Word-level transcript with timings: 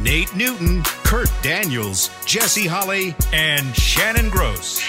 Nate 0.00 0.34
Newton, 0.34 0.82
Kurt 1.04 1.30
Daniels, 1.42 2.10
Jesse 2.26 2.66
Holly, 2.66 3.14
and 3.32 3.74
Shannon 3.76 4.28
Gross. 4.28 4.80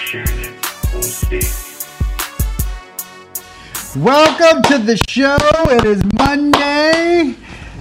Welcome 3.95 4.63
to 4.63 4.79
the 4.79 4.97
show. 5.07 5.37
It 5.69 5.85
is 5.85 6.03
Monday. 6.17 7.35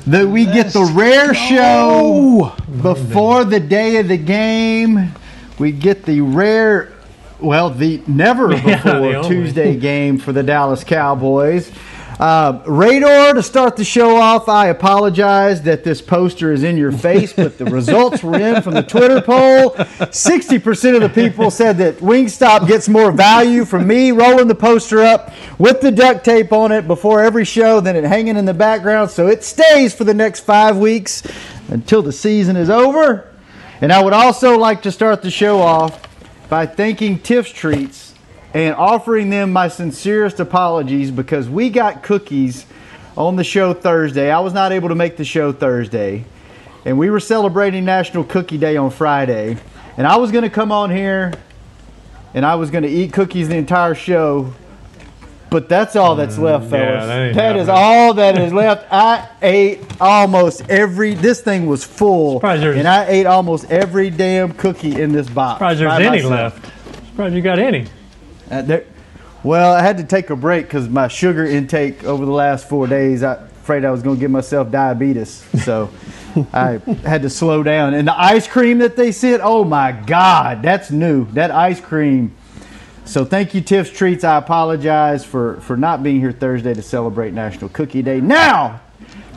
That 0.07 0.29
we 0.29 0.45
get 0.45 0.75
the 0.75 0.85
rare 0.95 1.33
show 1.33 2.53
before 2.83 3.45
the 3.45 3.59
day 3.59 3.97
of 3.97 4.09
the 4.09 4.19
game. 4.19 5.13
We 5.59 5.73
get 5.73 6.05
the 6.05 6.21
rare, 6.21 6.93
well, 7.41 7.71
the 7.71 8.03
never 8.07 8.49
before 8.63 8.73
the. 8.73 9.25
Tuesday 9.27 9.77
game 9.77 10.19
for 10.19 10.33
the 10.33 10.43
Dallas 10.43 10.85
Cowboys. 10.85 11.73
Uh, 12.19 12.63
Radar, 12.67 13.35
to 13.35 13.43
start 13.43 13.77
the 13.77 13.85
show 13.85 14.17
off, 14.17 14.49
I 14.49 14.69
apologize 14.69 15.63
that 15.63 15.83
this 15.83 16.01
poster 16.01 16.53
is 16.53 16.63
in 16.63 16.77
your 16.77 16.93
face, 16.93 17.33
but 17.33 17.59
the 17.59 17.65
results 17.65 18.23
were 18.23 18.39
in 18.39 18.63
from 18.63 18.75
the 18.75 18.85
Twitter 18.85 19.21
poll. 19.21 19.71
60% 19.71 20.95
of 20.95 21.01
the 21.03 21.09
people 21.09 21.51
said 21.51 21.77
that 21.79 21.97
Wingstop 21.97 22.69
gets 22.69 22.89
more 22.89 23.11
value 23.11 23.65
from 23.65 23.89
me 23.89 24.13
rolling 24.13 24.47
the 24.47 24.55
poster 24.55 25.01
up 25.01 25.33
with 25.59 25.81
the 25.81 25.91
duct 25.91 26.25
tape 26.25 26.53
on 26.53 26.71
it 26.71 26.87
before 26.87 27.21
every 27.21 27.45
show 27.45 27.81
than 27.81 27.97
it 27.97 28.05
hanging 28.05 28.37
in 28.37 28.45
the 28.45 28.55
background. 28.55 29.11
So 29.11 29.27
it 29.27 29.43
stays 29.43 29.93
for 29.93 30.05
the 30.05 30.15
next 30.15 30.41
five 30.41 30.77
weeks 30.77 31.25
until 31.69 32.01
the 32.01 32.13
season 32.13 32.55
is 32.55 32.71
over. 32.71 33.33
And 33.81 33.93
I 33.93 34.01
would 34.03 34.13
also 34.13 34.57
like 34.57 34.83
to 34.83 34.93
start 34.93 35.23
the 35.23 35.33
show 35.33 35.61
off 35.61 36.01
by 36.49 36.65
thanking 36.65 37.19
Tiff's 37.19 37.51
Treats 37.51 38.14
and 38.55 38.75
offering 38.77 39.29
them 39.29 39.53
my 39.53 39.69
sincerest 39.69 40.41
apologies 40.41 41.11
because 41.11 41.49
we 41.49 41.69
got 41.69 42.03
cookies 42.03 42.65
on 43.17 43.37
the 43.37 43.45
show 43.45 43.75
Thursday. 43.75 44.31
I 44.31 44.41
was 44.41 44.55
not 44.55 44.73
able 44.73 44.89
to 44.89 44.95
make 44.95 45.17
the 45.17 45.25
show 45.25 45.53
Thursday, 45.53 46.25
and 46.85 46.99
we 46.99 47.11
were 47.11 47.21
celebrating 47.21 47.85
National 47.85 48.25
Cookie 48.25 48.59
Day 48.59 48.77
on 48.77 48.91
Friday. 48.91 49.59
And 49.97 50.07
I 50.07 50.17
was 50.17 50.33
going 50.33 50.43
to 50.43 50.51
come 50.51 50.73
on 50.73 50.91
here 50.91 51.33
and 52.35 52.45
I 52.45 52.57
was 52.57 52.71
going 52.71 52.83
to 52.83 52.91
eat 52.91 53.13
cookies 53.13 53.49
the 53.49 53.57
entire 53.57 53.95
show. 53.95 54.53
But 55.51 55.69
that's 55.69 55.95
all 55.95 56.17
that's 56.17 56.37
left, 56.37 56.69
fellas. 56.69 57.05
Mm, 57.05 57.07
that 57.07 57.35
that 57.35 57.57
is 57.57 57.69
all 57.69 58.15
that 58.15 58.37
is 58.37 58.53
left. 58.53 58.89
I 58.93 59.29
ate 59.41 59.85
almost 60.01 60.69
every. 60.69 61.15
This 61.15 61.43
thing 61.43 61.67
was 61.67 61.85
full, 61.85 62.45
and 62.45 62.89
I 62.89 63.07
ate 63.07 63.27
almost 63.27 63.71
every 63.71 64.11
damn 64.11 64.53
cookie 64.53 65.01
in 65.01 65.13
this 65.13 65.31
box. 65.31 65.59
Surprised 65.59 65.81
there's 65.81 65.93
any 65.93 66.23
myself. 66.23 66.31
left. 66.33 67.07
Surprised 67.11 67.35
you 67.37 67.43
got 67.43 67.61
any. 67.61 67.87
Uh, 68.51 68.63
there, 68.63 68.85
well, 69.43 69.73
I 69.73 69.83
had 69.83 69.99
to 69.99 70.05
take 70.05 70.31
a 70.31 70.37
break 70.37 70.67
because 70.67 70.89
my 70.89 71.09
sugar 71.09 71.45
intake 71.45 72.05
over 72.05 72.25
the 72.25 72.33
last 72.33 72.69
four 72.69 72.87
days, 72.87 73.23
I 73.23 73.35
afraid 73.35 73.85
I 73.85 73.91
was 73.91 74.03
going 74.03 74.17
to 74.17 74.21
give 74.21 74.31
myself 74.31 74.71
diabetes. 74.71 75.45
So 75.65 75.91
I 76.53 76.79
had 77.05 77.23
to 77.23 77.31
slow 77.31 77.63
down. 77.63 77.95
And 77.95 78.07
the 78.07 78.19
ice 78.19 78.47
cream 78.47 78.79
that 78.79 78.97
they 78.97 79.13
sent, 79.13 79.41
oh 79.43 79.65
my 79.65 79.93
God, 79.93 80.63
that's 80.63 80.91
new. 80.91 81.25
That 81.33 81.51
ice 81.51 81.81
cream. 81.81 82.35
So 83.07 83.25
thank 83.25 83.55
you, 83.55 83.61
Tiff's 83.61 83.91
Treats. 83.91 84.25
I 84.25 84.37
apologize 84.37 85.25
for, 85.25 85.61
for 85.61 85.77
not 85.77 86.03
being 86.03 86.21
here 86.21 86.33
Thursday 86.33 86.75
to 86.75 86.83
celebrate 86.83 87.33
National 87.35 87.69
Cookie 87.71 88.03
Day. 88.03 88.21
Now, 88.21 88.81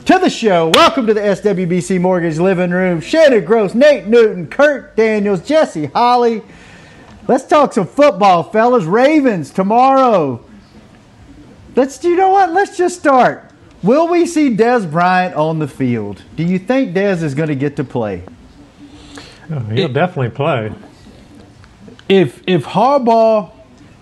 to 0.06 0.20
the 0.20 0.30
show. 0.30 0.70
Welcome 0.74 1.06
to 1.08 1.14
the 1.14 1.20
SWBC 1.20 2.00
Mortgage 2.00 2.38
Living 2.38 2.72
Room. 2.72 3.02
Shannon 3.02 3.44
Gross, 3.44 3.76
Nate 3.76 4.08
Newton, 4.08 4.48
Kurt 4.48 4.96
Daniels, 4.96 5.46
Jesse 5.46 5.88
Holly. 5.88 6.44
Let's 7.28 7.46
talk 7.46 7.74
some 7.74 7.88
football, 7.88 8.44
fellas. 8.44 8.86
Ravens 8.86 9.52
tomorrow. 9.52 10.44
Let's. 11.76 12.04
You 12.04 12.16
know 12.16 12.30
what? 12.30 12.52
Let's 12.54 12.78
just 12.78 13.00
start. 13.00 13.52
Will 13.84 14.08
we 14.08 14.26
see 14.26 14.56
Dez 14.56 14.90
Bryant 14.90 15.36
on 15.36 15.60
the 15.60 15.68
field? 15.68 16.24
Do 16.36 16.44
you 16.44 16.58
think 16.60 16.96
Dez 16.96 17.22
is 17.22 17.36
going 17.36 17.50
to 17.50 17.56
get 17.56 17.76
to 17.76 17.84
play? 17.84 18.24
Oh, 19.52 19.60
he'll 19.60 19.88
definitely 19.90 20.30
play. 20.36 20.74
if 22.10 22.42
if 22.48 22.66
Harbaugh 22.66 23.52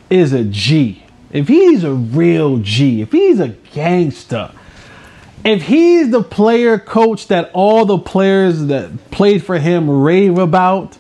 is 0.09 0.33
a 0.33 0.43
G, 0.43 1.03
if 1.31 1.47
he's 1.47 1.83
a 1.83 1.93
real 1.93 2.59
G, 2.59 3.01
if 3.01 3.11
he's 3.11 3.39
a 3.39 3.49
gangster, 3.49 4.51
if 5.43 5.63
he's 5.63 6.11
the 6.11 6.23
player 6.23 6.79
coach 6.79 7.27
that 7.27 7.51
all 7.53 7.85
the 7.85 7.97
players 7.97 8.65
that 8.67 9.11
played 9.11 9.43
for 9.43 9.59
him 9.59 9.89
rave 9.89 10.37
about, 10.37 10.97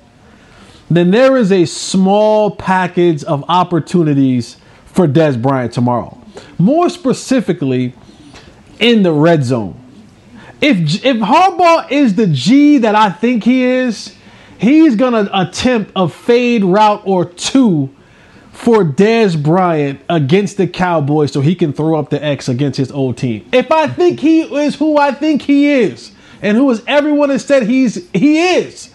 then 0.89 1.11
there 1.11 1.35
is 1.37 1.51
a 1.51 1.65
small 1.65 2.51
package 2.51 3.23
of 3.23 3.43
opportunities 3.49 4.57
for 4.85 5.07
Dez 5.07 5.41
Bryant 5.41 5.73
tomorrow. 5.73 6.17
More 6.57 6.89
specifically, 6.89 7.93
in 8.79 9.03
the 9.03 9.11
red 9.11 9.43
zone. 9.43 9.79
If 10.61 11.03
if 11.05 11.17
Harbaugh 11.17 11.91
is 11.91 12.15
the 12.15 12.27
G 12.27 12.79
that 12.79 12.95
I 12.95 13.09
think 13.09 13.43
he 13.43 13.63
is, 13.63 14.15
he's 14.57 14.95
gonna 14.95 15.29
attempt 15.33 15.91
a 15.95 16.07
fade 16.07 16.63
route 16.63 17.01
or 17.05 17.25
two 17.25 17.93
for 18.51 18.83
Dez 18.83 19.41
Bryant 19.41 19.99
against 20.09 20.57
the 20.57 20.67
Cowboys 20.67 21.31
so 21.31 21.41
he 21.41 21.55
can 21.55 21.73
throw 21.73 21.99
up 21.99 22.09
the 22.09 22.23
X 22.23 22.47
against 22.47 22.77
his 22.77 22.91
old 22.91 23.17
team. 23.17 23.47
If 23.51 23.71
I 23.71 23.87
think 23.87 24.19
he 24.21 24.41
is 24.41 24.75
who 24.75 24.97
I 24.97 25.11
think 25.11 25.41
he 25.41 25.69
is, 25.71 26.11
and 26.41 26.57
who 26.57 26.69
is 26.71 26.81
everyone 26.87 27.29
has 27.29 27.43
said 27.43 27.63
he's 27.63 28.09
he 28.11 28.39
is, 28.55 28.93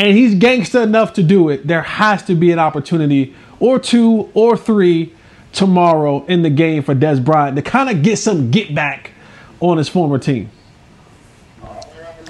and 0.00 0.16
he's 0.16 0.34
gangster 0.34 0.80
enough 0.80 1.12
to 1.12 1.22
do 1.22 1.50
it, 1.50 1.66
there 1.66 1.82
has 1.82 2.22
to 2.22 2.34
be 2.34 2.50
an 2.52 2.58
opportunity 2.58 3.34
or 3.58 3.78
two 3.78 4.30
or 4.32 4.56
three 4.56 5.12
tomorrow 5.52 6.24
in 6.24 6.40
the 6.40 6.48
game 6.48 6.82
for 6.82 6.94
Dez 6.94 7.22
Bryant 7.22 7.54
to 7.56 7.62
kind 7.62 7.90
of 7.90 8.02
get 8.02 8.16
some 8.16 8.50
get 8.50 8.74
back 8.74 9.10
on 9.60 9.76
his 9.76 9.90
former 9.90 10.18
team. 10.18 10.50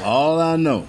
All 0.03 0.41
I 0.41 0.57
know 0.57 0.89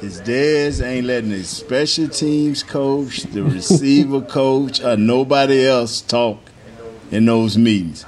is 0.00 0.20
Dez 0.22 0.84
ain't 0.84 1.06
letting 1.06 1.30
his 1.30 1.48
special 1.48 2.08
teams 2.08 2.64
coach, 2.64 3.22
the 3.22 3.44
receiver 3.44 4.20
coach, 4.20 4.82
or 4.82 4.96
nobody 4.96 5.64
else 5.64 6.00
talk 6.00 6.40
in 7.12 7.26
those 7.26 7.56
meetings. 7.56 8.04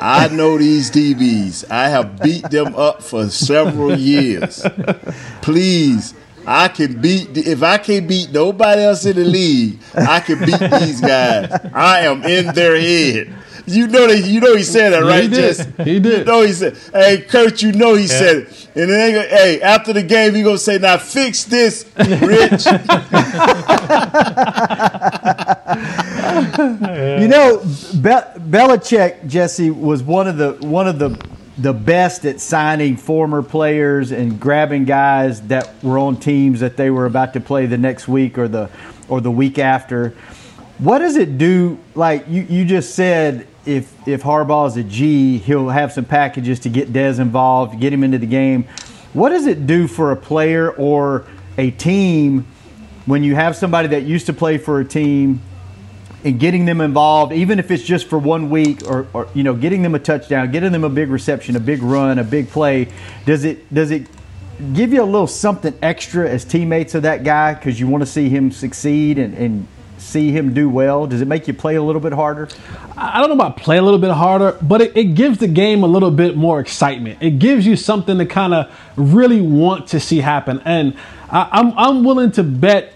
I 0.00 0.28
know 0.28 0.56
these 0.56 0.88
DBs. 0.88 1.68
I 1.68 1.88
have 1.88 2.20
beat 2.20 2.48
them 2.50 2.76
up 2.76 3.02
for 3.02 3.28
several 3.28 3.98
years. 3.98 4.64
Please, 5.42 6.14
I 6.46 6.68
can 6.68 7.00
beat. 7.00 7.36
If 7.36 7.62
I 7.62 7.78
can't 7.78 8.08
beat 8.08 8.32
nobody 8.32 8.82
else 8.82 9.04
in 9.06 9.16
the 9.16 9.24
league, 9.24 9.78
I 9.94 10.20
can 10.20 10.38
beat 10.40 10.58
these 10.80 11.00
guys. 11.00 11.52
I 11.72 12.00
am 12.00 12.22
in 12.24 12.52
their 12.54 12.78
head. 12.80 13.32
You 13.64 13.86
know 13.86 14.08
that. 14.08 14.26
You 14.26 14.40
know 14.40 14.56
he 14.56 14.64
said 14.64 14.90
that, 14.90 15.04
right? 15.04 15.22
he 15.22 15.28
did. 15.28 15.56
Jesse? 15.56 15.70
He 15.84 16.00
did. 16.00 16.18
You 16.18 16.24
know 16.24 16.42
he 16.42 16.52
said. 16.52 16.76
Hey, 16.92 17.20
Kurt, 17.20 17.62
you 17.62 17.70
know 17.72 17.94
he 17.94 18.08
said 18.08 18.38
it. 18.38 18.68
And 18.74 18.90
then, 18.90 18.98
they 18.98 19.12
go- 19.12 19.28
hey, 19.28 19.60
after 19.60 19.92
the 19.92 20.02
game, 20.02 20.34
he 20.34 20.42
gonna 20.42 20.58
say, 20.58 20.78
"Now 20.78 20.96
fix 20.96 21.44
this, 21.44 21.84
Rich." 21.96 22.66
You 26.32 27.28
know, 27.28 27.58
Be- 27.92 28.40
Belichick 28.50 29.26
Jesse 29.26 29.70
was 29.70 30.02
one 30.02 30.26
of 30.26 30.36
the 30.36 30.52
one 30.60 30.88
of 30.88 30.98
the 30.98 31.10
the 31.58 31.72
best 31.72 32.24
at 32.24 32.40
signing 32.40 32.96
former 32.96 33.42
players 33.42 34.10
and 34.10 34.40
grabbing 34.40 34.84
guys 34.84 35.42
that 35.48 35.82
were 35.82 35.98
on 35.98 36.16
teams 36.16 36.60
that 36.60 36.76
they 36.76 36.90
were 36.90 37.06
about 37.06 37.34
to 37.34 37.40
play 37.40 37.66
the 37.66 37.76
next 37.76 38.08
week 38.08 38.38
or 38.38 38.48
the 38.48 38.70
or 39.08 39.20
the 39.20 39.30
week 39.30 39.58
after. 39.58 40.10
What 40.78 41.00
does 41.00 41.16
it 41.16 41.36
do? 41.36 41.78
Like 41.94 42.26
you, 42.28 42.42
you 42.42 42.64
just 42.64 42.94
said, 42.94 43.46
if 43.66 44.08
if 44.08 44.22
Harbaugh 44.22 44.68
is 44.68 44.76
a 44.76 44.82
G, 44.82 45.38
he'll 45.38 45.68
have 45.68 45.92
some 45.92 46.06
packages 46.06 46.60
to 46.60 46.70
get 46.70 46.92
Dez 46.92 47.18
involved, 47.18 47.78
get 47.78 47.92
him 47.92 48.02
into 48.02 48.18
the 48.18 48.26
game. 48.26 48.64
What 49.12 49.28
does 49.28 49.46
it 49.46 49.66
do 49.66 49.86
for 49.86 50.10
a 50.10 50.16
player 50.16 50.70
or 50.70 51.26
a 51.58 51.70
team 51.70 52.46
when 53.04 53.22
you 53.22 53.34
have 53.34 53.56
somebody 53.56 53.88
that 53.88 54.04
used 54.04 54.26
to 54.26 54.32
play 54.32 54.56
for 54.56 54.80
a 54.80 54.84
team 54.84 55.42
and 56.24 56.38
getting 56.38 56.64
them 56.64 56.80
involved, 56.80 57.32
even 57.32 57.58
if 57.58 57.70
it's 57.70 57.82
just 57.82 58.06
for 58.06 58.18
one 58.18 58.50
week, 58.50 58.86
or, 58.88 59.06
or 59.12 59.28
you 59.34 59.42
know, 59.42 59.54
getting 59.54 59.82
them 59.82 59.94
a 59.94 59.98
touchdown, 59.98 60.50
getting 60.50 60.72
them 60.72 60.84
a 60.84 60.88
big 60.88 61.08
reception, 61.10 61.56
a 61.56 61.60
big 61.60 61.82
run, 61.82 62.18
a 62.18 62.24
big 62.24 62.48
play. 62.48 62.88
Does 63.26 63.44
it 63.44 63.72
does 63.74 63.90
it 63.90 64.06
give 64.74 64.92
you 64.92 65.02
a 65.02 65.04
little 65.04 65.26
something 65.26 65.76
extra 65.82 66.28
as 66.28 66.44
teammates 66.44 66.94
of 66.94 67.02
that 67.02 67.24
guy 67.24 67.54
because 67.54 67.80
you 67.80 67.88
want 67.88 68.02
to 68.02 68.06
see 68.06 68.28
him 68.28 68.52
succeed 68.52 69.18
and, 69.18 69.34
and 69.34 69.66
see 69.98 70.30
him 70.30 70.54
do 70.54 70.68
well? 70.68 71.06
Does 71.06 71.20
it 71.20 71.28
make 71.28 71.48
you 71.48 71.54
play 71.54 71.74
a 71.74 71.82
little 71.82 72.00
bit 72.00 72.12
harder? 72.12 72.48
I 72.96 73.18
don't 73.20 73.28
know 73.28 73.34
about 73.34 73.56
play 73.56 73.78
a 73.78 73.82
little 73.82 73.98
bit 73.98 74.10
harder, 74.10 74.58
but 74.62 74.80
it, 74.80 74.96
it 74.96 75.14
gives 75.14 75.38
the 75.38 75.48
game 75.48 75.82
a 75.82 75.86
little 75.86 76.10
bit 76.10 76.36
more 76.36 76.60
excitement. 76.60 77.18
It 77.20 77.38
gives 77.38 77.66
you 77.66 77.76
something 77.76 78.18
to 78.18 78.26
kind 78.26 78.54
of 78.54 78.72
really 78.96 79.40
want 79.40 79.88
to 79.88 79.98
see 79.98 80.18
happen. 80.18 80.60
And 80.64 80.96
I, 81.30 81.48
I'm, 81.50 81.76
I'm 81.76 82.04
willing 82.04 82.30
to 82.32 82.44
bet 82.44 82.92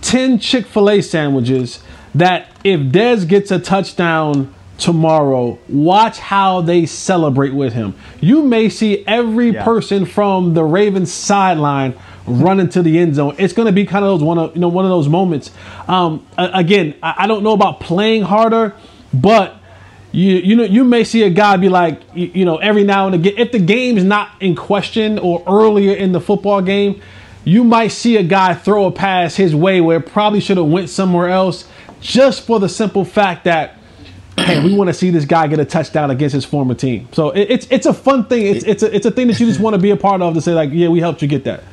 ten 0.00 0.38
Chick 0.38 0.66
Fil 0.66 0.88
A 0.88 1.02
sandwiches. 1.02 1.82
That 2.18 2.48
if 2.64 2.80
Dez 2.80 3.26
gets 3.28 3.50
a 3.50 3.58
touchdown 3.58 4.52
tomorrow, 4.76 5.58
watch 5.68 6.18
how 6.18 6.60
they 6.60 6.86
celebrate 6.86 7.52
with 7.54 7.72
him. 7.72 7.94
You 8.20 8.42
may 8.42 8.68
see 8.68 9.04
every 9.06 9.50
Yeah. 9.50 9.64
person 9.64 10.04
from 10.04 10.54
the 10.54 10.64
Ravens 10.64 11.12
sideline 11.12 11.94
run 12.26 12.60
into 12.60 12.82
the 12.82 12.98
end 12.98 13.14
zone. 13.14 13.34
It's 13.38 13.52
going 13.52 13.66
to 13.66 13.72
be 13.72 13.84
kind 13.86 14.04
of 14.04 14.18
those 14.18 14.24
one 14.24 14.38
of 14.38 14.54
you 14.54 14.60
know 14.60 14.68
one 14.68 14.84
of 14.84 14.90
those 14.90 15.08
moments. 15.08 15.50
Um, 15.86 16.22
again, 16.36 16.94
I, 17.02 17.14
I 17.18 17.26
don't 17.26 17.42
know 17.42 17.52
about 17.52 17.80
playing 17.80 18.22
harder, 18.22 18.74
but 19.12 19.56
you 20.12 20.34
you 20.36 20.56
know 20.56 20.64
you 20.64 20.84
may 20.84 21.04
see 21.04 21.22
a 21.22 21.30
guy 21.30 21.56
be 21.56 21.68
like 21.68 22.00
you, 22.14 22.30
you 22.34 22.44
know 22.44 22.56
every 22.56 22.82
now 22.84 23.06
and 23.06 23.14
again 23.14 23.34
if 23.36 23.52
the 23.52 23.58
game's 23.58 24.02
not 24.04 24.30
in 24.40 24.54
question 24.56 25.18
or 25.18 25.42
earlier 25.46 25.94
in 25.94 26.12
the 26.12 26.20
football 26.20 26.62
game, 26.62 27.00
you 27.44 27.62
might 27.64 27.88
see 27.88 28.16
a 28.16 28.22
guy 28.22 28.54
throw 28.54 28.86
a 28.86 28.90
pass 28.90 29.36
his 29.36 29.54
way 29.54 29.80
where 29.80 29.98
it 29.98 30.06
probably 30.06 30.40
should 30.40 30.56
have 30.56 30.66
went 30.66 30.88
somewhere 30.90 31.28
else, 31.28 31.64
just 32.00 32.46
for 32.46 32.60
the 32.60 32.68
simple 32.68 33.04
fact 33.04 33.44
that 33.44 33.78
hey, 34.36 34.64
we 34.64 34.74
want 34.74 34.88
to 34.88 34.94
see 34.94 35.10
this 35.10 35.24
guy 35.24 35.46
get 35.46 35.58
a 35.58 35.64
touchdown 35.64 36.10
against 36.10 36.34
his 36.34 36.44
former 36.44 36.74
team. 36.74 37.08
So 37.12 37.30
it, 37.30 37.50
it's 37.50 37.66
it's 37.70 37.86
a 37.86 37.94
fun 37.94 38.26
thing. 38.26 38.46
It's 38.46 38.64
it's 38.64 38.82
a, 38.82 38.94
it's 38.94 39.06
a 39.06 39.10
thing 39.10 39.26
that 39.28 39.40
you 39.40 39.46
just 39.46 39.60
want 39.60 39.74
to 39.74 39.82
be 39.82 39.90
a 39.90 39.96
part 39.96 40.22
of 40.22 40.34
to 40.34 40.40
say 40.40 40.52
like, 40.52 40.70
yeah, 40.72 40.88
we 40.88 41.00
helped 41.00 41.22
you 41.22 41.28
get 41.28 41.44
that. 41.44 41.64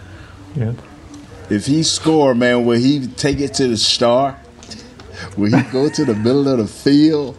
Yeah. 0.56 0.74
If 1.50 1.68
he 1.68 1.84
score, 1.84 2.34
man, 2.34 2.66
will 2.66 2.80
he 2.80 3.08
take 3.08 3.40
it 3.40 3.54
to 3.56 3.68
the 3.68 3.78
star? 3.78 4.40
Will 5.38 5.56
he 5.56 5.72
go 5.72 5.90
to 5.90 6.06
the 6.06 6.16
middle 6.16 6.48
of 6.48 6.58
the 6.58 6.68
field? 6.68 7.38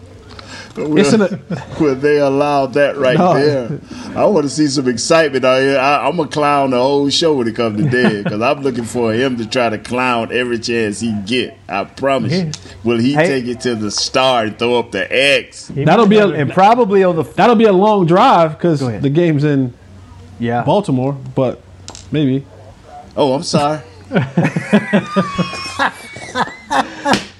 Will, 0.76 0.99
It's 0.99 1.12
in 1.12 1.23
a- 1.23 1.94
they 1.94 2.19
allow 2.19 2.67
that 2.67 2.96
right 2.99 3.17
No. 3.19 3.34
there? 3.34 3.81
I 4.14 4.25
want 4.26 4.44
to 4.44 4.50
see 4.50 4.67
some 4.67 4.88
excitement 4.88 5.44
out 5.44 5.61
here. 5.61 5.78
I, 5.78 6.06
I'm 6.06 6.19
a 6.20 6.26
clown 6.26 6.70
the 6.70 6.78
whole 6.78 7.08
show 7.11 7.34
when 7.34 7.49
it 7.49 7.56
comes 7.56 7.82
to 7.82 7.88
Dead 7.90 8.25
because 8.25 8.40
I'm 8.43 8.62
looking 8.62 8.84
for 8.84 9.12
him 9.12 9.37
to 9.38 9.46
try 9.46 9.69
to 9.70 9.78
clown 9.78 10.31
every 10.32 10.58
chance 10.58 11.00
he 11.00 11.14
get. 11.25 11.56
I 11.69 11.84
promise. 11.84 12.32
you. 12.32 12.50
Will 12.84 12.99
he 12.99 13.14
Hey. 13.14 13.26
take 13.26 13.46
it 13.46 13.61
to 13.62 13.75
the 13.75 13.90
star 13.90 14.44
and 14.44 14.58
throw 14.58 14.78
up 14.78 14.93
the 14.93 15.06
X? 15.11 15.69
That'll 15.75 16.06
be 16.06 16.19
a- 16.19 16.28
And 16.28 16.50
probably 16.52 17.02
on 17.05 17.17
the 17.17 17.23
That'll 17.23 17.56
be 17.56 17.64
a 17.64 17.73
long 17.73 18.06
drive 18.06 18.52
because 18.58 18.81
the 18.81 19.11
game's 19.11 19.44
in 19.44 19.73
yeah. 20.38 20.62
Baltimore, 20.62 21.12
but 21.34 21.61
maybe. 22.12 22.44
Oh, 23.17 23.32
I'm 23.32 23.43
sorry. 23.43 23.81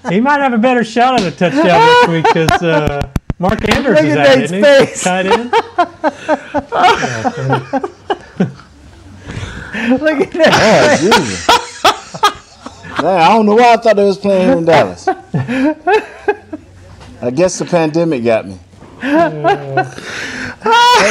he 0.09 0.21
might 0.21 0.41
have 0.41 0.53
a 0.53 0.59
better 0.59 0.85
shot 0.85 1.21
at 1.21 1.27
a 1.27 1.31
touchdown 1.37 1.65
this 1.65 2.09
week 2.09 2.25
because 2.25 2.63
uh, 2.63 2.96
Mark 3.39 3.69
Andrews 3.69 3.97
Look 4.01 4.07
is 4.07 4.17
at 4.17 4.27
out, 4.27 4.39
Nate's 4.39 4.53
isn't 4.53 4.57
he? 4.57 4.63
face. 4.63 5.03
Tight 5.05 5.27
end. 5.33 5.53
Look 10.01 10.21
at 10.21 10.31
that. 10.33 10.53
Oh, 10.63 10.97
Jesus. 11.01 11.47
Man, 13.03 13.21
I 13.21 13.29
don't 13.29 13.45
know 13.45 13.57
why 13.57 13.75
I 13.75 13.77
thought 13.77 13.97
they 13.97 14.05
was 14.05 14.17
playing 14.17 14.57
in 14.59 14.65
Dallas. 14.65 15.07
I 15.07 15.75
guess 17.35 17.59
the 17.59 17.67
pandemic 17.67 18.25
got 18.25 18.47
me. 18.47 18.59
That 19.03 19.35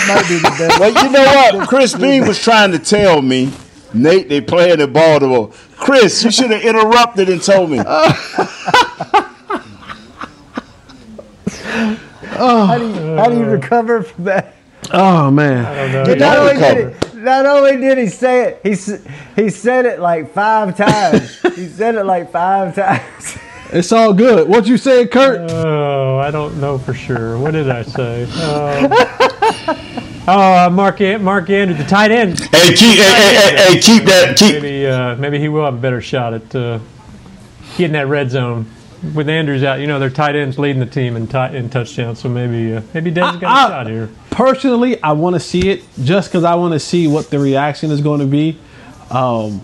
might 0.07 0.27
be 0.27 0.37
the 0.39 0.49
best. 0.57 0.79
Well, 0.79 1.05
you 1.05 1.11
know 1.11 1.23
what? 1.57 1.69
Chris 1.69 1.93
B 1.95 2.21
was 2.21 2.41
trying 2.41 2.71
to 2.71 2.79
tell 2.79 3.21
me, 3.21 3.51
Nate, 3.93 4.29
they 4.29 4.41
playing 4.41 4.81
in 4.81 4.91
Baltimore. 4.91 5.51
Chris, 5.77 6.23
you 6.23 6.31
should 6.31 6.49
have 6.49 6.63
interrupted 6.63 7.29
and 7.29 7.39
told 7.41 7.69
me. 7.69 7.77
How 12.37 12.77
do 12.77 12.87
you, 12.87 13.15
how 13.15 13.29
do 13.29 13.37
you 13.37 13.45
recover 13.45 14.03
from 14.03 14.25
that? 14.25 14.53
Oh 14.91 15.31
man. 15.31 15.91
don't 15.91 16.07
know. 16.07 16.15
Not 16.15 16.37
only, 16.37 16.53
recover. 16.53 16.91
did 16.99 17.13
he, 17.13 17.19
not 17.19 17.45
only 17.45 17.77
did 17.77 17.97
he 17.97 18.07
say 18.07 18.43
it, 18.49 18.59
he 18.63 19.41
he 19.41 19.49
said 19.49 19.85
it 19.85 19.99
like 19.99 20.31
five 20.31 20.77
times. 20.77 21.41
he 21.55 21.67
said 21.67 21.95
it 21.95 22.03
like 22.03 22.31
five 22.31 22.75
times. 22.75 23.37
It's 23.71 23.91
all 23.91 24.13
good. 24.13 24.47
What 24.47 24.67
you 24.67 24.77
say, 24.77 25.07
Kurt? 25.07 25.49
Oh, 25.51 26.19
I 26.19 26.29
don't 26.29 26.61
know 26.61 26.77
for 26.77 26.93
sure. 26.93 27.39
What 27.39 27.51
did 27.51 27.69
I 27.69 27.81
say? 27.81 28.23
Um, 28.23 28.91
oh, 30.27 30.65
uh, 30.67 30.69
Mark 30.71 31.01
An- 31.01 31.23
Mark 31.23 31.49
Andrews, 31.49 31.79
the 31.79 31.85
tight 31.85 32.11
end. 32.11 32.39
Hey, 32.39 32.75
keep, 32.75 32.95
hey, 32.95 33.03
hey, 33.03 33.35
hey, 33.35 33.73
hey, 33.73 33.79
keep 33.81 34.03
that, 34.05 34.37
keep. 34.37 34.61
Maybe 34.61 34.85
uh, 34.85 35.15
maybe 35.15 35.39
he 35.39 35.49
will 35.49 35.65
have 35.65 35.73
a 35.73 35.77
better 35.77 35.99
shot 35.99 36.35
at 36.35 36.55
uh, 36.55 36.79
getting 37.75 37.93
that 37.93 38.07
red 38.07 38.29
zone. 38.29 38.67
With 39.13 39.29
Andrews 39.29 39.63
out, 39.63 39.79
you 39.79 39.87
know 39.87 39.99
their 39.99 40.09
tight 40.09 40.35
ends 40.35 40.57
leading 40.57 40.79
the 40.79 40.85
team 40.85 41.15
in, 41.15 41.27
ti- 41.27 41.55
in 41.55 41.69
touchdowns, 41.69 42.19
so 42.19 42.29
maybe 42.29 42.75
uh, 42.75 42.81
maybe 42.93 43.11
Dez 43.11 43.39
got 43.39 43.43
a 43.43 43.47
I- 43.47 43.67
shot 43.69 43.87
here. 43.87 44.09
Personally, 44.31 45.01
I 45.01 45.11
want 45.13 45.35
to 45.35 45.39
see 45.39 45.69
it 45.69 45.83
just 46.03 46.29
because 46.29 46.43
I 46.43 46.55
want 46.55 46.73
to 46.73 46.79
see 46.79 47.07
what 47.07 47.29
the 47.29 47.39
reaction 47.39 47.91
is 47.91 48.01
going 48.01 48.19
to 48.19 48.25
be. 48.25 48.57
Um, 49.09 49.61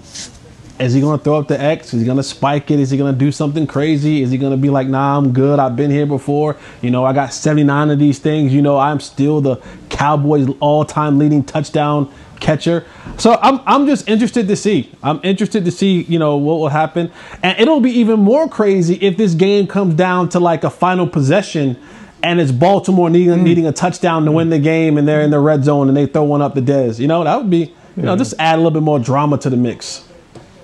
is 0.79 0.93
he 0.93 1.01
going 1.01 1.17
to 1.17 1.23
throw 1.23 1.37
up 1.37 1.47
the 1.47 1.59
X? 1.61 1.93
Is 1.93 1.99
he 1.99 2.05
going 2.05 2.17
to 2.17 2.23
spike 2.23 2.71
it? 2.71 2.79
Is 2.79 2.89
he 2.89 2.97
going 2.97 3.13
to 3.13 3.19
do 3.19 3.31
something 3.31 3.67
crazy? 3.67 4.21
Is 4.23 4.31
he 4.31 4.37
going 4.37 4.51
to 4.51 4.57
be 4.57 4.69
like, 4.69 4.87
nah, 4.87 5.17
I'm 5.17 5.31
good. 5.33 5.59
I've 5.59 5.75
been 5.75 5.91
here 5.91 6.05
before. 6.07 6.57
You 6.81 6.89
know, 6.89 7.05
I 7.05 7.13
got 7.13 7.33
79 7.33 7.91
of 7.91 7.99
these 7.99 8.17
things. 8.17 8.53
You 8.53 8.61
know, 8.61 8.77
I'm 8.79 8.99
still 8.99 9.41
the 9.41 9.57
Cowboys 9.89 10.47
all 10.59 10.83
time 10.85 11.19
leading 11.19 11.43
touchdown 11.43 12.11
catcher. 12.41 12.85
So 13.17 13.37
I'm, 13.41 13.61
I'm 13.65 13.85
just 13.85 14.09
interested 14.09 14.47
to 14.49 14.55
see. 14.55 14.91
I'm 15.01 15.21
interested 15.23 15.63
to 15.65 15.71
see, 15.71 16.01
you 16.03 16.19
know, 16.19 16.35
what 16.35 16.55
will 16.55 16.69
happen. 16.69 17.11
And 17.41 17.57
it'll 17.59 17.79
be 17.79 17.91
even 17.91 18.19
more 18.19 18.49
crazy 18.49 18.95
if 18.95 19.15
this 19.15 19.35
game 19.35 19.67
comes 19.67 19.93
down 19.95 20.29
to 20.29 20.39
like 20.39 20.63
a 20.63 20.69
final 20.69 21.07
possession 21.07 21.77
and 22.23 22.39
it's 22.39 22.51
Baltimore 22.51 23.09
needing, 23.09 23.37
hmm. 23.37 23.43
needing 23.43 23.67
a 23.67 23.71
touchdown 23.71 24.25
to 24.25 24.31
win 24.31 24.49
the 24.49 24.59
game 24.59 24.97
and 24.97 25.07
they're 25.07 25.21
in 25.21 25.31
the 25.31 25.39
red 25.39 25.63
zone 25.63 25.87
and 25.87 25.95
they 25.95 26.05
throw 26.05 26.23
one 26.23 26.41
up 26.41 26.53
the 26.53 26.61
Dez. 26.61 26.99
You 26.99 27.07
know, 27.07 27.23
that 27.23 27.37
would 27.37 27.49
be, 27.49 27.73
you 27.95 28.03
know, 28.03 28.15
just 28.17 28.33
add 28.39 28.55
a 28.55 28.57
little 28.57 28.71
bit 28.71 28.83
more 28.83 28.99
drama 28.99 29.37
to 29.39 29.49
the 29.49 29.57
mix. 29.57 30.07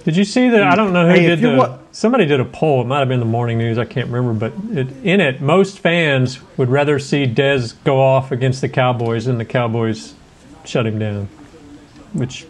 Did 0.04 0.16
you 0.16 0.24
see 0.24 0.50
that? 0.50 0.64
I 0.64 0.76
don't 0.76 0.94
know 0.94 1.06
who 1.06 1.14
Hey, 1.14 1.28
did 1.28 1.42
the. 1.42 1.80
somebody 1.92 2.26
did 2.26 2.40
a 2.40 2.46
poll. 2.46 2.82
It 2.82 2.86
might 2.86 3.00
have 3.00 3.10
been 3.10 3.20
the 3.20 3.26
morning 3.26 3.58
news. 3.58 3.78
I 3.78 3.84
can't 3.84 4.08
remember, 4.10 4.50
but 4.50 4.78
it, 4.78 4.88
in 5.04 5.20
it, 5.20 5.42
most 5.42 5.80
fans 5.80 6.40
would 6.58 6.70
rather 6.70 6.98
see 6.98 7.26
Dez 7.26 7.74
go 7.84 8.00
off 8.00 8.32
against 8.32 8.62
the 8.62 8.70
Cowboys 8.70 9.26
than 9.26 9.38
the 9.38 9.44
Cowboys 9.44 10.14
shut 10.64 10.86
him 10.86 11.00
down. 11.00 11.28
Which, 12.14 12.46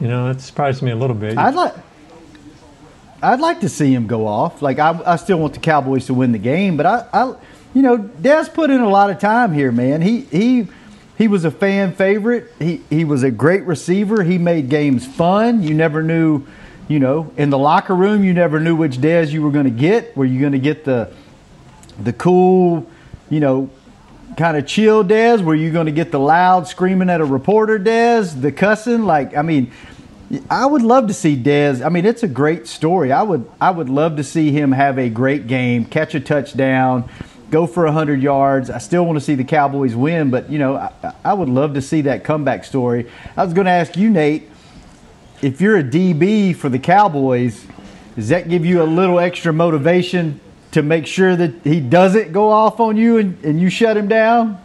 you 0.00 0.08
know, 0.08 0.32
that 0.32 0.40
surprised 0.40 0.82
me 0.82 0.90
a 0.90 0.96
little 0.96 1.16
bit. 1.16 1.36
I'd 1.38 1.54
like. 1.54 1.74
I'd 3.22 3.40
like 3.40 3.60
to 3.60 3.70
see 3.70 3.94
him 3.94 4.06
go 4.06 4.26
off. 4.26 4.60
Like 4.60 4.78
I, 4.78 5.00
I 5.06 5.16
still 5.16 5.38
want 5.38 5.54
the 5.54 5.60
Cowboys 5.60 6.06
to 6.06 6.14
win 6.14 6.32
the 6.32 6.38
game, 6.38 6.76
but 6.76 6.84
I, 6.84 7.06
I, 7.10 7.34
you 7.72 7.80
know, 7.80 7.96
Dez 7.96 8.52
put 8.52 8.68
in 8.68 8.80
a 8.80 8.88
lot 8.88 9.08
of 9.08 9.18
time 9.18 9.54
here, 9.54 9.72
man. 9.72 10.02
He 10.02 10.20
he 10.22 10.68
he 11.16 11.28
was 11.28 11.44
a 11.46 11.50
fan 11.50 11.94
favorite. 11.94 12.52
He 12.58 12.82
he 12.90 13.04
was 13.04 13.22
a 13.22 13.30
great 13.30 13.62
receiver. 13.62 14.22
He 14.22 14.36
made 14.36 14.68
games 14.68 15.06
fun. 15.06 15.62
You 15.62 15.72
never 15.72 16.02
knew, 16.02 16.44
you 16.86 16.98
know, 16.98 17.32
in 17.38 17.48
the 17.48 17.58
locker 17.58 17.94
room, 17.94 18.24
you 18.24 18.34
never 18.34 18.60
knew 18.60 18.76
which 18.76 18.98
Dez 18.98 19.30
you 19.30 19.40
were 19.40 19.50
going 19.50 19.64
to 19.64 19.70
get. 19.70 20.14
Were 20.16 20.26
you 20.26 20.38
going 20.40 20.52
to 20.52 20.58
get 20.58 20.84
the 20.84 21.10
the 22.02 22.12
cool, 22.12 22.86
you 23.30 23.40
know, 23.40 23.70
kind 24.36 24.56
of 24.56 24.66
chill 24.66 25.04
Dez? 25.04 25.42
Were 25.42 25.54
you 25.54 25.70
going 25.70 25.86
to 25.86 25.92
get 25.92 26.10
the 26.10 26.20
loud 26.20 26.66
screaming 26.66 27.10
at 27.10 27.20
a 27.20 27.24
reporter 27.24 27.78
Dez? 27.78 28.40
The 28.40 28.52
cussing? 28.52 29.04
Like, 29.04 29.36
I 29.36 29.42
mean, 29.42 29.70
I 30.50 30.66
would 30.66 30.82
love 30.82 31.08
to 31.08 31.14
see 31.14 31.36
Dez. 31.36 31.84
I 31.84 31.88
mean, 31.88 32.04
it's 32.04 32.22
a 32.22 32.28
great 32.28 32.66
story. 32.66 33.12
I 33.12 33.22
would 33.22 33.48
I 33.60 33.70
would 33.70 33.88
love 33.88 34.16
to 34.16 34.24
see 34.24 34.50
him 34.50 34.72
have 34.72 34.98
a 34.98 35.08
great 35.08 35.46
game, 35.46 35.84
catch 35.84 36.14
a 36.14 36.20
touchdown, 36.20 37.08
go 37.50 37.66
for 37.66 37.84
100 37.84 38.22
yards. 38.22 38.70
I 38.70 38.78
still 38.78 39.04
want 39.04 39.16
to 39.16 39.24
see 39.24 39.34
the 39.34 39.44
Cowboys 39.44 39.94
win, 39.94 40.30
but 40.30 40.50
you 40.50 40.58
know, 40.58 40.76
I, 40.76 41.14
I 41.24 41.34
would 41.34 41.48
love 41.48 41.74
to 41.74 41.82
see 41.82 42.02
that 42.02 42.24
comeback 42.24 42.64
story. 42.64 43.10
I 43.36 43.44
was 43.44 43.52
going 43.52 43.66
to 43.66 43.70
ask 43.70 43.96
you, 43.96 44.10
Nate, 44.10 44.50
if 45.42 45.60
you're 45.60 45.76
a 45.76 45.84
DB 45.84 46.56
for 46.56 46.68
the 46.68 46.78
Cowboys, 46.78 47.66
does 48.16 48.28
that 48.30 48.48
give 48.48 48.64
you 48.64 48.82
a 48.82 48.84
little 48.84 49.20
extra 49.20 49.52
motivation 49.52 50.40
to 50.74 50.82
make 50.82 51.06
sure 51.06 51.34
that 51.36 51.52
he 51.64 51.80
doesn't 51.80 52.32
go 52.32 52.50
off 52.50 52.80
on 52.80 52.96
you 52.96 53.18
and, 53.18 53.42
and 53.44 53.60
you 53.60 53.70
shut 53.70 53.96
him 53.96 54.08
down? 54.08 54.60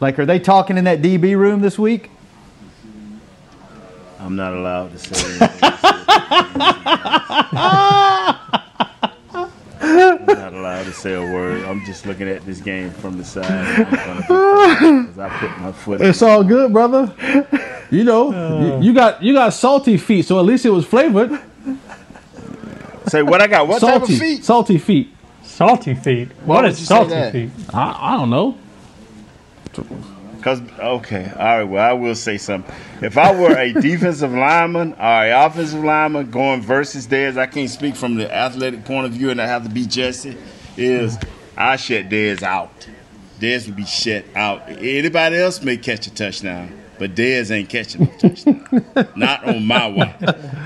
Like, 0.00 0.18
are 0.18 0.26
they 0.26 0.38
talking 0.38 0.76
in 0.78 0.84
that 0.84 1.00
DB 1.02 1.36
room 1.36 1.60
this 1.60 1.78
week? 1.78 2.10
I'm 4.18 4.34
not 4.34 4.54
allowed 4.54 4.92
to 4.92 4.98
say. 4.98 5.48
I'm 9.84 10.24
not 10.26 10.52
allowed 10.54 10.84
to 10.84 10.92
say 10.92 11.14
a 11.14 11.20
word. 11.20 11.64
I'm 11.64 11.84
just 11.84 12.06
looking 12.06 12.28
at 12.28 12.46
this 12.46 12.60
game 12.60 12.90
from 12.90 13.18
the 13.18 13.24
side. 13.24 13.44
I'm 13.46 13.90
gonna 13.90 14.20
be 14.20 14.26
quiet 14.26 15.06
'cause 15.08 15.18
I 15.18 15.28
put 15.38 15.58
my 15.60 15.72
foot. 15.72 16.00
in. 16.00 16.06
It's 16.08 16.22
all 16.22 16.44
good, 16.44 16.72
brother. 16.72 17.12
You 17.90 18.04
know, 18.04 18.32
uh. 18.32 18.78
you, 18.80 18.88
you 18.88 18.94
got 18.94 19.22
you 19.22 19.34
got 19.34 19.50
salty 19.52 19.96
feet, 19.96 20.24
so 20.24 20.38
at 20.38 20.44
least 20.46 20.64
it 20.64 20.70
was 20.70 20.86
flavored. 20.86 21.38
Say 23.08 23.22
what 23.22 23.42
I 23.42 23.48
got? 23.48 23.66
What 23.66 23.80
type 23.80 23.98
salty, 23.98 24.14
of 24.14 24.18
feet? 24.20 24.44
salty 24.44 24.78
feet. 24.78 25.12
Salty 25.68 25.94
feet. 25.94 26.28
Why 26.44 26.54
what 26.56 26.62
would 26.64 26.72
is 26.72 26.80
you 26.80 26.86
say 26.86 26.94
salty 26.94 27.30
feet? 27.30 27.50
I, 27.72 28.14
I 28.14 28.16
don't 28.16 28.30
know. 28.30 28.58
Cause 30.42 30.60
okay, 30.76 31.30
all 31.36 31.58
right. 31.58 31.62
Well, 31.62 31.88
I 31.88 31.92
will 31.92 32.16
say 32.16 32.36
something. 32.36 32.74
If 33.00 33.16
I 33.16 33.32
were 33.32 33.56
a 33.56 33.72
defensive 33.80 34.32
lineman 34.32 34.94
or 34.94 35.26
a 35.26 35.46
offensive 35.46 35.84
lineman 35.84 36.32
going 36.32 36.62
versus 36.62 37.06
Dez, 37.06 37.38
I 37.38 37.46
can't 37.46 37.70
speak 37.70 37.94
from 37.94 38.16
the 38.16 38.32
athletic 38.32 38.84
point 38.84 39.06
of 39.06 39.12
view, 39.12 39.30
and 39.30 39.40
I 39.40 39.46
have 39.46 39.62
to 39.62 39.70
be 39.70 39.86
Jesse. 39.86 40.36
Is 40.76 41.16
I 41.56 41.76
shut 41.76 42.08
Dez 42.08 42.42
out. 42.42 42.88
Dez 43.38 43.66
would 43.66 43.76
be 43.76 43.84
shut 43.84 44.24
out. 44.34 44.68
Anybody 44.68 45.36
else 45.36 45.62
may 45.62 45.76
catch 45.76 46.08
a 46.08 46.14
touchdown, 46.14 46.81
but 47.02 47.16
Dez 47.16 47.50
ain't 47.50 47.68
catching 47.68 48.02
no 48.02 48.12
touchdown. 48.16 49.08
Not 49.16 49.44
on 49.44 49.66
my 49.66 49.88
watch. 49.88 50.14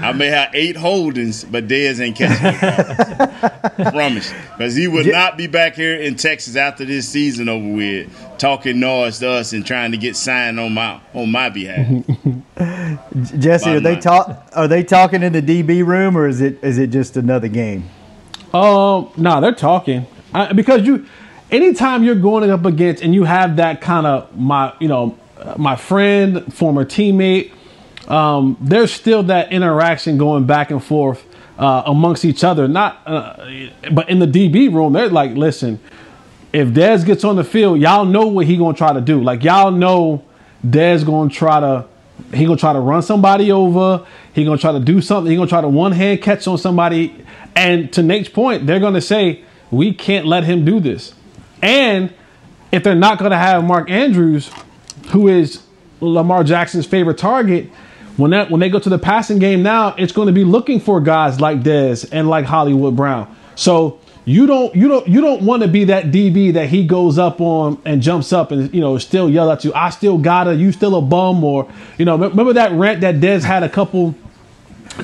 I 0.03 0.13
may 0.13 0.27
have 0.27 0.51
eight 0.55 0.77
holdings, 0.77 1.45
but 1.45 1.67
Dez 1.67 1.99
ain't 1.99 2.15
catching 2.15 2.45
no 2.45 3.91
Promise. 3.91 4.35
Because 4.51 4.75
he 4.75 4.87
will 4.87 5.07
not 5.07 5.39
be 5.39 5.47
back 5.47 5.77
here 5.77 5.97
in 5.97 6.15
Texas 6.17 6.55
after 6.55 6.85
this 6.85 7.09
season 7.09 7.49
over 7.49 7.67
with, 7.67 8.37
talking 8.37 8.79
noise 8.79 9.19
to 9.21 9.31
us 9.31 9.55
and 9.55 9.65
trying 9.65 9.93
to 9.93 9.97
get 9.97 10.15
signed 10.15 10.61
on 10.61 10.75
my 10.75 11.01
on 11.15 11.33
my 11.33 11.49
behalf. 11.49 11.87
Jesse, 13.39 13.71
are 13.71 13.81
they 13.81 13.93
line. 13.93 14.01
talk? 14.03 14.47
Are 14.53 14.69
they 14.69 14.85
talking 14.85 15.23
in 15.23 15.33
the 15.33 15.41
DB 15.41 15.87
room, 15.87 16.19
or 16.19 16.29
is 16.29 16.43
it 16.43 16.63
is 16.63 16.77
it 16.77 16.89
just 16.89 17.17
another 17.17 17.49
game? 17.49 17.89
Um, 18.53 19.11
nah, 19.17 19.41
they're 19.41 19.55
talking 19.55 20.07
I, 20.35 20.53
because 20.53 20.87
you. 20.87 21.07
Anytime 21.49 22.03
you're 22.03 22.17
going 22.17 22.51
up 22.51 22.65
against 22.65 23.05
and 23.05 23.15
you 23.15 23.23
have 23.23 23.55
that 23.59 23.81
kind 23.81 24.05
of 24.05 24.37
my, 24.37 24.75
you 24.81 24.89
know, 24.89 25.17
my 25.57 25.77
friend, 25.77 26.53
former 26.53 26.85
teammate, 26.85 27.53
um, 28.09 28.57
there's 28.61 28.93
still 28.93 29.25
that 29.25 29.53
interaction 29.53 30.17
going 30.17 30.47
back 30.47 30.71
and 30.71 30.83
forth 30.83 31.25
uh, 31.59 31.83
amongst 31.87 32.25
each 32.25 32.45
other. 32.45 32.69
Not, 32.69 33.03
uh, 33.07 33.37
but 33.93 34.09
in 34.09 34.19
the 34.19 34.27
DB 34.27 34.73
room, 34.73 34.93
they're 34.93 35.09
like, 35.09 35.33
listen, 35.33 35.81
if 36.53 36.69
Dez 36.69 37.05
gets 37.05 37.25
on 37.25 37.37
the 37.37 37.45
field, 37.45 37.81
y'all 37.81 38.05
know 38.05 38.27
what 38.27 38.47
he 38.47 38.57
gonna 38.57 38.77
try 38.77 38.93
to 38.93 39.01
do. 39.01 39.23
Like 39.23 39.43
y'all 39.43 39.71
know 39.71 40.25
Dez 40.67 41.05
gonna 41.05 41.31
try 41.31 41.61
to 41.61 41.87
he 42.33 42.45
gonna 42.47 42.57
try 42.57 42.73
to 42.73 42.81
run 42.81 43.03
somebody 43.03 43.53
over. 43.53 44.07
He 44.33 44.45
gonna 44.45 44.59
try 44.59 44.73
to 44.73 44.81
do 44.81 45.01
something. 45.03 45.31
He 45.31 45.37
gonna 45.37 45.49
try 45.49 45.61
to 45.61 45.69
one 45.69 45.93
hand 45.93 46.23
catch 46.23 46.47
on 46.47 46.59
somebody. 46.59 47.25
And 47.55 47.93
to 47.93 48.03
Nate's 48.03 48.29
point, 48.29 48.67
they're 48.67 48.81
gonna 48.81 49.01
say 49.01 49.43
we 49.71 49.93
can't 49.93 50.27
let 50.27 50.45
him 50.45 50.65
do 50.65 50.81
this. 50.81 51.15
And 51.63 52.13
if 52.73 52.83
they're 52.83 52.95
not 52.95 53.19
gonna 53.19 53.39
have 53.39 53.65
Mark 53.65 53.91
Andrews, 53.91 54.51
who 55.09 55.29
is 55.29 55.63
Lamar 56.01 56.45
Jackson's 56.45 56.87
favorite 56.87 57.19
target, 57.19 57.71
when 58.17 58.31
that 58.31 58.51
when 58.51 58.61
they 58.61 58.69
go 58.69 58.79
to 58.79 58.89
the 58.89 58.99
passing 58.99 59.39
game 59.39 59.63
now, 59.63 59.95
it's 59.97 60.13
going 60.13 60.27
to 60.27 60.33
be 60.33 60.45
looking 60.45 60.81
for 60.81 61.01
guys 61.01 61.41
like 61.41 61.61
Dez 61.61 62.09
and 62.11 62.29
like 62.29 62.45
Hollywood 62.47 62.97
Brown. 62.97 63.35
So 63.55 64.01
you 64.25 64.47
don't 64.47 64.75
you 64.75 64.89
don't 64.89 65.07
you 65.07 65.21
don't 65.21 65.43
want 65.43 65.63
to 65.63 65.69
be 65.69 65.85
that 65.85 66.07
DB 66.07 66.53
that 66.55 66.69
he 66.69 66.87
goes 66.87 67.19
up 67.19 67.41
on 67.41 67.81
and 67.85 68.03
jumps 68.03 68.33
up 68.33 68.51
and 68.51 68.75
you 68.75 68.81
know 68.81 68.99
still 68.99 69.31
yell 69.31 69.51
at 69.51 69.65
you. 69.65 69.73
I 69.75 69.91
still 69.91 70.19
gotta. 70.19 70.55
You 70.55 70.73
still 70.73 70.97
a 70.97 71.03
bum 71.03 71.45
or 71.45 71.71
you 71.99 72.05
know 72.05 72.17
remember 72.17 72.55
that 72.55 72.73
rant 72.73 73.03
that 73.03 73.17
Dez 73.17 73.45
had 73.45 73.63
a 73.63 73.69
couple 73.69 74.15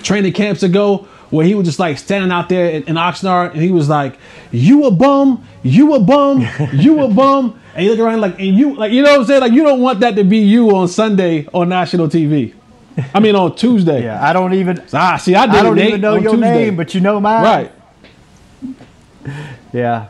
training 0.02 0.32
camps 0.32 0.62
ago 0.62 1.06
where 1.30 1.46
he 1.46 1.54
was 1.54 1.66
just 1.66 1.78
like 1.78 1.98
standing 1.98 2.30
out 2.30 2.48
there 2.48 2.68
in, 2.68 2.82
in 2.84 2.96
Oxnard 2.96 3.52
and 3.52 3.62
he 3.62 3.70
was 3.70 3.88
like, 3.88 4.18
"You 4.50 4.86
a 4.86 4.90
bum, 4.90 5.46
you 5.62 5.94
a 5.94 6.00
bum, 6.00 6.46
you 6.72 7.02
a 7.02 7.08
bum," 7.08 7.60
and 7.74 7.84
you 7.84 7.90
look 7.92 8.00
around 8.00 8.20
like, 8.20 8.38
and 8.38 8.56
you 8.56 8.74
like, 8.74 8.92
you 8.92 9.02
know 9.02 9.12
what 9.12 9.20
I'm 9.20 9.26
saying? 9.26 9.40
Like 9.40 9.52
you 9.52 9.62
don't 9.62 9.80
want 9.80 10.00
that 10.00 10.16
to 10.16 10.24
be 10.24 10.38
you 10.38 10.74
on 10.76 10.88
Sunday 10.88 11.46
on 11.52 11.68
national 11.68 12.08
TV. 12.08 12.54
I 13.14 13.20
mean 13.20 13.34
on 13.36 13.54
Tuesday. 13.56 14.02
Yeah, 14.08 14.22
I 14.22 14.32
don't 14.32 14.52
even. 14.54 14.82
Ah, 14.92 15.16
see, 15.16 15.34
I 15.34 15.46
did 15.46 15.56
I 15.56 15.62
don't 15.62 15.78
even 15.78 16.00
know 16.00 16.16
your 16.16 16.32
Tuesday. 16.32 16.64
name, 16.64 16.76
but 16.76 16.94
you 16.94 17.00
know 17.00 17.20
mine. 17.20 17.42
right. 17.42 17.72
Yeah. 19.72 20.08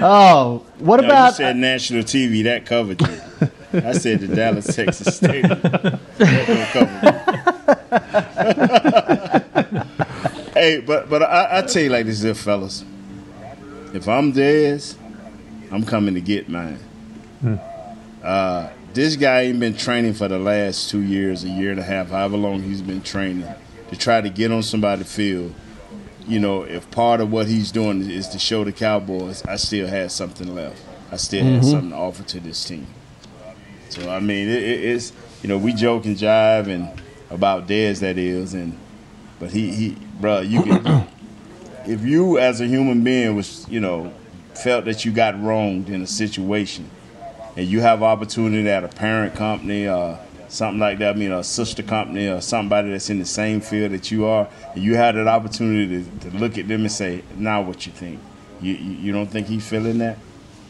Oh, 0.00 0.64
what 0.78 0.96
No, 0.96 1.02
you 1.04 1.08
about? 1.10 1.34
said 1.34 1.56
national 1.56 2.02
TV, 2.04 2.42
that 2.44 2.64
covered 2.66 3.00
you. 3.00 3.18
I 3.74 3.92
said 3.92 4.20
the 4.20 4.28
Dallas, 4.34 4.66
Texas 4.74 5.16
Stadium. 5.16 5.60
That 5.60 6.00
don't 6.46 6.68
cover 6.72 7.00
me. 7.02 7.10
hey, 10.54 10.80
but 10.80 11.08
but 11.10 11.22
I, 11.22 11.58
I 11.58 11.62
tell 11.62 11.82
you 11.82 11.90
like 11.90 12.06
this, 12.06 12.22
here, 12.22 12.34
fellas. 12.34 12.84
If 13.92 14.08
I'm 14.08 14.32
Dez, 14.32 14.96
I'm 15.70 15.84
coming 15.84 16.14
to 16.14 16.20
get 16.20 16.48
mine. 16.48 16.78
Uh, 18.22 18.70
this 18.94 19.16
guy 19.16 19.42
ain't 19.42 19.60
been 19.60 19.76
training 19.76 20.14
for 20.14 20.28
the 20.28 20.38
last 20.38 20.88
two 20.88 21.02
years, 21.02 21.44
a 21.44 21.48
year 21.48 21.70
and 21.70 21.80
a 21.80 21.82
half, 21.82 22.08
however 22.08 22.36
long 22.36 22.62
he's 22.62 22.80
been 22.80 23.02
training, 23.02 23.46
to 23.90 23.96
try 23.96 24.20
to 24.20 24.30
get 24.30 24.50
on 24.50 24.62
somebody's 24.62 25.12
field. 25.12 25.54
You 26.26 26.40
know, 26.40 26.62
if 26.62 26.90
part 26.90 27.20
of 27.20 27.30
what 27.30 27.46
he's 27.48 27.70
doing 27.70 28.08
is 28.08 28.28
to 28.28 28.38
show 28.38 28.64
the 28.64 28.72
Cowboys, 28.72 29.44
I 29.44 29.56
still 29.56 29.86
have 29.86 30.10
something 30.10 30.54
left. 30.54 30.80
I 31.12 31.16
still 31.16 31.44
have 31.44 31.64
something 31.64 31.90
to 31.90 31.96
offer 31.96 32.22
to 32.22 32.40
this 32.40 32.64
team. 32.64 32.86
So 33.90 34.08
I 34.10 34.20
mean, 34.20 34.48
it, 34.48 34.62
it, 34.62 34.84
it's 34.84 35.12
you 35.42 35.48
know 35.48 35.58
we 35.58 35.72
joke 35.72 36.06
and 36.06 36.16
jive 36.16 36.68
and 36.68 36.88
about 37.30 37.68
Dez 37.68 38.00
that 38.00 38.16
is, 38.18 38.54
and 38.54 38.78
but 39.38 39.52
he 39.52 39.70
he, 39.74 39.96
bro, 40.20 40.40
you 40.40 40.62
can 40.62 41.06
if 41.86 42.02
you 42.02 42.38
as 42.38 42.60
a 42.60 42.66
human 42.66 43.04
being 43.04 43.36
was 43.36 43.68
you 43.68 43.80
know 43.80 44.12
felt 44.54 44.84
that 44.86 45.04
you 45.04 45.12
got 45.12 45.40
wronged 45.42 45.88
in 45.88 46.02
a 46.02 46.06
situation, 46.06 46.88
and 47.56 47.66
you 47.66 47.80
have 47.80 48.02
opportunity 48.02 48.68
at 48.68 48.84
a 48.84 48.88
parent 48.88 49.34
company 49.34 49.88
or 49.88 50.18
something 50.48 50.80
like 50.80 50.98
that, 50.98 51.16
I 51.16 51.18
mean 51.18 51.32
a 51.32 51.42
sister 51.42 51.82
company 51.82 52.28
or 52.28 52.40
somebody 52.40 52.90
that's 52.90 53.10
in 53.10 53.18
the 53.18 53.24
same 53.24 53.60
field 53.60 53.92
that 53.92 54.10
you 54.10 54.26
are, 54.26 54.48
and 54.74 54.82
you 54.82 54.94
had 54.96 55.16
that 55.16 55.26
opportunity 55.28 56.04
to, 56.04 56.30
to 56.30 56.36
look 56.36 56.58
at 56.58 56.68
them 56.68 56.82
and 56.82 56.92
say, 56.92 57.22
now 57.36 57.62
what 57.62 57.86
you 57.86 57.92
think? 57.92 58.20
You, 58.60 58.74
you 58.74 58.92
you 58.96 59.12
don't 59.12 59.26
think 59.26 59.46
he's 59.46 59.66
feeling 59.68 59.98
that? 59.98 60.18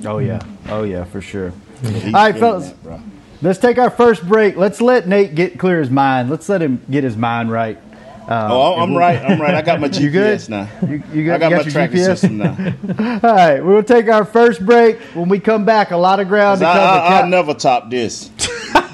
Oh 0.05 0.19
yeah. 0.19 0.41
Oh 0.69 0.83
yeah, 0.85 1.05
for 1.05 1.21
sure. 1.21 1.53
All 1.85 2.13
right, 2.13 2.37
fellas. 2.37 2.71
that. 2.85 3.01
Let's 3.43 3.59
take 3.59 3.79
our 3.79 3.91
first 3.91 4.27
break. 4.27 4.57
Let's 4.57 4.81
let 4.81 5.07
Nate 5.07 5.35
get 5.35 5.59
clear 5.59 5.79
his 5.79 5.91
mind. 5.91 6.31
Let's 6.31 6.49
let 6.49 6.63
him 6.63 6.83
get 6.91 7.05
his 7.05 7.17
mind 7.17 7.53
right. 7.53 7.79
Uh, 8.29 8.49
Oh, 8.51 8.77
I'm 8.81 8.95
right. 8.97 9.23
I'm 9.23 9.41
right. 9.41 9.55
I 9.55 9.63
got 9.63 9.81
my 9.81 9.89
GPS 9.91 10.49
now. 10.49 10.69
You, 10.89 11.03
you 11.13 11.27
got, 11.27 11.35
I 11.35 11.39
got, 11.39 11.51
you 11.51 11.57
my 11.57 11.63
your 11.63 11.71
tracking 11.73 11.97
GPS? 11.99 12.05
system 12.19 12.37
now. 12.39 13.21
All 13.23 13.35
right, 13.35 13.61
we'll 13.61 13.83
take 13.83 14.09
our 14.09 14.25
first 14.25 14.65
break. 14.65 14.99
When 15.15 15.29
we 15.29 15.39
come 15.41 15.65
back, 15.65 15.91
a 15.91 15.97
lot 15.97 16.21
of 16.21 16.29
ground 16.29 16.61
to 16.61 16.67
I, 16.67 16.73
cover. 16.73 16.87
I, 16.87 16.99
I'll 17.17 17.23
Cow- 17.23 17.29
never 17.29 17.55
top 17.55 17.91
this. 17.91 18.31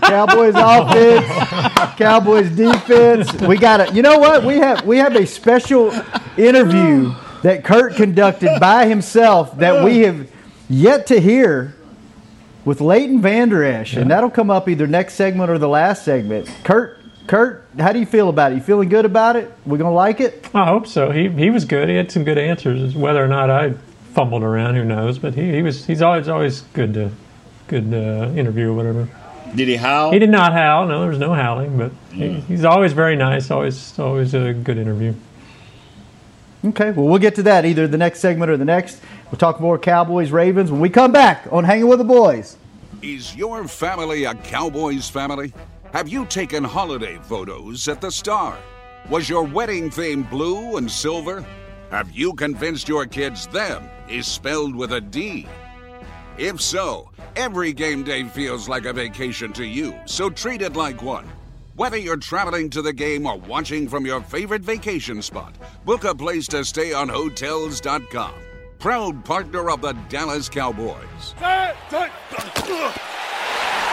Cowboys 0.03 0.55
offense, 0.57 1.97
Cowboys 1.97 2.51
defense. 2.51 3.33
We 3.43 3.57
got 3.59 3.81
it. 3.81 3.95
You 3.95 4.03
know 4.03 4.19
what? 4.19 4.43
We 4.45 4.57
have 4.57 4.85
we 4.85 4.97
have 4.99 5.15
a 5.15 5.25
special 5.27 5.93
interview 6.37 7.15
that 7.43 7.63
Kurt 7.65 7.95
conducted 7.95 8.59
by 8.59 8.87
himself 8.87 9.57
that 9.59 9.85
we 9.85 10.01
have 10.01 10.29
yet 10.69 11.07
to 11.09 11.21
hear 11.21 11.75
with 12.65 12.81
Leighton 12.81 13.21
Vander 13.23 13.63
Esch, 13.63 13.95
and 13.95 14.11
that'll 14.11 14.31
come 14.31 14.51
up 14.51 14.69
either 14.69 14.87
next 14.89 15.15
segment 15.15 15.49
or 15.51 15.59
the 15.59 15.69
last 15.69 16.05
segment. 16.05 16.51
Kurt, 16.65 16.99
Kurt, 17.27 17.65
how 17.79 17.93
do 17.93 17.99
you 18.01 18.07
feel 18.07 18.29
about 18.29 18.53
it? 18.53 18.57
You 18.57 18.61
feeling 18.61 18.89
good 18.89 19.05
about 19.05 19.37
it? 19.37 19.53
We 19.65 19.79
gonna 19.79 19.93
like 19.93 20.21
it? 20.21 20.49
I 20.55 20.67
hope 20.67 20.87
so. 20.87 21.11
He 21.11 21.29
he 21.29 21.51
was 21.51 21.65
good. 21.65 21.89
He 21.89 21.95
had 21.95 22.11
some 22.11 22.25
good 22.25 22.39
answers. 22.39 22.95
Whether 22.95 23.25
or 23.25 23.29
not 23.29 23.51
I 23.51 23.75
fumbled 24.15 24.43
around, 24.43 24.75
who 24.75 24.85
knows? 24.85 25.19
But 25.19 25.35
he, 25.35 25.53
he 25.53 25.63
was 25.63 25.87
he's 25.87 26.03
always 26.03 26.29
always 26.29 26.63
good 26.73 26.95
to 26.95 27.11
good 27.69 27.95
uh, 27.95 28.33
interview 28.37 28.71
or 28.71 28.75
whatever. 28.75 29.09
Did 29.55 29.69
he 29.69 29.77
howl? 29.77 30.13
He 30.13 30.19
did 30.19 30.31
not 30.31 30.53
howl. 30.53 30.87
No, 30.87 31.01
there 31.01 31.09
was 31.09 31.19
no 31.19 31.35
howling. 31.35 31.77
But 31.79 31.93
he, 32.13 32.41
he's 32.41 32.65
always 32.65 32.93
very 32.93 33.17
nice. 33.17 33.51
Always 33.51 33.99
always 33.99 34.35
a 34.35 34.53
good 34.53 34.79
interview. 34.79 35.15
Okay, 36.65 36.91
well, 36.91 37.07
we'll 37.07 37.19
get 37.19 37.37
to 37.37 37.43
that 37.45 37.65
either 37.65 37.89
the 37.89 37.97
next 37.97 38.21
segment 38.21 38.51
or 38.51 38.57
the 38.57 38.67
next. 38.67 39.01
We'll 39.31 39.39
talk 39.39 39.61
more 39.61 39.79
Cowboys 39.79 40.31
Ravens 40.31 40.71
when 40.71 40.81
we 40.81 40.91
come 40.91 41.11
back 41.11 41.47
on 41.51 41.65
Hanging 41.65 41.89
with 41.89 41.99
the 41.99 42.05
Boys. 42.05 42.57
Is 43.01 43.35
your 43.35 43.67
family 43.67 44.25
a 44.25 44.35
Cowboys 44.35 45.09
family? 45.09 45.55
Have 45.93 46.09
you 46.09 46.25
taken 46.25 46.63
holiday 46.63 47.19
photos 47.21 47.89
at 47.89 48.01
the 48.01 48.13
Star? 48.13 48.57
Was 49.09 49.29
your 49.29 49.43
wedding 49.43 49.91
theme 49.91 50.23
blue 50.23 50.77
and 50.77 50.89
silver? 50.89 51.45
Have 51.91 52.13
you 52.13 52.33
convinced 52.35 52.89
your 52.89 53.07
kids 53.07 53.49
them 53.49 53.91
is 54.09 54.29
spelled 54.29 54.77
with 54.77 54.93
a 54.93 55.01
D? 55.01 55.49
If 56.39 56.61
so, 56.61 57.11
every 57.35 57.73
game 57.73 58.05
day 58.05 58.23
feels 58.23 58.69
like 58.69 58.85
a 58.85 58.93
vacation 58.93 59.53
to 59.55 59.65
you, 59.65 59.99
so 60.07 60.31
treat 60.31 60.63
it 60.63 60.77
like 60.77 61.03
one. 61.03 61.29
Whether 61.75 61.97
you're 61.97 62.17
traveling 62.17 62.71
to 62.71 62.83
the 62.83 62.93
game 62.93 63.27
or 63.27 63.39
watching 63.39 63.89
from 63.89 64.07
your 64.07 64.21
favorite 64.21 64.63
vacation 64.63 65.21
spot, 65.23 65.57
book 65.85 66.05
a 66.05 66.15
place 66.15 66.47
to 66.49 66.65
stay 66.65 66.93
on 66.93 67.09
Hotels.com. 67.09 68.35
Proud 68.79 69.25
partner 69.25 69.71
of 69.71 69.81
the 69.81 69.95
Dallas 70.09 70.49
Cowboys. 70.49 71.35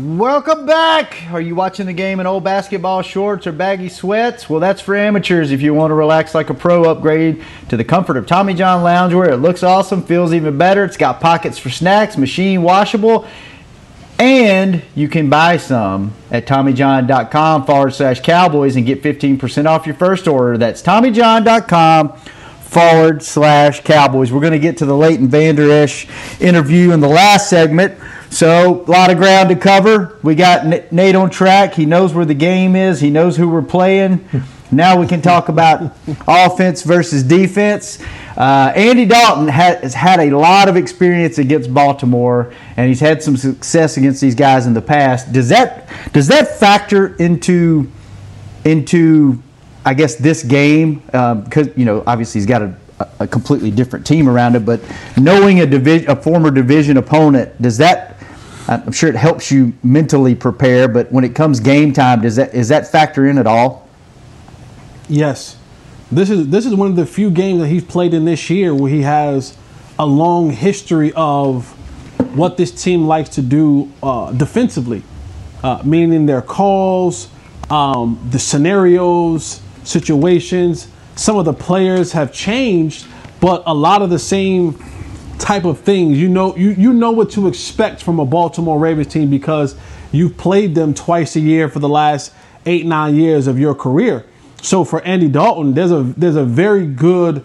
Welcome 0.00 0.64
back. 0.64 1.24
Are 1.30 1.42
you 1.42 1.54
watching 1.54 1.84
the 1.84 1.92
game 1.92 2.20
in 2.20 2.26
old 2.26 2.42
basketball 2.42 3.02
shorts 3.02 3.46
or 3.46 3.52
baggy 3.52 3.90
sweats? 3.90 4.48
Well, 4.48 4.58
that's 4.58 4.80
for 4.80 4.96
amateurs. 4.96 5.50
If 5.50 5.60
you 5.60 5.74
want 5.74 5.90
to 5.90 5.94
relax 5.94 6.34
like 6.34 6.48
a 6.48 6.54
pro, 6.54 6.84
upgrade 6.84 7.44
to 7.68 7.76
the 7.76 7.84
comfort 7.84 8.16
of 8.16 8.26
Tommy 8.26 8.54
John 8.54 8.82
Loungewear. 8.82 9.32
It 9.32 9.38
looks 9.38 9.62
awesome, 9.62 10.02
feels 10.02 10.32
even 10.32 10.56
better. 10.56 10.86
It's 10.86 10.96
got 10.96 11.20
pockets 11.20 11.58
for 11.58 11.68
snacks, 11.68 12.16
machine 12.16 12.62
washable, 12.62 13.26
and 14.18 14.82
you 14.94 15.06
can 15.06 15.28
buy 15.28 15.58
some 15.58 16.14
at 16.30 16.46
TommyJohn.com 16.46 17.66
forward 17.66 17.90
slash 17.92 18.20
Cowboys 18.20 18.76
and 18.76 18.86
get 18.86 19.02
15% 19.02 19.66
off 19.66 19.84
your 19.84 19.96
first 19.96 20.26
order. 20.26 20.56
That's 20.56 20.80
TommyJohn.com 20.80 22.16
forward 22.70 23.22
slash 23.22 23.82
Cowboys. 23.82 24.32
We're 24.32 24.40
going 24.40 24.54
to 24.54 24.58
get 24.58 24.78
to 24.78 24.86
the 24.86 24.96
Leighton 24.96 25.28
Vander 25.28 25.70
Esch 25.70 26.06
interview 26.40 26.92
in 26.92 27.00
the 27.00 27.08
last 27.08 27.50
segment. 27.50 27.98
So, 28.30 28.84
a 28.84 28.90
lot 28.90 29.10
of 29.10 29.18
ground 29.18 29.48
to 29.48 29.56
cover. 29.56 30.18
We 30.22 30.34
got 30.34 30.64
Nate 30.92 31.14
on 31.16 31.30
track. 31.30 31.74
He 31.74 31.84
knows 31.84 32.14
where 32.14 32.24
the 32.24 32.34
game 32.34 32.76
is, 32.76 33.00
he 33.00 33.10
knows 33.10 33.36
who 33.36 33.48
we're 33.48 33.62
playing. 33.62 34.24
Now 34.72 35.00
we 35.00 35.06
can 35.06 35.20
talk 35.20 35.48
about 35.48 35.96
offense 36.28 36.82
versus 36.82 37.24
defense. 37.24 37.98
Uh, 38.36 38.72
Andy 38.76 39.04
Dalton 39.04 39.48
has 39.48 39.94
had 39.94 40.20
a 40.20 40.30
lot 40.36 40.68
of 40.68 40.76
experience 40.76 41.38
against 41.38 41.74
Baltimore, 41.74 42.54
and 42.76 42.88
he's 42.88 43.00
had 43.00 43.22
some 43.22 43.36
success 43.36 43.96
against 43.96 44.20
these 44.20 44.36
guys 44.36 44.66
in 44.66 44.74
the 44.74 44.80
past. 44.80 45.32
Does 45.32 45.48
that 45.48 45.88
does 46.12 46.28
that 46.28 46.58
factor 46.60 47.16
into 47.16 47.90
into 48.64 49.42
I 49.84 49.94
guess 49.94 50.14
this 50.14 50.44
game 50.44 50.96
because 51.06 51.66
um, 51.66 51.74
you 51.76 51.84
know 51.84 52.04
obviously 52.06 52.40
he's 52.40 52.46
got 52.46 52.62
a, 52.62 52.74
a, 53.18 53.26
completely 53.26 53.70
different 53.70 54.06
team 54.06 54.28
around 54.28 54.54
it, 54.54 54.64
but 54.64 54.80
knowing 55.16 55.60
a 55.60 55.66
division 55.66 56.08
a 56.10 56.14
former 56.14 56.50
division 56.50 56.96
opponent 56.96 57.60
does 57.60 57.78
that 57.78 58.09
I'm 58.68 58.92
sure 58.92 59.08
it 59.08 59.16
helps 59.16 59.50
you 59.50 59.72
mentally 59.82 60.34
prepare, 60.34 60.86
but 60.88 61.10
when 61.10 61.24
it 61.24 61.34
comes 61.34 61.60
game 61.60 61.92
time, 61.92 62.22
does 62.22 62.36
that 62.36 62.54
is 62.54 62.68
that 62.68 62.86
factor 62.86 63.26
in 63.26 63.38
at 63.38 63.46
all? 63.46 63.88
Yes, 65.08 65.56
this 66.12 66.30
is 66.30 66.48
this 66.48 66.66
is 66.66 66.74
one 66.74 66.88
of 66.88 66.96
the 66.96 67.06
few 67.06 67.30
games 67.30 67.60
that 67.60 67.68
he's 67.68 67.84
played 67.84 68.14
in 68.14 68.24
this 68.24 68.50
year 68.50 68.74
where 68.74 68.90
he 68.90 69.02
has 69.02 69.56
a 69.98 70.06
long 70.06 70.50
history 70.50 71.12
of 71.14 71.68
what 72.36 72.56
this 72.56 72.70
team 72.70 73.06
likes 73.06 73.28
to 73.30 73.42
do 73.42 73.90
uh, 74.02 74.32
defensively, 74.32 75.02
uh, 75.62 75.82
meaning 75.84 76.26
their 76.26 76.42
calls, 76.42 77.28
um, 77.70 78.24
the 78.30 78.38
scenarios, 78.38 79.60
situations. 79.84 80.88
Some 81.16 81.36
of 81.36 81.44
the 81.44 81.52
players 81.52 82.12
have 82.12 82.32
changed, 82.32 83.06
but 83.40 83.62
a 83.66 83.74
lot 83.74 84.00
of 84.00 84.10
the 84.10 84.18
same 84.18 84.82
type 85.40 85.64
of 85.64 85.80
things. 85.80 86.18
You 86.18 86.28
know, 86.28 86.56
you, 86.56 86.70
you 86.70 86.92
know 86.92 87.10
what 87.10 87.30
to 87.30 87.48
expect 87.48 88.02
from 88.02 88.20
a 88.20 88.24
Baltimore 88.24 88.78
Ravens 88.78 89.08
team 89.08 89.30
because 89.30 89.76
you've 90.12 90.36
played 90.36 90.74
them 90.74 90.94
twice 90.94 91.34
a 91.36 91.40
year 91.40 91.68
for 91.68 91.80
the 91.80 91.88
last 91.88 92.32
eight, 92.66 92.86
nine 92.86 93.16
years 93.16 93.46
of 93.46 93.58
your 93.58 93.74
career. 93.74 94.24
So 94.62 94.84
for 94.84 95.02
Andy 95.02 95.28
Dalton, 95.28 95.74
there's 95.74 95.90
a 95.90 96.02
there's 96.02 96.36
a 96.36 96.44
very 96.44 96.86
good 96.86 97.44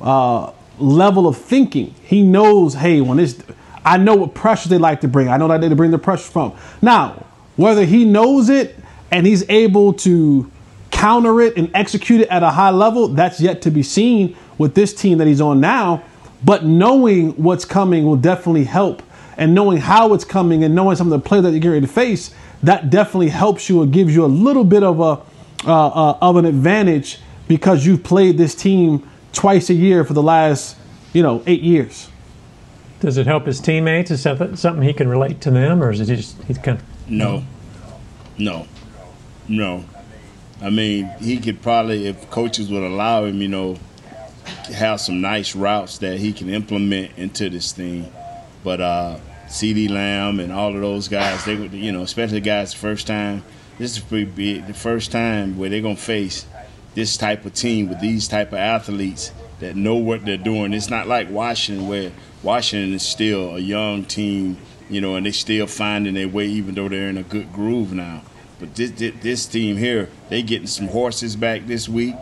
uh, 0.00 0.52
level 0.78 1.26
of 1.26 1.36
thinking. 1.36 1.94
He 2.02 2.22
knows, 2.22 2.74
hey, 2.74 3.00
when 3.00 3.18
this, 3.18 3.40
I 3.84 3.96
know 3.98 4.16
what 4.16 4.34
pressure 4.34 4.68
they 4.68 4.78
like 4.78 5.00
to 5.02 5.08
bring. 5.08 5.28
I 5.28 5.36
know 5.36 5.48
that 5.48 5.60
they 5.60 5.72
bring 5.74 5.92
the 5.92 5.98
pressure 5.98 6.30
from. 6.30 6.56
Now, 6.82 7.24
whether 7.54 7.84
he 7.84 8.04
knows 8.04 8.48
it 8.48 8.76
and 9.10 9.26
he's 9.26 9.48
able 9.48 9.92
to 9.94 10.50
counter 10.90 11.40
it 11.40 11.56
and 11.56 11.70
execute 11.74 12.22
it 12.22 12.28
at 12.28 12.42
a 12.42 12.50
high 12.50 12.70
level, 12.70 13.08
that's 13.08 13.40
yet 13.40 13.62
to 13.62 13.70
be 13.70 13.82
seen 13.82 14.36
with 14.58 14.74
this 14.74 14.92
team 14.94 15.18
that 15.18 15.26
he's 15.26 15.40
on 15.40 15.60
now. 15.60 16.02
But 16.46 16.64
knowing 16.64 17.32
what's 17.32 17.64
coming 17.64 18.04
will 18.04 18.16
definitely 18.16 18.64
help. 18.64 19.02
And 19.36 19.54
knowing 19.54 19.78
how 19.78 20.14
it's 20.14 20.24
coming 20.24 20.64
and 20.64 20.74
knowing 20.74 20.96
some 20.96 21.12
of 21.12 21.22
the 21.22 21.28
players 21.28 21.42
that 21.42 21.50
you're 21.50 21.58
getting 21.58 21.72
ready 21.72 21.86
to 21.86 21.92
face, 21.92 22.32
that 22.62 22.88
definitely 22.88 23.28
helps 23.28 23.68
you 23.68 23.82
or 23.82 23.86
gives 23.86 24.14
you 24.14 24.24
a 24.24 24.26
little 24.26 24.64
bit 24.64 24.82
of 24.82 25.00
a 25.00 25.20
uh, 25.66 25.88
uh, 25.88 26.18
of 26.22 26.36
an 26.36 26.44
advantage 26.44 27.18
because 27.48 27.84
you've 27.84 28.04
played 28.04 28.38
this 28.38 28.54
team 28.54 29.08
twice 29.32 29.68
a 29.70 29.74
year 29.74 30.04
for 30.04 30.12
the 30.12 30.22
last, 30.22 30.76
you 31.12 31.22
know, 31.22 31.42
eight 31.46 31.62
years. 31.62 32.08
Does 33.00 33.18
it 33.18 33.26
help 33.26 33.46
his 33.46 33.60
teammates? 33.60 34.12
Is 34.12 34.22
that 34.22 34.58
something 34.58 34.82
he 34.82 34.92
can 34.92 35.08
relate 35.08 35.40
to 35.40 35.50
them, 35.50 35.82
or 35.82 35.90
is 35.90 36.00
it 36.00 36.06
just 36.06 36.40
he's 36.44 36.58
kind 36.58 36.78
of 36.78 37.10
no, 37.10 37.44
no, 38.38 38.68
no? 39.48 39.84
I 40.62 40.70
mean, 40.70 41.10
he 41.20 41.38
could 41.38 41.60
probably, 41.60 42.06
if 42.06 42.30
coaches 42.30 42.70
would 42.70 42.82
allow 42.82 43.24
him, 43.24 43.42
you 43.42 43.48
know, 43.48 43.76
have 44.66 45.00
some 45.00 45.20
nice 45.20 45.54
routes 45.54 45.98
that 45.98 46.18
he 46.18 46.32
can 46.32 46.48
implement 46.48 47.12
into 47.16 47.48
this 47.50 47.72
thing. 47.72 48.12
But 48.64 48.80
uh, 48.80 49.18
CeeDee 49.46 49.90
Lamb 49.90 50.40
and 50.40 50.52
all 50.52 50.74
of 50.74 50.80
those 50.80 51.08
guys, 51.08 51.44
they 51.44 51.56
would, 51.56 51.72
you 51.72 51.92
know, 51.92 52.02
especially 52.02 52.40
guys—the 52.40 52.78
first 52.78 53.06
time. 53.06 53.44
This 53.78 53.96
is 53.96 54.02
pretty 54.02 54.24
big, 54.24 54.66
the 54.66 54.74
first 54.74 55.12
time 55.12 55.58
where 55.58 55.68
they're 55.68 55.82
gonna 55.82 55.96
face 55.96 56.46
this 56.94 57.16
type 57.16 57.44
of 57.44 57.52
team 57.52 57.88
with 57.88 58.00
these 58.00 58.26
type 58.26 58.48
of 58.48 58.58
athletes 58.58 59.32
that 59.60 59.76
know 59.76 59.96
what 59.96 60.24
they're 60.24 60.36
doing. 60.36 60.72
It's 60.72 60.88
not 60.88 61.06
like 61.06 61.30
Washington 61.30 61.86
where 61.88 62.10
Washington 62.42 62.94
is 62.94 63.02
still 63.02 63.54
a 63.54 63.58
young 63.58 64.04
team, 64.04 64.56
you 64.88 65.00
know, 65.00 65.14
and 65.16 65.26
they're 65.26 65.32
still 65.32 65.66
finding 65.66 66.14
their 66.14 66.28
way 66.28 66.46
even 66.46 66.74
though 66.74 66.88
they're 66.88 67.08
in 67.08 67.18
a 67.18 67.22
good 67.22 67.52
groove 67.52 67.92
now. 67.92 68.22
But 68.58 68.74
this, 68.74 68.92
this, 68.92 69.14
this 69.20 69.46
team 69.46 69.76
here, 69.76 70.08
they 70.30 70.42
getting 70.42 70.66
some 70.66 70.88
horses 70.88 71.36
back 71.36 71.66
this 71.66 71.88
week 71.88 72.16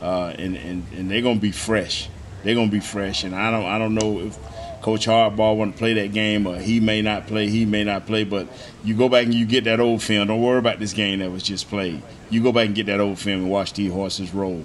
uh, 0.00 0.34
and, 0.38 0.56
and, 0.56 0.86
and 0.96 1.10
they're 1.10 1.22
gonna 1.22 1.40
be 1.40 1.52
fresh. 1.52 2.08
They're 2.42 2.54
gonna 2.54 2.70
be 2.70 2.80
fresh, 2.80 3.24
and 3.24 3.34
I 3.34 3.50
don't 3.50 3.66
I 3.66 3.78
don't 3.78 3.94
know 3.94 4.20
if 4.20 4.38
Coach 4.82 5.06
Hardball 5.06 5.56
want 5.56 5.74
to 5.74 5.78
play 5.78 5.94
that 5.94 6.12
game, 6.12 6.46
or 6.46 6.56
he 6.56 6.80
may 6.80 7.02
not 7.02 7.26
play. 7.26 7.48
He 7.48 7.66
may 7.66 7.84
not 7.84 8.06
play, 8.06 8.24
but 8.24 8.48
you 8.82 8.94
go 8.94 9.08
back 9.08 9.24
and 9.24 9.34
you 9.34 9.44
get 9.44 9.64
that 9.64 9.80
old 9.80 10.02
film. 10.02 10.28
Don't 10.28 10.40
worry 10.40 10.58
about 10.58 10.78
this 10.78 10.92
game 10.92 11.18
that 11.18 11.30
was 11.30 11.42
just 11.42 11.68
played. 11.68 12.02
You 12.30 12.42
go 12.42 12.52
back 12.52 12.66
and 12.66 12.74
get 12.74 12.86
that 12.86 13.00
old 13.00 13.18
film 13.18 13.42
and 13.42 13.50
watch 13.50 13.74
these 13.74 13.92
horses 13.92 14.32
roll. 14.32 14.64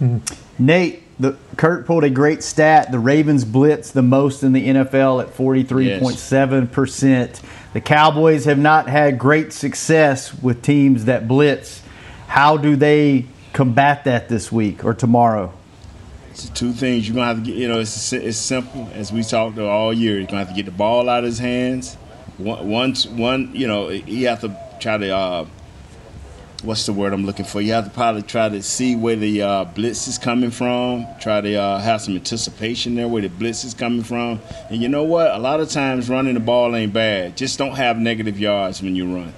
Mm-hmm. 0.00 0.64
Nate, 0.64 1.02
the, 1.18 1.36
Kurt 1.56 1.86
pulled 1.86 2.04
a 2.04 2.10
great 2.10 2.42
stat. 2.44 2.92
The 2.92 3.00
Ravens 3.00 3.44
blitz 3.44 3.90
the 3.90 4.02
most 4.02 4.44
in 4.44 4.52
the 4.52 4.68
NFL 4.68 5.22
at 5.22 5.34
43.7%. 5.34 7.02
Yes. 7.02 7.42
The 7.72 7.80
Cowboys 7.80 8.44
have 8.44 8.58
not 8.58 8.88
had 8.88 9.18
great 9.18 9.52
success 9.52 10.32
with 10.34 10.62
teams 10.62 11.06
that 11.06 11.26
blitz. 11.26 11.82
How 12.28 12.56
do 12.56 12.76
they 12.76 13.26
combat 13.52 14.04
that 14.04 14.28
this 14.28 14.50
week 14.52 14.84
or 14.84 14.94
tomorrow? 14.94 15.52
It's 16.30 16.48
two 16.50 16.72
things 16.72 17.08
you're 17.08 17.14
gonna 17.16 17.26
have 17.26 17.38
to 17.38 17.42
get. 17.42 17.56
You 17.56 17.68
know, 17.68 17.80
it's 17.80 18.12
it's 18.12 18.38
simple 18.38 18.88
as 18.94 19.12
we 19.12 19.22
talked 19.22 19.58
all 19.58 19.92
year. 19.92 20.18
You're 20.18 20.26
gonna 20.26 20.38
have 20.38 20.48
to 20.48 20.54
get 20.54 20.66
the 20.66 20.70
ball 20.70 21.08
out 21.08 21.20
of 21.20 21.24
his 21.24 21.38
hands. 21.38 21.94
One, 22.36 22.68
one, 22.68 22.94
one 23.16 23.50
you 23.54 23.66
know, 23.66 23.88
you 23.88 24.28
have 24.28 24.40
to 24.42 24.56
try 24.80 24.98
to. 24.98 25.10
Uh, 25.10 25.46
what's 26.62 26.86
the 26.86 26.92
word 26.92 27.12
I'm 27.12 27.24
looking 27.24 27.44
for? 27.44 27.60
You 27.60 27.72
have 27.72 27.84
to 27.84 27.90
probably 27.90 28.22
try 28.22 28.48
to 28.48 28.62
see 28.62 28.96
where 28.96 29.16
the 29.16 29.42
uh, 29.42 29.64
blitz 29.64 30.08
is 30.08 30.18
coming 30.18 30.50
from. 30.50 31.06
Try 31.20 31.40
to 31.40 31.54
uh, 31.54 31.78
have 31.80 32.00
some 32.00 32.14
anticipation 32.14 32.94
there 32.94 33.08
where 33.08 33.22
the 33.22 33.28
blitz 33.28 33.64
is 33.64 33.74
coming 33.74 34.02
from. 34.02 34.40
And 34.70 34.82
you 34.82 34.88
know 34.88 35.04
what? 35.04 35.30
A 35.30 35.38
lot 35.38 35.60
of 35.60 35.70
times 35.70 36.08
running 36.08 36.34
the 36.34 36.40
ball 36.40 36.74
ain't 36.74 36.92
bad. 36.92 37.36
Just 37.36 37.58
don't 37.58 37.76
have 37.76 37.98
negative 37.98 38.38
yards 38.38 38.82
when 38.82 38.96
you 38.96 39.14
run. 39.14 39.34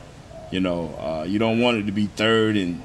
You 0.50 0.60
know, 0.60 0.88
uh, 0.98 1.24
you 1.24 1.38
don't 1.38 1.60
want 1.60 1.78
it 1.78 1.86
to 1.86 1.92
be 1.92 2.06
third 2.06 2.56
and 2.56 2.82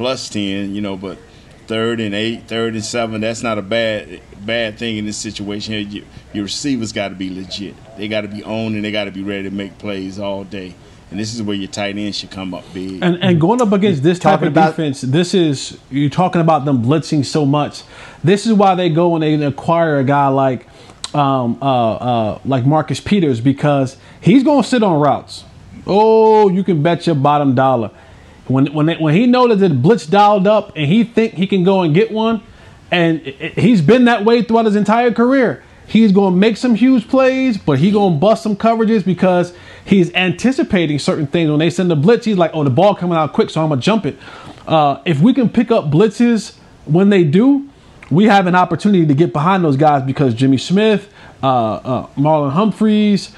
plus 0.00 0.30
10, 0.30 0.74
you 0.74 0.80
know, 0.80 0.96
but 0.96 1.18
third 1.66 2.00
and 2.00 2.14
eight, 2.14 2.48
third 2.48 2.72
and 2.72 2.82
seven, 2.82 3.20
that's 3.20 3.42
not 3.42 3.58
a 3.58 3.62
bad 3.62 4.22
bad 4.40 4.78
thing 4.78 4.96
in 4.96 5.04
this 5.04 5.18
situation. 5.18 5.74
Your, 5.90 6.04
your 6.32 6.44
receivers 6.44 6.90
got 6.90 7.08
to 7.08 7.14
be 7.14 7.28
legit. 7.28 7.74
They 7.98 8.08
got 8.08 8.22
to 8.22 8.28
be 8.28 8.42
owned 8.42 8.76
and 8.76 8.82
they 8.82 8.90
got 8.92 9.04
to 9.04 9.10
be 9.10 9.22
ready 9.22 9.42
to 9.42 9.50
make 9.50 9.76
plays 9.76 10.18
all 10.18 10.42
day. 10.44 10.74
and 11.10 11.20
this 11.20 11.34
is 11.34 11.42
where 11.42 11.54
your 11.54 11.68
tight 11.68 11.98
end 11.98 12.14
should 12.16 12.30
come 12.30 12.54
up 12.54 12.64
big. 12.72 13.02
And, 13.02 13.22
and 13.22 13.38
going 13.38 13.60
up 13.60 13.72
against 13.72 14.02
this 14.02 14.18
type 14.18 14.36
Talking 14.40 14.46
of 14.48 14.54
about- 14.54 14.70
defense, 14.70 15.02
this 15.02 15.34
is 15.34 15.78
you're 15.90 16.08
talking 16.08 16.40
about 16.40 16.64
them 16.64 16.82
blitzing 16.82 17.22
so 17.26 17.44
much. 17.44 17.82
This 18.24 18.46
is 18.46 18.54
why 18.54 18.74
they 18.76 18.88
go 18.88 19.16
and 19.16 19.22
they 19.22 19.34
acquire 19.44 19.98
a 19.98 20.04
guy 20.04 20.28
like 20.28 20.66
um, 21.14 21.58
uh, 21.60 21.92
uh, 21.96 22.38
like 22.46 22.64
Marcus 22.64 23.00
Peters 23.00 23.38
because 23.42 23.98
he's 24.22 24.44
going 24.44 24.62
to 24.62 24.68
sit 24.68 24.82
on 24.82 24.98
routes. 24.98 25.44
Oh, 25.86 26.48
you 26.48 26.64
can 26.64 26.82
bet 26.82 27.06
your 27.06 27.16
bottom 27.16 27.54
dollar. 27.54 27.90
When 28.50 28.66
when 28.72 28.86
they, 28.86 28.96
when 28.96 29.14
he 29.14 29.26
know 29.26 29.46
that 29.48 29.56
the 29.56 29.70
blitz 29.70 30.06
dialed 30.06 30.46
up 30.46 30.72
and 30.76 30.86
he 30.86 31.04
think 31.04 31.34
he 31.34 31.46
can 31.46 31.62
go 31.64 31.82
and 31.82 31.94
get 31.94 32.10
one, 32.10 32.42
and 32.90 33.20
it- 33.24 33.36
it- 33.40 33.58
he's 33.58 33.80
been 33.80 34.04
that 34.06 34.24
way 34.24 34.42
throughout 34.42 34.64
his 34.66 34.76
entire 34.76 35.12
career. 35.12 35.62
He's 35.86 36.12
going 36.12 36.34
to 36.34 36.38
make 36.38 36.56
some 36.56 36.74
huge 36.76 37.08
plays, 37.08 37.58
but 37.58 37.78
he 37.78 37.90
going 37.90 38.14
to 38.14 38.18
bust 38.20 38.42
some 38.44 38.54
coverages 38.56 39.04
because 39.04 39.52
he's 39.84 40.12
anticipating 40.14 40.98
certain 41.00 41.26
things. 41.26 41.50
When 41.50 41.58
they 41.58 41.70
send 41.70 41.90
the 41.90 41.96
blitz, 41.96 42.24
he's 42.26 42.36
like, 42.38 42.50
"Oh, 42.54 42.62
the 42.64 42.70
ball 42.70 42.94
coming 42.94 43.16
out 43.16 43.32
quick, 43.32 43.50
so 43.50 43.60
I'm 43.62 43.68
gonna 43.70 43.80
jump 43.80 44.06
it." 44.06 44.16
Uh, 44.68 44.96
if 45.04 45.20
we 45.20 45.32
can 45.32 45.48
pick 45.48 45.70
up 45.72 45.90
blitzes 45.90 46.54
when 46.86 47.10
they 47.10 47.24
do, 47.24 47.64
we 48.10 48.24
have 48.26 48.46
an 48.46 48.54
opportunity 48.54 49.06
to 49.06 49.14
get 49.14 49.32
behind 49.32 49.64
those 49.64 49.76
guys 49.76 50.02
because 50.02 50.34
Jimmy 50.34 50.58
Smith, 50.58 51.08
uh, 51.42 51.46
uh, 51.74 52.06
Marlon 52.16 52.50
Humphreys, 52.52 53.30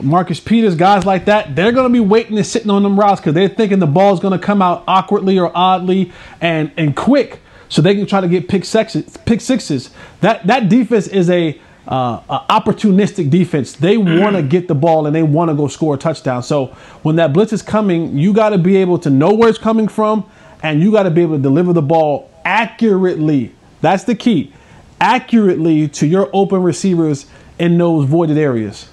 Marcus 0.00 0.40
Peters, 0.40 0.74
guys 0.74 1.06
like 1.06 1.26
that, 1.26 1.54
they're 1.54 1.72
going 1.72 1.86
to 1.86 1.92
be 1.92 2.00
waiting 2.00 2.36
and 2.36 2.46
sitting 2.46 2.70
on 2.70 2.82
them 2.82 2.98
routes 2.98 3.20
because 3.20 3.34
they're 3.34 3.48
thinking 3.48 3.78
the 3.78 3.86
ball's 3.86 4.20
going 4.20 4.38
to 4.38 4.44
come 4.44 4.60
out 4.60 4.84
awkwardly 4.86 5.38
or 5.38 5.50
oddly 5.54 6.12
and 6.40 6.72
and 6.76 6.96
quick, 6.96 7.40
so 7.68 7.82
they 7.82 7.94
can 7.94 8.06
try 8.06 8.20
to 8.20 8.28
get 8.28 8.48
pick 8.48 8.64
sixes. 8.64 9.16
Pick 9.18 9.40
sixes. 9.40 9.90
That 10.20 10.46
that 10.46 10.68
defense 10.68 11.06
is 11.06 11.30
a 11.30 11.60
uh, 11.86 12.22
a 12.28 12.44
opportunistic 12.50 13.30
defense. 13.30 13.72
They 13.72 13.96
want 13.96 14.36
to 14.36 14.42
get 14.42 14.68
the 14.68 14.74
ball 14.74 15.06
and 15.06 15.14
they 15.14 15.22
want 15.22 15.50
to 15.50 15.54
go 15.54 15.68
score 15.68 15.94
a 15.94 15.98
touchdown. 15.98 16.42
So 16.42 16.66
when 17.02 17.16
that 17.16 17.32
blitz 17.32 17.52
is 17.52 17.62
coming, 17.62 18.18
you 18.18 18.34
got 18.34 18.50
to 18.50 18.58
be 18.58 18.76
able 18.76 18.98
to 19.00 19.10
know 19.10 19.32
where 19.32 19.48
it's 19.48 19.58
coming 19.58 19.88
from, 19.88 20.28
and 20.62 20.82
you 20.82 20.92
got 20.92 21.04
to 21.04 21.10
be 21.10 21.22
able 21.22 21.36
to 21.36 21.42
deliver 21.42 21.72
the 21.72 21.82
ball 21.82 22.30
accurately. 22.44 23.54
That's 23.80 24.04
the 24.04 24.14
key. 24.14 24.52
Accurately 25.00 25.88
to 25.88 26.06
your 26.06 26.28
open 26.32 26.62
receivers 26.62 27.26
in 27.58 27.78
those 27.78 28.04
voided 28.06 28.36
areas. 28.36 28.88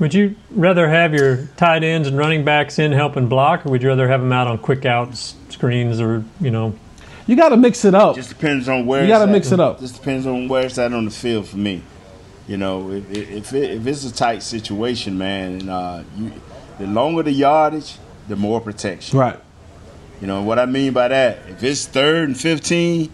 Would 0.00 0.14
you 0.14 0.34
rather 0.50 0.88
have 0.88 1.12
your 1.12 1.46
tight 1.56 1.84
ends 1.84 2.08
and 2.08 2.16
running 2.16 2.44
backs 2.44 2.78
in 2.78 2.90
helping 2.90 3.28
block, 3.28 3.66
or 3.66 3.70
would 3.70 3.82
you 3.82 3.88
rather 3.88 4.08
have 4.08 4.20
them 4.20 4.32
out 4.32 4.46
on 4.46 4.58
quick 4.58 4.86
outs, 4.86 5.36
screens, 5.50 6.00
or 6.00 6.24
you 6.40 6.50
know? 6.50 6.74
You 7.26 7.36
got 7.36 7.50
to 7.50 7.56
mix 7.56 7.84
it 7.84 7.94
up. 7.94 8.16
Just 8.16 8.30
depends 8.30 8.68
on 8.68 8.86
where 8.86 9.02
You 9.02 9.08
gotta 9.08 9.30
mix 9.30 9.52
it 9.52 9.60
up. 9.60 9.78
Just 9.78 9.94
depends 9.94 10.26
on 10.26 10.48
where 10.48 10.66
it's 10.66 10.78
at 10.78 10.92
on 10.92 11.04
the 11.04 11.10
field 11.12 11.46
for 11.46 11.58
me. 11.58 11.82
You 12.48 12.56
know, 12.56 12.90
if 12.90 13.08
if, 13.12 13.52
it, 13.52 13.70
if 13.70 13.86
it's 13.86 14.04
a 14.04 14.12
tight 14.12 14.42
situation, 14.42 15.16
man, 15.16 15.60
and 15.60 15.70
uh, 15.70 16.02
you, 16.16 16.32
the 16.78 16.86
longer 16.86 17.22
the 17.22 17.30
yardage, 17.30 17.98
the 18.26 18.34
more 18.36 18.60
protection. 18.60 19.18
Right. 19.18 19.38
You 20.20 20.26
know 20.26 20.42
what 20.42 20.58
I 20.58 20.66
mean 20.66 20.92
by 20.92 21.08
that? 21.08 21.38
If 21.48 21.62
it's 21.62 21.86
third 21.86 22.28
and 22.28 22.40
fifteen, 22.40 23.12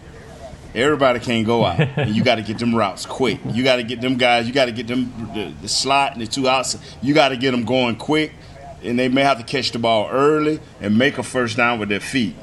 everybody 0.77 1.19
can't 1.19 1.45
go 1.45 1.65
out, 1.65 1.79
and 1.97 2.15
you 2.15 2.23
got 2.23 2.35
to 2.35 2.41
get 2.41 2.59
them 2.59 2.75
routes 2.75 3.05
quick. 3.05 3.39
You 3.45 3.63
got 3.63 3.77
to 3.77 3.83
get 3.83 4.01
them 4.01 4.17
guys. 4.17 4.47
You 4.47 4.53
got 4.53 4.65
to 4.65 4.71
get 4.71 4.87
them 4.87 5.11
the, 5.33 5.53
the 5.61 5.67
slot 5.67 6.13
and 6.13 6.21
the 6.21 6.27
two 6.27 6.47
outs. 6.47 6.77
You 7.01 7.13
got 7.13 7.29
to 7.29 7.37
get 7.37 7.51
them 7.51 7.65
going 7.65 7.95
quick, 7.95 8.33
and 8.83 8.97
they 8.97 9.09
may 9.09 9.23
have 9.23 9.37
to 9.37 9.43
catch 9.43 9.71
the 9.71 9.79
ball 9.79 10.09
early 10.09 10.59
and 10.79 10.97
make 10.97 11.17
a 11.17 11.23
first 11.23 11.57
down 11.57 11.79
with 11.79 11.89
their 11.89 11.99
feet. 11.99 12.35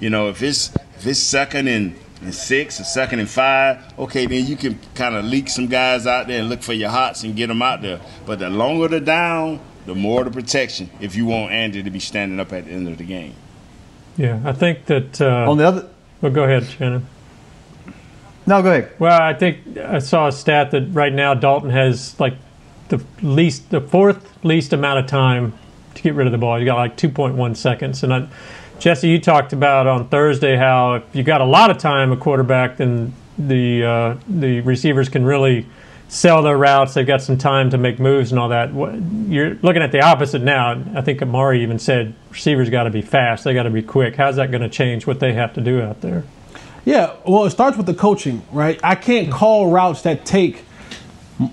You 0.00 0.10
know, 0.10 0.28
if 0.28 0.42
it's 0.42 0.74
if 0.96 1.06
it's 1.06 1.20
second 1.20 1.68
and, 1.68 1.96
and 2.22 2.34
six 2.34 2.80
or 2.80 2.84
second 2.84 3.20
and 3.20 3.28
five, 3.28 3.78
okay, 3.98 4.26
then 4.26 4.46
you 4.46 4.56
can 4.56 4.78
kind 4.94 5.14
of 5.14 5.24
leak 5.24 5.48
some 5.48 5.66
guys 5.68 6.06
out 6.06 6.26
there 6.26 6.40
and 6.40 6.48
look 6.48 6.62
for 6.62 6.72
your 6.72 6.90
hots 6.90 7.22
and 7.22 7.36
get 7.36 7.46
them 7.48 7.62
out 7.62 7.82
there. 7.82 8.00
But 8.26 8.38
the 8.38 8.50
longer 8.50 8.88
the 8.88 9.00
down, 9.00 9.60
the 9.86 9.94
more 9.94 10.24
the 10.24 10.30
protection. 10.30 10.90
If 11.00 11.14
you 11.14 11.26
want 11.26 11.52
Andy 11.52 11.82
to 11.82 11.90
be 11.90 12.00
standing 12.00 12.40
up 12.40 12.52
at 12.52 12.64
the 12.64 12.70
end 12.72 12.88
of 12.88 12.98
the 12.98 13.04
game. 13.04 13.34
Yeah, 14.16 14.40
I 14.44 14.52
think 14.52 14.86
that. 14.86 15.20
Uh, 15.20 15.50
On 15.50 15.56
the 15.56 15.66
other, 15.66 15.88
well, 16.20 16.32
go 16.32 16.44
ahead, 16.44 16.64
Shannon. 16.66 17.06
No, 18.46 18.62
go 18.62 18.70
ahead. 18.70 18.92
Well, 18.98 19.20
I 19.20 19.34
think 19.34 19.76
I 19.78 19.98
saw 19.98 20.28
a 20.28 20.32
stat 20.32 20.70
that 20.72 20.92
right 20.92 21.12
now 21.12 21.34
Dalton 21.34 21.70
has 21.70 22.18
like 22.18 22.34
the 22.88 23.02
least, 23.22 23.70
the 23.70 23.80
fourth 23.80 24.44
least 24.44 24.72
amount 24.72 24.98
of 24.98 25.06
time 25.06 25.54
to 25.94 26.02
get 26.02 26.14
rid 26.14 26.26
of 26.26 26.32
the 26.32 26.38
ball. 26.38 26.58
You 26.58 26.64
got 26.64 26.76
like 26.76 26.96
2.1 26.96 27.56
seconds. 27.56 28.02
And 28.02 28.12
I, 28.12 28.28
Jesse, 28.78 29.08
you 29.08 29.20
talked 29.20 29.52
about 29.52 29.86
on 29.86 30.08
Thursday 30.08 30.56
how 30.56 30.94
if 30.94 31.04
you 31.14 31.22
got 31.22 31.40
a 31.40 31.44
lot 31.44 31.70
of 31.70 31.78
time, 31.78 32.12
a 32.12 32.16
quarterback, 32.16 32.78
then 32.78 33.14
the 33.38 33.84
uh, 33.84 34.16
the 34.28 34.60
receivers 34.60 35.08
can 35.08 35.24
really 35.24 35.66
sell 36.08 36.42
their 36.42 36.58
routes. 36.58 36.94
They've 36.94 37.06
got 37.06 37.22
some 37.22 37.38
time 37.38 37.70
to 37.70 37.78
make 37.78 37.98
moves 37.98 38.32
and 38.32 38.38
all 38.38 38.50
that. 38.50 38.74
You're 39.30 39.54
looking 39.62 39.82
at 39.82 39.92
the 39.92 40.02
opposite 40.02 40.42
now. 40.42 40.82
I 40.94 41.00
think 41.00 41.22
Amari 41.22 41.62
even 41.62 41.78
said 41.78 42.14
receivers 42.30 42.68
got 42.68 42.84
to 42.84 42.90
be 42.90 43.02
fast. 43.02 43.44
They 43.44 43.54
got 43.54 43.62
to 43.62 43.70
be 43.70 43.82
quick. 43.82 44.16
How's 44.16 44.36
that 44.36 44.50
going 44.50 44.62
to 44.62 44.68
change 44.68 45.06
what 45.06 45.20
they 45.20 45.32
have 45.32 45.54
to 45.54 45.60
do 45.60 45.80
out 45.80 46.02
there? 46.02 46.24
Yeah, 46.84 47.14
well, 47.24 47.44
it 47.44 47.50
starts 47.50 47.76
with 47.76 47.86
the 47.86 47.94
coaching, 47.94 48.42
right? 48.50 48.80
I 48.82 48.96
can't 48.96 49.30
call 49.30 49.70
routes 49.70 50.02
that 50.02 50.26
take 50.26 50.64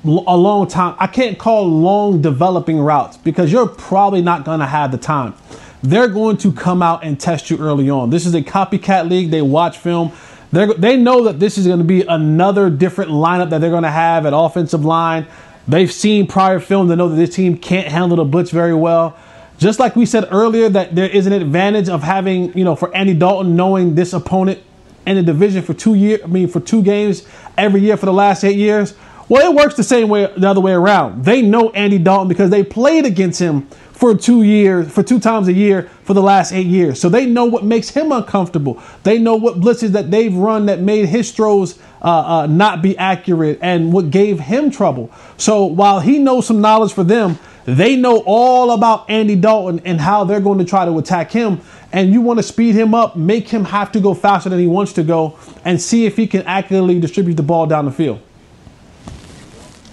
a 0.04 0.38
long 0.38 0.68
time. 0.68 0.96
I 1.00 1.08
can't 1.08 1.38
call 1.38 1.68
long 1.68 2.22
developing 2.22 2.80
routes 2.80 3.18
because 3.18 3.52
you're 3.52 3.68
probably 3.68 4.22
not 4.22 4.44
going 4.44 4.60
to 4.60 4.65
have 4.65 4.92
the 4.92 4.98
time. 4.98 5.36
They're 5.84 6.08
going 6.08 6.38
to 6.38 6.52
come 6.52 6.82
out 6.82 7.04
and 7.04 7.20
test 7.20 7.50
you 7.50 7.58
early 7.58 7.89
on. 7.89 8.10
This 8.10 8.26
is 8.26 8.34
a 8.34 8.42
copycat 8.42 9.10
league. 9.10 9.30
They 9.30 9.42
watch 9.42 9.78
film. 9.78 10.12
They're, 10.52 10.74
they 10.74 10.98
know 10.98 11.24
that 11.26 11.39
this 11.39 11.58
is 11.58 11.68
going 11.68 11.80
to 11.80 11.86
be 11.86 12.02
another 12.02 12.70
different 12.70 13.12
lineup 13.12 13.52
that 13.52 13.62
they're 13.62 13.70
going 13.70 13.84
to 13.84 13.92
have 13.92 14.26
at 14.26 14.34
offensive 14.36 14.84
line. 14.84 15.28
They've 15.68 15.92
seen 15.92 16.26
prior 16.26 16.60
film. 16.60 16.88
to 16.89 16.96
know 16.96 17.08
that 17.08 17.15
this 17.15 17.36
team 17.36 17.56
can't 17.56 17.88
handle 17.88 18.18
the 18.18 18.26
blitz 18.26 18.50
very 18.50 18.74
well. 18.74 19.18
Just 19.60 19.80
like 19.80 19.96
we 19.96 20.06
said 20.06 20.28
earlier, 20.32 20.70
that 20.70 20.96
there 20.96 21.10
is 21.10 21.28
an 21.28 21.34
advantage 21.34 21.88
of 21.88 22.02
having, 22.02 22.58
you 22.58 22.63
know, 22.63 22.76
for 22.76 22.96
Andy 22.96 23.13
Dalton 23.13 23.56
knowing 23.56 23.94
this 23.94 24.13
opponent 24.13 24.62
in 25.10 25.15
the 25.17 25.24
division 25.24 25.63
for 25.63 25.74
two 25.74 25.95
years. 25.95 26.22
I 26.24 26.28
mean, 26.28 26.48
for 26.48 26.60
two 26.60 26.84
games 26.84 27.26
every 27.58 27.82
year 27.82 27.98
for 27.98 28.06
the 28.06 28.13
last 28.13 28.43
eight 28.43 28.58
years. 28.58 28.93
Well, 29.28 29.52
it 29.52 29.56
works 29.56 29.76
the 29.76 29.84
same 29.84 30.10
way 30.10 30.32
the 30.38 30.48
other 30.48 30.62
way 30.62 30.72
around. 30.72 31.24
They 31.24 31.41
know 31.43 31.69
Andy 31.72 32.00
Dalton 32.00 32.28
because 32.28 32.50
they 32.50 32.63
played 32.63 33.06
against 33.06 33.39
him 33.39 33.67
for 33.91 34.15
two 34.15 34.43
years, 34.43 34.91
for 34.91 35.04
two 35.04 35.19
times 35.19 35.48
a 35.48 35.54
year 35.54 35.84
for 36.04 36.13
the 36.13 36.22
last 36.22 36.52
eight 36.52 36.65
years. 36.65 37.00
So 37.00 37.10
they 37.10 37.26
know 37.26 37.45
what 37.45 37.63
makes 37.63 37.89
him 37.89 38.12
uncomfortable. 38.12 38.82
They 39.04 39.19
know 39.19 39.36
what 39.36 39.60
blitzes 39.60 39.89
that 39.89 40.10
they've 40.10 40.34
run 40.34 40.67
that 40.67 40.80
made 40.80 41.08
his 41.08 41.32
throws 41.32 41.78
uh, 42.02 42.06
uh, 42.06 42.48
not 42.48 42.82
be 42.82 42.98
accurate 42.98 43.60
and 43.62 43.91
what 43.91 44.10
gave 44.10 44.39
him 44.39 44.72
trouble. 44.72 45.12
So 45.38 45.65
while 45.65 46.00
he 46.00 46.17
knows 46.17 46.48
some 46.48 46.62
knowledge 46.62 46.93
for 46.93 47.04
them, 47.04 47.38
they 47.65 47.95
know 47.95 48.24
all 48.26 48.72
about 48.72 49.10
Andy 49.10 49.36
Dalton 49.36 49.82
and 49.86 50.00
how 50.00 50.24
they're 50.24 50.39
going 50.39 50.60
to 50.60 50.65
try 50.65 50.86
to 50.86 50.98
attack 50.98 51.32
him. 51.32 51.62
And 51.91 52.13
you 52.13 52.22
want 52.22 52.38
to 52.39 52.43
speed 52.43 52.76
him 52.76 52.93
up, 52.93 53.15
make 53.15 53.48
him 53.48 53.65
have 53.65 53.91
to 53.93 54.00
go 54.00 54.13
faster 54.13 54.50
than 54.50 54.60
he 54.60 54.67
wants 54.67 54.93
to 54.93 55.04
go, 55.04 55.38
and 55.65 55.82
see 55.82 56.06
if 56.06 56.17
he 56.17 56.28
can 56.28 56.43
accurately 56.43 57.00
distribute 57.00 57.34
the 57.36 57.43
ball 57.43 57.65
down 57.65 57.86
the 57.86 57.91
field. 57.91 58.22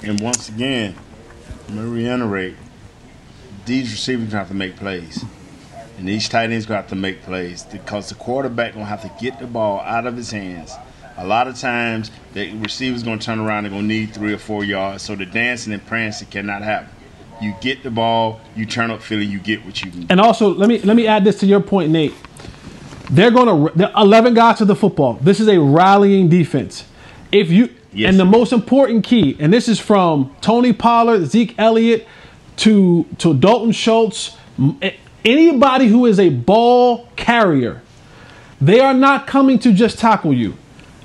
And 0.03 0.21
once 0.21 0.49
again, 0.49 0.95
let 1.69 1.79
me 1.79 1.83
reiterate: 1.83 2.55
these 3.65 3.91
receivers 3.91 4.33
have 4.33 4.49
to 4.49 4.55
make 4.55 4.77
plays, 4.77 5.25
and 5.99 6.07
these 6.07 6.29
tight 6.29 6.51
ends 6.51 6.67
gonna 6.67 6.83
have 6.83 6.91
to 6.91 6.95
make 6.95 7.23
plays 7.23 7.65
because 7.65 8.11
the 8.11 8.15
quarterback 8.15 8.75
gonna 8.75 8.85
have 8.85 9.03
to 9.03 9.11
get 9.21 9.39
the 9.39 9.47
ball 9.47 9.81
out 9.81 10.07
of 10.07 10.17
his 10.17 10.31
hands. 10.31 10.75
A 11.17 11.27
lot 11.27 11.49
of 11.49 11.59
times, 11.59 12.11
the 12.35 12.53
receiver's 12.57 13.03
gonna 13.03 13.19
turn 13.19 13.41
around 13.41 13.65
and 13.65 13.75
gonna 13.75 13.87
need 13.87 14.13
three 14.13 14.35
or 14.35 14.39
four 14.39 14.65
yards, 14.65 15.03
so 15.03 15.17
the 15.17 15.25
dancing 15.25 15.73
and 15.73 15.85
prancing 15.87 16.29
cannot 16.29 16.61
happen. 16.63 16.91
You 17.41 17.55
get 17.61 17.83
the 17.83 17.91
ball, 17.91 18.41
you 18.55 18.67
turn 18.67 18.91
up 18.91 19.03
feeling, 19.03 19.31
you 19.31 19.39
get 19.39 19.65
what 19.65 19.83
you 19.83 19.91
need. 19.91 20.11
And 20.11 20.21
also, 20.21 20.55
let 20.55 20.69
me 20.69 20.79
let 20.81 20.97
me 20.97 21.07
add 21.07 21.25
this 21.25 21.39
to 21.41 21.47
your 21.47 21.61
point, 21.61 21.91
Nate. 21.91 22.15
They're 23.11 23.31
going 23.31 23.73
to 23.77 23.93
11 23.97 24.35
guys 24.35 24.59
to 24.59 24.65
the 24.65 24.75
football. 24.75 25.15
This 25.15 25.39
is 25.39 25.49
a 25.49 25.61
rallying 25.61 26.29
defense. 26.29 26.87
If 27.31 27.51
you 27.51 27.71
Yes, 27.93 28.11
and 28.11 28.21
the 28.21 28.25
most 28.27 28.53
important 28.53 29.05
key, 29.05 29.37
and 29.39 29.51
this 29.53 29.69
is 29.69 29.81
from 29.81 30.37
Tony 30.43 30.75
Pollard, 30.75 31.27
Zeke 31.27 31.55
Elliott, 31.59 32.07
to 32.59 33.07
to 33.19 33.33
Dalton 33.33 33.73
Schultz, 33.73 34.37
anybody 35.25 35.89
who 35.89 36.05
is 36.05 36.21
a 36.21 36.29
ball 36.29 37.09
carrier, 37.17 37.83
they 38.61 38.81
are 38.81 38.93
not 38.95 39.27
coming 39.27 39.59
to 39.61 39.73
just 39.73 39.99
tackle 39.99 40.35
you. 40.35 40.57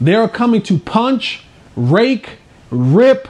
They 0.01 0.15
are 0.15 0.27
coming 0.27 0.61
to 0.63 0.77
punch, 0.79 1.43
rake, 1.75 2.39
rip 2.69 3.27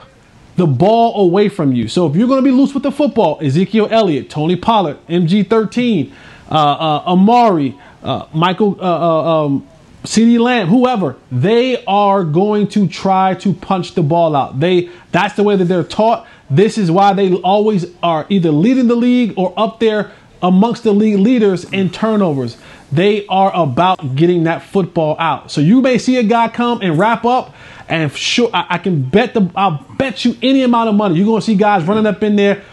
the 0.62 0.68
ball 0.68 1.26
away 1.26 1.50
from 1.50 1.74
you. 1.74 1.88
So 1.88 2.06
if 2.06 2.16
you're 2.16 2.28
going 2.28 2.44
to 2.44 2.48
be 2.48 2.56
loose 2.56 2.76
with 2.76 2.84
the 2.84 2.92
football, 2.92 3.40
Ezekiel 3.42 3.88
Elliott, 3.90 4.30
Tony 4.30 4.56
Pollard, 4.56 5.00
MG13, 5.08 6.12
uh, 6.52 6.54
uh, 6.54 7.04
Amari, 7.08 7.76
uh, 8.04 8.28
Michael, 8.32 8.78
uh, 8.80 8.84
uh, 8.84 9.46
um, 9.46 9.68
CeeDee 10.04 10.40
Lamb, 10.40 10.68
whoever, 10.68 11.16
they 11.32 11.84
are 11.86 12.24
going 12.24 12.68
to 12.68 12.88
try 12.88 13.34
to 13.34 13.54
punch 13.54 13.96
the 13.96 14.04
ball 14.04 14.36
out. 14.36 14.60
They 14.60 14.92
that's 15.12 15.36
the 15.36 15.42
way 15.42 15.56
that 15.56 15.66
they're 15.66 15.84
taught. 15.84 16.28
This 16.48 16.78
is 16.78 16.92
why 16.92 17.14
they 17.14 17.34
always 17.34 17.88
are 18.04 18.28
either 18.30 18.52
leading 18.52 18.88
the 18.88 18.96
league 18.96 19.34
or 19.38 19.56
up 19.58 19.80
there 19.80 20.12
amongst 20.44 20.84
the 20.84 20.92
league 20.92 21.18
leaders 21.18 21.64
in 21.72 21.90
turnovers. 21.90 22.56
They 22.92 23.26
are 23.28 23.52
about 23.56 24.16
getting 24.16 24.44
that 24.44 24.62
football 24.62 25.16
out. 25.18 25.50
So 25.50 25.60
you 25.60 25.82
may 25.82 25.98
see 25.98 26.18
a 26.18 26.24
guy 26.24 26.50
come 26.50 26.82
and 26.84 27.00
wrap 27.00 27.26
up, 27.26 27.56
and 27.92 28.12
sure 28.14 28.50
I, 28.54 28.66
I 28.70 28.78
can 28.78 29.04
bet 29.04 29.34
the 29.34 29.52
I'll 29.56 29.86
bet 29.98 30.24
you 30.24 30.36
any 30.42 30.64
amount 30.64 30.90
of 30.90 30.96
money 30.96 31.16
you're 31.16 31.26
gonna 31.26 31.42
see 31.42 31.56
guys 31.56 31.84
running 31.84 32.06
up 32.06 32.24
in 32.24 32.38
there, 32.38 32.64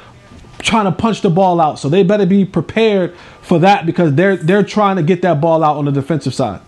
trying 0.61 0.85
to 0.85 0.93
punch 0.93 1.21
the 1.23 1.29
ball 1.29 1.61
out. 1.61 1.79
So 1.79 1.89
they 1.89 2.05
better 2.05 2.25
be 2.25 2.45
prepared 2.45 3.17
for 3.43 3.59
that 3.59 3.85
because 3.85 4.15
they're 4.15 4.37
they're 4.37 4.63
trying 4.63 4.97
to 4.97 5.03
get 5.03 5.23
that 5.23 5.41
ball 5.41 5.65
out 5.65 5.77
on 5.77 5.85
the 5.85 5.91
defensive 5.91 6.35
side. 6.35 6.61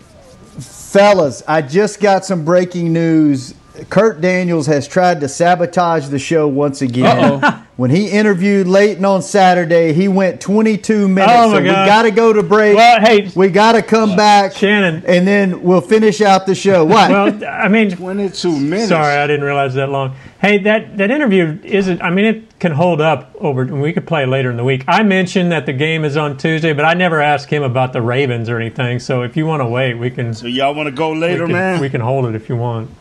Fellas, 0.59 1.41
I 1.47 1.61
just 1.61 2.01
got 2.01 2.25
some 2.25 2.43
breaking 2.43 2.91
news. 2.91 3.53
Kurt 3.89 4.21
Daniels 4.21 4.67
has 4.67 4.87
tried 4.87 5.21
to 5.21 5.29
sabotage 5.29 6.09
the 6.09 6.19
show 6.19 6.47
once 6.47 6.81
again. 6.81 7.43
Uh-oh. 7.43 7.67
When 7.81 7.89
he 7.89 8.09
interviewed 8.09 8.67
Leighton 8.67 9.03
on 9.05 9.23
Saturday, 9.23 9.91
he 9.93 10.07
went 10.07 10.39
22 10.39 11.07
minutes. 11.07 11.33
Oh, 11.35 11.49
my 11.49 11.55
so 11.55 11.61
we 11.63 11.67
got 11.69 12.03
to 12.03 12.11
go 12.11 12.31
to 12.31 12.43
break. 12.43 12.75
Well, 12.77 13.01
hey, 13.01 13.31
we 13.33 13.47
got 13.47 13.71
to 13.71 13.81
come 13.81 14.15
back, 14.15 14.53
Shannon, 14.53 15.03
and 15.07 15.27
then 15.27 15.63
we'll 15.63 15.81
finish 15.81 16.21
out 16.21 16.45
the 16.45 16.53
show. 16.53 16.85
What? 16.85 17.09
Well, 17.09 17.43
I 17.43 17.69
mean, 17.69 17.89
22 17.89 18.59
minutes. 18.59 18.89
Sorry, 18.89 19.15
I 19.15 19.25
didn't 19.25 19.45
realize 19.45 19.73
that 19.73 19.89
long. 19.89 20.15
Hey, 20.39 20.59
that 20.59 20.95
that 20.97 21.09
interview 21.09 21.57
isn't. 21.63 22.03
I 22.03 22.11
mean, 22.11 22.25
it 22.25 22.59
can 22.59 22.71
hold 22.71 23.01
up 23.01 23.35
over. 23.39 23.65
We 23.65 23.93
could 23.93 24.05
play 24.05 24.27
later 24.27 24.51
in 24.51 24.57
the 24.57 24.63
week. 24.63 24.83
I 24.87 25.01
mentioned 25.01 25.51
that 25.51 25.65
the 25.65 25.73
game 25.73 26.05
is 26.05 26.17
on 26.17 26.37
Tuesday, 26.37 26.73
but 26.73 26.85
I 26.85 26.93
never 26.93 27.19
asked 27.19 27.49
him 27.49 27.63
about 27.63 27.93
the 27.93 28.01
Ravens 28.03 28.47
or 28.47 28.59
anything. 28.59 28.99
So 28.99 29.23
if 29.23 29.35
you 29.35 29.47
want 29.47 29.61
to 29.61 29.67
wait, 29.67 29.95
we 29.95 30.11
can. 30.11 30.35
So 30.35 30.45
y'all 30.45 30.75
want 30.75 30.85
to 30.85 30.91
go 30.91 31.13
later, 31.13 31.45
we 31.45 31.47
can, 31.47 31.53
man? 31.53 31.81
We 31.81 31.89
can 31.89 32.01
hold 32.01 32.27
it 32.27 32.35
if 32.35 32.47
you 32.47 32.57
want. 32.57 32.91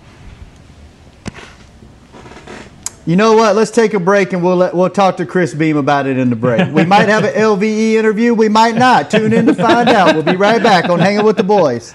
You 3.06 3.16
know 3.16 3.32
what? 3.32 3.56
Let's 3.56 3.70
take 3.70 3.94
a 3.94 4.00
break 4.00 4.32
and 4.32 4.42
we'll 4.44 4.56
let, 4.56 4.74
we'll 4.74 4.90
talk 4.90 5.16
to 5.16 5.26
Chris 5.26 5.54
Beam 5.54 5.76
about 5.76 6.06
it 6.06 6.18
in 6.18 6.28
the 6.28 6.36
break. 6.36 6.72
We 6.72 6.84
might 6.84 7.08
have 7.08 7.24
an 7.24 7.32
LVE 7.32 7.92
interview. 7.94 8.34
We 8.34 8.48
might 8.48 8.74
not. 8.74 9.10
Tune 9.10 9.32
in 9.32 9.46
to 9.46 9.54
find 9.54 9.88
out. 9.88 10.14
We'll 10.14 10.22
be 10.22 10.36
right 10.36 10.62
back 10.62 10.90
on 10.90 10.98
Hanging 10.98 11.24
with 11.24 11.36
the 11.36 11.42
Boys. 11.42 11.94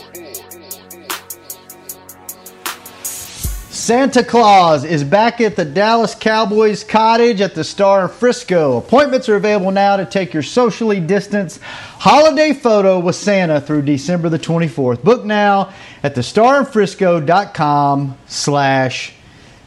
Santa 3.91 4.23
Claus 4.23 4.85
is 4.85 5.03
back 5.03 5.41
at 5.41 5.57
the 5.57 5.65
Dallas 5.65 6.15
Cowboys 6.15 6.81
cottage 6.81 7.41
at 7.41 7.55
the 7.55 7.63
Star 7.65 8.03
in 8.03 8.09
Frisco. 8.09 8.77
Appointments 8.77 9.27
are 9.27 9.35
available 9.35 9.69
now 9.69 9.97
to 9.97 10.05
take 10.05 10.33
your 10.33 10.43
socially 10.43 11.01
distanced 11.01 11.61
holiday 11.61 12.53
photo 12.53 12.99
with 12.99 13.17
Santa 13.17 13.59
through 13.59 13.81
December 13.81 14.29
the 14.29 14.39
24th. 14.39 15.03
Book 15.03 15.25
now 15.25 15.73
at 16.03 16.15
thestarinfrisco.com 16.15 18.17
slash 18.27 19.13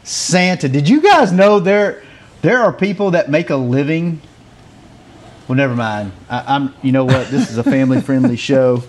Santa. 0.03 0.69
Did 0.69 0.89
you 0.89 1.03
guys 1.03 1.31
know 1.31 1.59
there 1.59 2.01
there 2.41 2.63
are 2.63 2.73
people 2.73 3.11
that 3.11 3.29
make 3.29 3.51
a 3.51 3.55
living? 3.55 4.21
Well, 5.47 5.55
never 5.55 5.75
mind. 5.75 6.13
I, 6.31 6.55
I'm. 6.55 6.73
You 6.81 6.93
know 6.93 7.05
what? 7.05 7.29
This 7.29 7.51
is 7.51 7.59
a 7.59 7.63
family 7.63 8.01
friendly 8.01 8.37
show. 8.37 8.81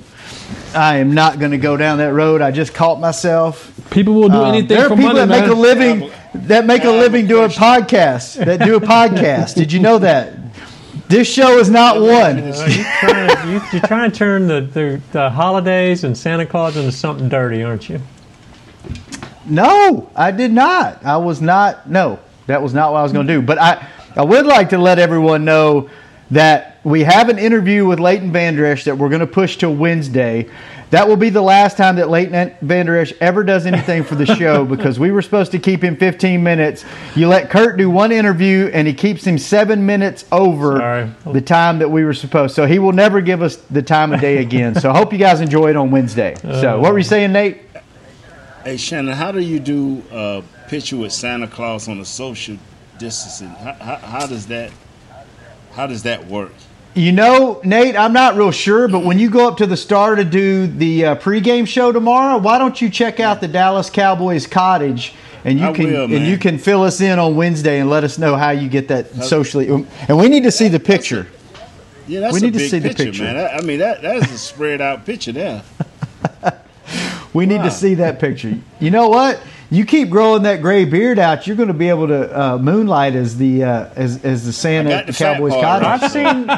I 0.77 0.97
am 0.99 1.15
not 1.15 1.39
going 1.39 1.53
to 1.53 1.59
go 1.59 1.77
down 1.77 1.99
that 1.99 2.12
road. 2.12 2.43
I 2.43 2.51
just 2.51 2.75
caught 2.75 3.01
myself. 3.01 3.73
People 3.91 4.15
will 4.15 4.29
do 4.29 4.37
Um, 4.37 4.49
anything 4.55 4.69
there 4.69 4.87
are 4.87 4.89
for 4.91 4.97
people 4.97 5.15
money, 5.15 5.21
that 5.21 5.29
man. 5.29 5.41
make 5.43 5.51
a 5.51 5.55
living 5.55 6.11
that 6.35 6.67
make 6.67 6.85
a 6.85 6.91
living 6.91 7.27
doing 7.27 7.49
podcasts. 7.49 8.43
That 8.45 8.61
do 8.61 8.77
a 8.77 8.81
podcast. 8.81 9.55
Did 9.55 9.73
you 9.73 9.81
know 9.81 9.99
that? 9.99 10.35
This 11.09 11.33
show 11.33 11.59
is 11.59 11.71
not 11.71 12.01
one. 12.01 12.41
Uh, 12.41 12.67
you 12.69 12.85
trying 13.01 13.29
to, 13.37 13.49
you, 13.49 13.61
you're 13.73 13.87
trying 13.87 14.11
to 14.11 14.17
turn 14.17 14.47
the, 14.49 14.61
the, 14.61 15.01
the 15.12 15.31
holidays 15.31 16.03
and 16.05 16.17
Santa 16.19 16.45
Claus 16.45 16.77
into 16.77 16.91
something 16.93 17.29
dirty, 17.29 17.62
aren't 17.62 17.89
you? 17.89 18.01
No, 19.47 20.11
I 20.17 20.31
did 20.33 20.53
not. 20.53 21.05
I 21.05 21.17
was 21.19 21.41
not. 21.41 21.89
No, 21.89 22.19
that 22.49 22.61
was 22.61 22.75
not 22.75 22.93
what 22.93 22.99
I 22.99 23.03
was 23.03 23.12
going 23.12 23.27
to 23.27 23.33
do. 23.35 23.41
But 23.43 23.59
I, 23.59 23.87
I 24.17 24.25
would 24.25 24.47
like 24.47 24.71
to 24.71 24.79
let 24.79 24.99
everyone 24.99 25.45
know 25.45 25.89
that 26.33 26.76
we 26.87 27.03
have 27.03 27.29
an 27.29 27.37
interview 27.37 27.85
with 27.85 27.99
Leighton 27.99 28.31
Vander 28.31 28.64
Esch 28.64 28.85
that 28.85 28.96
we're 28.96 29.09
going 29.09 29.20
to 29.20 29.27
push 29.27 29.57
till 29.57 29.75
Wednesday. 29.75 30.49
That 30.90 31.09
will 31.09 31.16
be 31.16 31.31
the 31.31 31.42
last 31.42 31.77
time 31.77 31.96
that 31.96 32.09
Leighton 32.09 32.55
Vander 32.61 32.96
Esch 32.96 33.12
ever 33.20 33.42
does 33.42 33.66
anything 33.66 34.05
for 34.05 34.14
the 34.14 34.25
show 34.37 34.64
because 34.64 34.96
we 34.96 35.11
were 35.11 35.20
supposed 35.20 35.51
to 35.51 35.59
keep 35.59 35.83
him 35.83 35.96
15 35.96 36.44
minutes. 36.44 36.85
You 37.16 37.27
let 37.27 37.51
Kurt 37.51 37.77
do 37.77 37.90
one 37.90 38.12
interview 38.12 38.70
and 38.72 38.87
he 38.87 38.94
keeps 38.94 39.27
him 39.27 39.37
seven 39.37 39.85
minutes 39.85 40.27
over 40.31 40.77
Sorry. 40.77 41.11
the 41.33 41.40
time 41.40 41.81
that 41.81 41.90
we 41.90 42.05
were 42.05 42.14
supposed. 42.14 42.55
So 42.55 42.66
he 42.66 42.79
will 42.79 42.92
never 42.92 43.20
give 43.20 43.42
us 43.42 43.57
the 43.57 43.83
time 43.83 44.12
of 44.12 44.20
day 44.20 44.38
again. 44.38 44.77
So 44.77 44.88
I 44.88 44.96
hope 44.96 45.12
you 45.12 45.18
guys 45.18 45.40
enjoy 45.40 45.70
it 45.70 45.77
on 45.77 45.90
Wednesday. 45.90 46.37
So 46.40 46.79
what 46.79 46.92
were 46.92 46.99
you 46.99 47.05
saying, 47.05 47.33
Nate? 47.33 47.62
Hey 48.62 48.77
Shannon, 48.77 49.12
how 49.12 49.33
do 49.33 49.40
you 49.40 49.59
do 49.59 50.05
uh, 50.12 50.40
a 50.64 50.68
picture 50.68 50.99
with 50.99 51.12
Santa 51.12 51.49
Claus 51.49 51.88
on 51.88 51.99
a 51.99 52.05
social 52.05 52.59
distancing? 52.96 53.49
How, 53.49 53.72
how, 53.72 53.96
how 53.96 54.27
does 54.29 54.46
that 54.46 54.70
how 55.72 55.88
does 55.88 56.05
that 56.05 56.29
work? 56.29 56.53
You 56.97 57.13
know, 57.13 57.61
Nate, 57.63 57.95
I'm 57.95 58.15
not 58.15 58.37
real 58.37 58.51
sure, 58.51 58.89
but 58.89 59.05
when 59.05 59.19
you 59.19 59.29
go 59.29 59.47
up 59.47 59.59
to 59.59 59.67
the 59.67 59.77
Star 59.77 60.15
to 60.15 60.25
do 60.25 60.67
the 60.67 61.05
uh, 61.05 61.17
pregame 61.17 61.69
show 61.69 61.93
tomorrow, 61.93 62.39
why 62.39 62.57
don't 62.57 62.81
you 62.81 62.89
check 62.89 63.21
out 63.21 63.43
the 63.43 63.49
Dallas 63.49 63.91
Cowboys 63.91 64.47
cottage 64.47 65.13
and 65.45 65.61
you 65.61 65.67
I 65.67 65.73
can 65.75 65.93
will, 65.93 66.05
and 66.05 66.27
you 66.27 66.39
can 66.39 66.57
fill 66.57 66.83
us 66.83 67.03
in 67.03 67.19
on 67.19 67.37
Wednesday 67.37 67.81
and 67.81 67.91
let 67.91 68.03
us 68.03 68.17
know 68.17 68.35
how 68.35 68.51
you 68.51 68.71
get 68.71 68.89
that 68.89 69.11
socially. 69.23 69.69
And 69.69 70.19
we 70.19 70.31
need 70.31 70.45
to 70.45 70.51
see 70.51 70.69
the 70.69 70.81
picture. 70.81 71.27
Yeah, 72.07 72.21
that's 72.21 72.33
We 72.33 72.39
a 72.39 72.43
need 72.45 72.53
to 72.55 72.59
big 72.61 72.71
see 72.71 72.79
the 72.79 72.89
picture, 72.89 73.05
picture. 73.05 73.25
man. 73.25 73.37
I, 73.37 73.57
I 73.57 73.61
mean, 73.61 73.79
that 73.81 74.01
that 74.01 74.17
is 74.17 74.33
a 74.33 74.39
spread 74.39 74.81
out 74.81 75.05
picture 75.05 75.33
there. 75.33 75.63
We 77.35 77.45
need 77.45 77.63
to 77.65 77.71
see 77.71 77.95
that 77.97 78.19
picture. 78.19 78.57
You 78.81 78.91
know 78.91 79.09
what? 79.11 79.39
You 79.68 79.85
keep 79.85 80.11
growing 80.11 80.44
that 80.44 80.62
gray 80.62 80.85
beard 80.85 81.18
out, 81.18 81.46
you're 81.46 81.57
going 81.57 81.68
to 81.68 81.74
be 81.74 81.88
able 81.88 82.07
to 82.09 82.40
uh, 82.40 82.59
moonlight 82.59 83.16
as 83.16 83.37
the 83.37 83.64
uh, 83.64 83.88
as 83.96 84.24
as 84.24 84.44
the 84.46 84.52
Santa 84.52 84.92
at 84.92 85.07
the 85.07 85.12
the 85.12 85.18
Cowboys 85.18 85.52
part 85.55 85.83
cottage. 85.83 86.02
I've 86.02 86.12
seen 86.12 86.50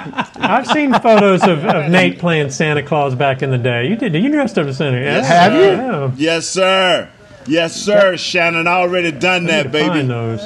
I've 0.43 0.67
seen 0.67 0.93
photos 0.93 1.43
of, 1.45 1.65
of 1.65 1.91
Nate 1.91 2.19
playing 2.19 2.51
Santa 2.51 2.83
Claus 2.83 3.15
back 3.15 3.43
in 3.43 3.51
the 3.51 3.57
day. 3.59 3.87
You 3.89 3.97
did 3.97 4.15
you 4.15 4.31
dressed 4.31 4.59
up 4.59 4.67
as 4.67 4.77
Santa? 4.77 4.99
Yes, 5.01 5.27
Have 5.27 5.53
you? 5.55 5.61
Yeah. 5.61 6.11
Yes, 6.17 6.47
sir. 6.49 7.09
Yes, 7.47 7.75
sir. 7.75 8.19
Shannon, 8.19 8.67
I 8.67 8.73
already 8.73 9.11
done 9.11 9.37
I 9.37 9.39
need 9.47 9.49
that, 9.53 9.63
to 9.63 9.69
baby. 9.71 9.89
find 9.89 10.11
those. 10.11 10.43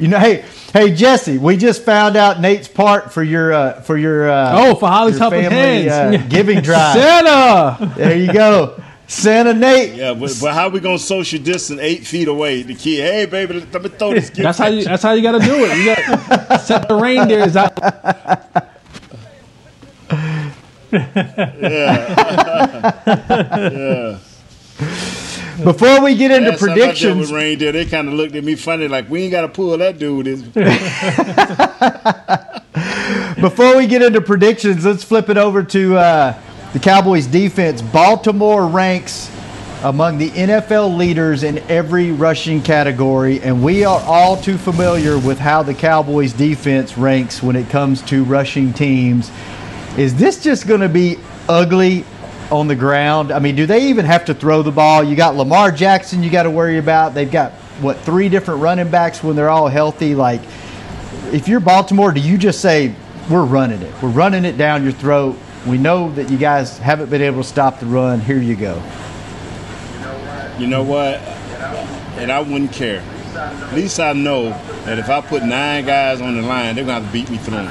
You 0.00 0.08
know, 0.08 0.18
hey, 0.18 0.44
hey, 0.72 0.92
Jesse, 0.92 1.38
we 1.38 1.56
just 1.56 1.84
found 1.84 2.16
out 2.16 2.40
Nate's 2.40 2.66
part 2.66 3.12
for 3.12 3.22
your 3.22 3.52
uh, 3.52 3.80
for 3.82 3.96
your 3.96 4.28
uh, 4.28 4.50
Oh, 4.52 4.74
for 4.74 4.88
Holly's 4.88 5.14
your 5.14 5.30
Helping 5.30 5.48
family, 5.48 5.88
Hands. 5.88 6.16
uh, 6.16 6.26
giving 6.28 6.60
drive. 6.60 6.94
Santa. 6.98 7.92
There 7.94 8.16
you 8.16 8.32
go, 8.32 8.82
Santa 9.06 9.52
Nate. 9.52 9.94
Yeah, 9.94 10.14
but, 10.14 10.36
but 10.40 10.54
how 10.54 10.68
we 10.68 10.80
gonna 10.80 10.98
social 10.98 11.38
distance 11.38 11.80
eight 11.80 12.06
feet 12.06 12.28
away? 12.28 12.62
The 12.62 12.74
kid, 12.74 13.00
hey 13.00 13.26
baby, 13.26 13.66
let 13.72 13.82
me 13.82 13.88
throw 13.90 14.14
this 14.14 14.30
gift. 14.30 14.36
That's 14.42 14.58
how 14.58 14.66
at 14.66 14.74
you. 14.74 14.84
That's 14.84 15.02
how 15.02 15.12
you 15.12 15.22
got 15.22 15.38
to 15.38 15.44
do 15.44 15.64
it. 15.64 15.76
You 15.76 15.94
gotta 15.94 16.58
set 16.64 16.88
the 16.88 16.96
reindeers 16.96 17.56
out. 17.56 17.78
yeah. 20.92 22.92
yeah. 23.60 24.18
Before 25.62 26.02
we 26.02 26.16
get 26.16 26.32
into 26.32 26.50
Last 26.50 26.60
time 26.60 26.70
I 26.70 26.74
dealt 26.74 26.86
predictions, 26.86 27.20
with 27.20 27.30
reindeer, 27.30 27.72
they 27.72 27.86
kind 27.86 28.08
of 28.08 28.14
looked 28.14 28.34
at 28.34 28.42
me 28.42 28.56
funny, 28.56 28.88
like 28.88 29.08
we 29.08 29.22
ain't 29.22 29.30
got 29.30 29.42
to 29.42 29.48
pull 29.48 29.78
that 29.78 29.98
dude. 29.98 30.26
Is 30.26 30.42
Before 33.40 33.76
we 33.76 33.86
get 33.86 34.02
into 34.02 34.20
predictions, 34.20 34.84
let's 34.84 35.04
flip 35.04 35.28
it 35.28 35.36
over 35.36 35.62
to 35.62 35.96
uh, 35.96 36.40
the 36.74 36.80
Cowboys 36.80 37.28
defense. 37.28 37.80
Baltimore 37.80 38.66
ranks 38.66 39.30
among 39.84 40.18
the 40.18 40.30
NFL 40.30 40.96
leaders 40.96 41.44
in 41.44 41.58
every 41.70 42.10
rushing 42.10 42.60
category, 42.60 43.40
and 43.42 43.62
we 43.62 43.84
are 43.84 44.00
all 44.00 44.36
too 44.36 44.58
familiar 44.58 45.16
with 45.16 45.38
how 45.38 45.62
the 45.62 45.72
Cowboys 45.72 46.32
defense 46.32 46.98
ranks 46.98 47.40
when 47.40 47.54
it 47.54 47.70
comes 47.70 48.02
to 48.02 48.24
rushing 48.24 48.72
teams. 48.72 49.30
Is 49.96 50.16
this 50.16 50.42
just 50.42 50.66
going 50.66 50.80
to 50.80 50.88
be 50.88 51.16
ugly 51.48 52.04
on 52.50 52.66
the 52.66 52.74
ground? 52.74 53.30
I 53.30 53.38
mean, 53.38 53.54
do 53.54 53.66
they 53.66 53.86
even 53.88 54.04
have 54.04 54.24
to 54.24 54.34
throw 54.34 54.62
the 54.62 54.72
ball? 54.72 55.04
You 55.04 55.14
got 55.14 55.36
Lamar 55.36 55.70
Jackson 55.70 56.24
you 56.24 56.30
got 56.30 56.42
to 56.42 56.50
worry 56.50 56.78
about. 56.78 57.14
They've 57.14 57.30
got 57.30 57.52
what 57.82 57.98
three 58.00 58.28
different 58.28 58.62
running 58.62 58.90
backs 58.90 59.22
when 59.22 59.36
they're 59.36 59.50
all 59.50 59.68
healthy. 59.68 60.16
Like, 60.16 60.40
if 61.32 61.46
you're 61.46 61.60
Baltimore, 61.60 62.10
do 62.10 62.20
you 62.20 62.36
just 62.36 62.60
say 62.60 62.92
we're 63.30 63.44
running 63.44 63.80
it? 63.80 64.02
We're 64.02 64.08
running 64.08 64.44
it 64.44 64.58
down 64.58 64.82
your 64.82 64.92
throat. 64.92 65.38
We 65.66 65.78
know 65.78 66.12
that 66.12 66.30
you 66.30 66.36
guys 66.36 66.78
haven't 66.78 67.08
been 67.08 67.22
able 67.22 67.42
to 67.42 67.48
stop 67.48 67.80
the 67.80 67.86
run. 67.86 68.20
Here 68.20 68.38
you 68.38 68.54
go. 68.54 68.82
you 70.58 70.66
know 70.66 70.82
what? 70.82 71.20
And 72.18 72.30
I 72.30 72.40
wouldn't 72.40 72.72
care. 72.72 73.02
At 73.34 73.74
least 73.74 73.98
I 73.98 74.12
know 74.12 74.50
that 74.84 74.98
if 74.98 75.08
I 75.08 75.20
put 75.20 75.42
nine 75.42 75.86
guys 75.86 76.20
on 76.20 76.36
the 76.36 76.42
line, 76.42 76.74
they're 76.74 76.84
gonna 76.84 77.10
beat 77.10 77.30
me 77.30 77.38
through 77.38 77.56
them. 77.56 77.66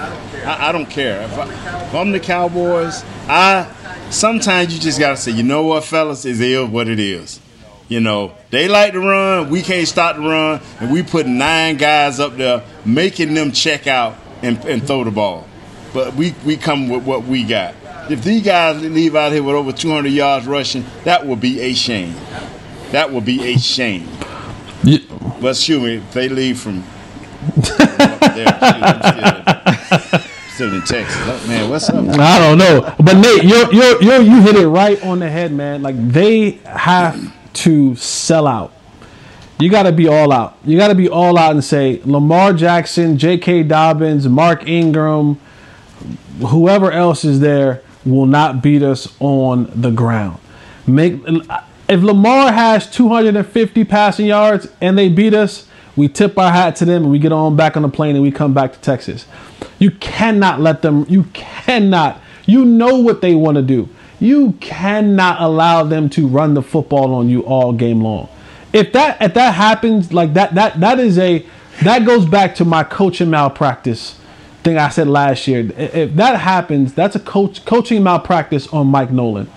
I, 0.45 0.69
I 0.69 0.71
don't 0.71 0.89
care. 0.89 1.21
If, 1.21 1.38
I, 1.38 1.97
I'm 1.97 2.12
the 2.12 2.19
Cowboys, 2.19 3.03
I 3.27 3.71
sometimes 4.10 4.73
you 4.73 4.79
just 4.79 4.99
gotta 4.99 5.15
say, 5.15 5.32
you 5.32 5.43
know 5.43 5.63
what, 5.63 5.84
fellas, 5.84 6.25
it 6.25 6.41
is 6.41 6.69
what 6.69 6.88
it 6.88 6.99
is. 6.99 7.39
You 7.88 7.99
know, 7.99 8.34
they 8.49 8.67
like 8.67 8.93
to 8.93 8.99
run, 8.99 9.49
we 9.49 9.62
can't 9.62 9.88
stop 9.88 10.15
the 10.15 10.23
run, 10.23 10.62
and 10.79 10.91
we 10.91 11.03
put 11.03 11.27
nine 11.27 11.77
guys 11.77 12.19
up 12.19 12.36
there 12.38 12.63
making 12.86 13.34
them 13.34 13.51
check 13.51 13.88
out 13.88 14.15
and, 14.41 14.63
and 14.65 14.86
throw 14.86 15.03
the 15.03 15.12
ball. 15.12 15.47
But 15.93 16.15
we, 16.15 16.34
we 16.43 16.58
come 16.58 16.89
with 16.89 17.03
what 17.03 17.23
we 17.25 17.43
got. 17.43 17.75
If 18.10 18.24
these 18.24 18.44
guys 18.44 18.82
leave 18.82 19.16
out 19.16 19.32
here 19.32 19.44
with 19.44 19.56
over 19.56 19.72
200 19.72 20.10
yards 20.10 20.46
rushing, 20.46 20.86
that 21.04 21.26
would 21.26 21.39
be 21.39 21.60
a 21.62 21.74
shame. 21.74 22.16
That 22.92 23.12
would 23.12 23.26
be 23.26 23.42
a 23.54 23.58
shame. 23.58 24.08
But 25.42 25.56
shoot 25.56 25.82
me, 25.82 25.96
if 25.96 26.13
they 26.13 26.30
leave 26.30 26.60
from 26.60 26.84
there, 27.56 28.46
still, 30.54 30.74
in 30.74 30.82
Texas. 30.84 31.48
Man, 31.48 31.70
what's 31.70 31.89
up? 31.89 32.06
I 32.20 32.39
don't 32.39 32.58
know, 32.58 32.94
but 33.00 33.18
Nate, 33.18 33.44
you 33.44 33.72
you 33.72 33.98
you 34.02 34.22
you 34.22 34.42
hit 34.42 34.56
it 34.56 34.68
right 34.68 35.02
on 35.04 35.20
the 35.20 35.30
head, 35.30 35.52
man. 35.52 35.82
Like 35.82 35.96
they 35.98 36.52
have 36.66 37.34
to 37.54 37.96
sell 37.96 38.48
out. 38.48 38.74
You 39.60 39.70
got 39.70 39.84
to 39.84 39.92
be 39.92 40.08
all 40.08 40.32
out. 40.32 40.58
You 40.66 40.78
got 40.78 40.89
to 40.89 40.96
be 40.96 41.08
all 41.08 41.38
out 41.38 41.52
and 41.52 41.63
say 41.63 42.02
Lamar 42.04 42.54
Jackson, 42.54 43.18
J.K. 43.18 43.63
Dobbins, 43.63 44.28
Mark 44.28 44.68
Ingram, 44.68 45.39
whoever 46.39 46.92
else 46.92 47.24
is 47.24 47.39
there 47.39 47.82
will 48.06 48.26
not 48.26 48.62
beat 48.62 48.82
us 48.82 49.13
on 49.20 49.72
the 49.76 49.92
ground. 49.92 50.39
Make 50.86 51.22
if 51.89 52.02
Lamar 52.02 52.52
has 52.52 52.89
250 52.89 53.84
passing 53.84 54.26
yards 54.28 54.68
and 54.82 54.98
they 54.98 55.10
beat 55.10 55.34
us, 55.34 55.68
we 55.96 56.08
tip 56.08 56.38
our 56.38 56.52
hat 56.52 56.76
to 56.78 56.86
them 56.86 57.04
and 57.04 57.12
we 57.12 57.20
get 57.20 57.32
on 57.32 57.56
back 57.56 57.76
on 57.78 57.84
the 57.84 57.89
plane 57.89 58.16
and 58.16 58.24
we 58.24 58.32
come 58.32 58.54
back 58.54 58.74
to 58.74 58.80
Texas. 58.80 59.26
You 59.80 59.92
cannot 59.92 60.60
let 60.60 60.82
them. 60.82 61.06
You 61.08 61.26
cannot. 61.34 62.22
You 62.46 62.66
know 62.66 62.98
what 62.98 63.22
they 63.22 63.36
want 63.36 63.56
to 63.56 63.62
do. 63.62 63.89
You 64.20 64.54
cannot 64.54 65.42
allow 65.42 65.84
them 65.84 66.10
to 66.12 66.28
run 66.28 66.54
the 66.54 66.62
football 66.62 67.13
on 67.13 67.30
you 67.30 67.42
all 67.42 67.74
game 67.74 68.02
long. 68.02 68.30
If 68.72 68.92
that 68.94 69.22
if 69.22 69.34
that 69.36 69.54
happens 69.54 70.12
like 70.12 70.34
that 70.34 70.56
that 70.56 70.80
that 70.80 71.00
is 71.00 71.20
a 71.20 71.46
that 71.84 72.06
goes 72.06 72.26
back 72.26 72.56
to 72.56 72.66
my 72.66 72.84
coaching 72.84 73.30
malpractice 73.30 74.20
thing 74.63 74.78
I 74.78 74.89
said 74.89 75.08
last 75.08 75.47
year. 75.47 75.71
If 75.78 76.15
that 76.15 76.39
happens, 76.39 76.93
that's 76.93 77.15
a 77.15 77.19
coach 77.19 77.65
coaching 77.65 78.04
malpractice 78.04 78.67
on 78.67 78.88
Mike 78.88 79.12
Nolan. 79.12 79.49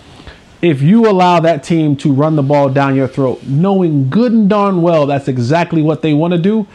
If 0.62 0.82
you 0.82 1.08
allow 1.08 1.40
that 1.40 1.62
team 1.62 1.96
to 1.96 2.12
run 2.12 2.36
the 2.36 2.42
ball 2.42 2.70
down 2.70 2.96
your 2.96 3.08
throat, 3.08 3.42
knowing 3.44 4.10
good 4.10 4.32
and 4.32 4.48
darn 4.48 4.82
well 4.82 5.06
that's 5.06 5.28
exactly 5.28 5.82
what 5.82 6.02
they 6.02 6.14
want 6.14 6.32
to 6.32 6.38
do, 6.38 6.66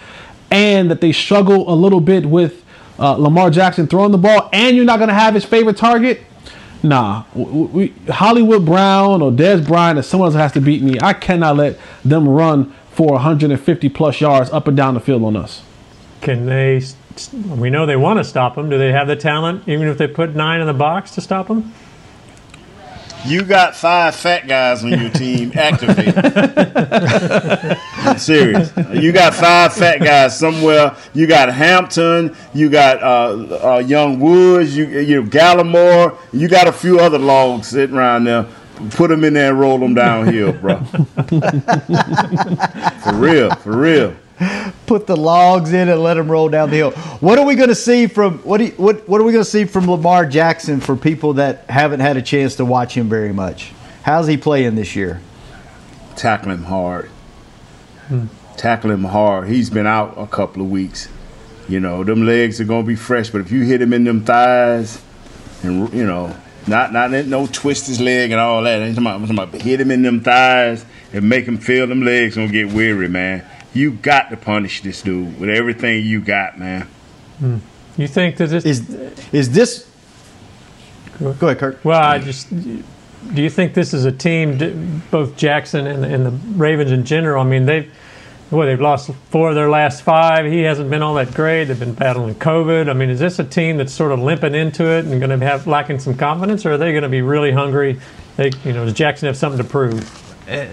and 0.50 0.90
that 0.92 1.02
they 1.02 1.12
struggle 1.12 1.72
a 1.72 1.76
little 1.76 2.02
bit 2.02 2.26
with 2.26 2.64
uh, 3.00 3.14
Lamar 3.14 3.50
Jackson 3.50 3.88
throwing 3.88 4.12
the 4.12 4.18
ball, 4.18 4.50
and 4.54 4.76
you're 4.76 4.86
not 4.86 4.98
going 4.98 5.10
to 5.10 5.14
have 5.16 5.34
his 5.34 5.44
favorite 5.44 5.78
target, 5.78 6.22
nah. 6.84 7.24
We, 7.34 7.94
Hollywood 8.08 8.66
Brown 8.66 9.22
or 9.22 9.32
Dez 9.32 9.66
Bryant 9.66 9.98
or 9.98 10.04
someone 10.04 10.28
else 10.28 10.36
has 10.36 10.52
to 10.54 10.62
beat 10.62 10.84
me. 10.84 11.00
I 11.02 11.14
cannot 11.14 11.56
let 11.58 11.80
them 12.06 12.28
run 12.30 12.74
for 12.92 13.14
150 13.14 13.90
plus 13.90 14.22
yards 14.22 14.52
up 14.52 14.68
and 14.68 14.78
down 14.78 14.94
the 14.94 15.00
field 15.00 15.24
on 15.24 15.36
us. 15.36 15.64
Can 16.22 16.46
they? 16.46 16.82
We 17.34 17.70
know 17.70 17.86
they 17.86 17.96
want 17.96 18.20
to 18.20 18.24
stop 18.24 18.56
them. 18.56 18.70
Do 18.70 18.78
they 18.78 18.92
have 18.92 19.08
the 19.08 19.16
talent, 19.16 19.68
even 19.68 19.88
if 19.88 19.98
they 19.98 20.08
put 20.08 20.36
nine 20.36 20.62
in 20.62 20.68
the 20.68 20.74
box, 20.74 21.12
to 21.16 21.22
stop 21.22 21.48
them? 21.48 21.74
You 23.24 23.44
got 23.44 23.76
five 23.76 24.16
fat 24.16 24.48
guys 24.48 24.84
on 24.84 25.00
your 25.00 25.12
team. 25.12 25.52
Activate. 25.56 26.16
I'm 27.98 28.18
serious. 28.18 28.74
You 28.94 29.12
got 29.12 29.36
five 29.36 29.74
fat 29.74 30.00
guys 30.00 30.38
somewhere. 30.38 30.96
You 31.14 31.28
got 31.28 31.54
Hampton. 31.54 32.36
You 32.54 32.70
got 32.70 33.04
uh, 33.04 33.76
uh, 33.76 33.78
Young 33.80 34.20
Woods. 34.20 34.76
You 34.76 34.88
you 34.88 35.22
Gallimore. 35.24 36.18
You 36.34 36.48
got 36.48 36.68
a 36.68 36.72
few 36.72 37.00
other 37.00 37.20
logs 37.20 37.68
sitting 37.68 37.96
around 37.96 38.24
there. 38.24 38.48
Put 38.92 39.10
them 39.10 39.24
in 39.24 39.36
there 39.36 39.52
and 39.52 39.60
roll 39.60 39.78
them 39.78 39.94
downhill, 39.94 40.54
bro. 40.54 40.78
for 43.04 43.14
real, 43.14 43.54
for 43.58 43.78
real. 43.78 44.16
Put 44.86 45.08
the 45.08 45.16
logs 45.16 45.74
in 45.74 45.90
and 45.90 46.02
let 46.02 46.16
them 46.16 46.30
roll 46.30 46.50
down 46.50 46.70
the 46.70 46.78
hill. 46.78 46.92
What 46.92 47.38
are 47.40 47.46
we 47.46 47.56
going 47.56 47.70
to 47.70 47.76
see 47.76 48.08
from 48.08 48.40
what, 48.40 48.58
do 48.58 48.66
you, 48.66 48.72
what 48.72 49.08
what 49.08 49.22
are 49.22 49.24
we 49.24 49.32
going 49.32 49.44
to 49.44 49.50
see 49.50 49.66
from 49.66 49.90
Lamar 49.90 50.26
Jackson 50.26 50.80
for 50.80 50.96
people 50.96 51.34
that 51.34 51.66
haven't 51.70 52.00
had 52.00 52.18
a 52.18 52.22
chance 52.22 52.56
to 52.56 52.66
watch 52.66 52.96
him 52.96 53.10
very 53.10 53.34
much? 53.34 53.72
How's 54.04 54.28
he 54.28 54.38
playing 54.38 54.76
this 54.76 54.96
year? 54.96 55.22
Tackle 56.16 56.52
him 56.52 56.64
hard. 56.64 57.10
Hmm. 58.08 58.26
Tackle 58.58 58.92
him 58.92 59.04
hard. 59.04 59.48
He's 59.48 59.70
been 59.70 59.88
out 59.88 60.16
a 60.18 60.28
couple 60.28 60.62
of 60.62 60.70
weeks. 60.70 61.08
You 61.70 61.80
know, 61.80 62.04
them 62.04 62.26
legs 62.26 62.60
are 62.60 62.66
gonna 62.66 62.86
be 62.86 62.96
fresh, 62.96 63.30
but 63.30 63.42
if 63.42 63.52
you 63.52 63.64
hit 63.64 63.82
him 63.82 63.94
in 63.94 64.04
them 64.04 64.26
thighs, 64.26 65.02
and 65.64 65.94
you 65.94 66.06
know, 66.06 66.36
not 66.68 66.92
not 66.92 67.12
no 67.12 67.48
twist 67.48 67.88
his 67.88 68.02
leg 68.02 68.32
and 68.32 68.40
all 68.40 68.64
that. 68.64 68.82
I'm 68.82 68.90
talking 68.90 69.04
about, 69.06 69.16
I'm 69.16 69.22
talking 69.22 69.38
about 69.38 69.62
hit 69.62 69.80
him 69.80 69.92
in 69.92 70.02
them 70.02 70.22
thighs 70.22 70.86
and 71.14 71.30
make 71.30 71.46
him 71.46 71.58
feel 71.58 71.88
them 71.88 72.02
legs 72.02 72.36
gonna 72.36 72.52
get 72.52 72.72
weary, 72.72 73.08
man. 73.08 73.46
You 73.74 73.92
got 73.92 74.30
to 74.30 74.38
punish 74.38 74.82
this 74.82 75.02
dude 75.02 75.40
with 75.40 75.50
everything 75.50 76.04
you 76.04 76.22
got, 76.22 76.60
man. 76.60 76.88
Hmm. 77.40 77.58
You 77.98 78.08
think 78.08 78.38
that 78.38 78.48
this 78.48 78.66
is 78.66 78.90
is 79.32 79.52
this? 79.52 79.90
Go 81.20 81.30
ahead, 81.30 81.60
Kirk. 81.60 81.86
Well, 81.86 82.02
I 82.02 82.20
just 82.20 82.50
do 82.50 83.42
you 83.42 83.50
think 83.50 83.74
this 83.74 83.94
is 83.94 84.06
a 84.06 84.12
team, 84.12 85.02
both 85.12 85.38
Jackson 85.38 85.86
and, 85.88 86.04
and 86.04 86.26
the 86.26 86.32
Ravens 86.58 86.92
in 86.92 87.06
general? 87.06 87.42
I 87.42 87.46
mean, 87.46 87.66
they've 87.66 87.92
well, 88.50 88.68
they've 88.68 88.82
lost 88.82 89.10
four 89.30 89.50
of 89.50 89.56
their 89.56 89.70
last 89.70 90.02
five. 90.02 90.46
He 90.46 90.64
hasn't 90.64 90.90
been 90.90 91.02
all 91.02 91.14
that 91.14 91.34
great. 91.34 91.66
They've 91.66 91.80
been 91.80 91.94
battling 91.94 92.36
COVID. 92.36 92.90
I 92.90 92.94
mean, 92.94 93.10
is 93.10 93.20
this 93.20 93.40
a 93.40 93.46
team 93.46 93.78
that's 93.78 93.94
sort 93.94 94.12
of 94.12 94.20
limping 94.20 94.56
into 94.56 94.86
it 94.86 95.06
and 95.06 95.22
going 95.22 95.40
to 95.40 95.46
have 95.46 95.68
lacking 95.68 96.00
some 96.00 96.16
confidence, 96.16 96.66
or 96.66 96.74
are 96.74 96.78
they 96.78 96.92
going 96.92 97.04
to 97.04 97.10
be 97.10 97.22
really 97.22 97.54
hungry? 97.54 98.02
They, 98.36 98.52
you 98.66 98.74
know, 98.74 98.84
does 98.84 98.94
Jackson 98.94 99.28
have 99.28 99.38
something 99.38 99.58
to 99.58 99.64
prove? 99.64 100.21
Uh, 100.52 100.68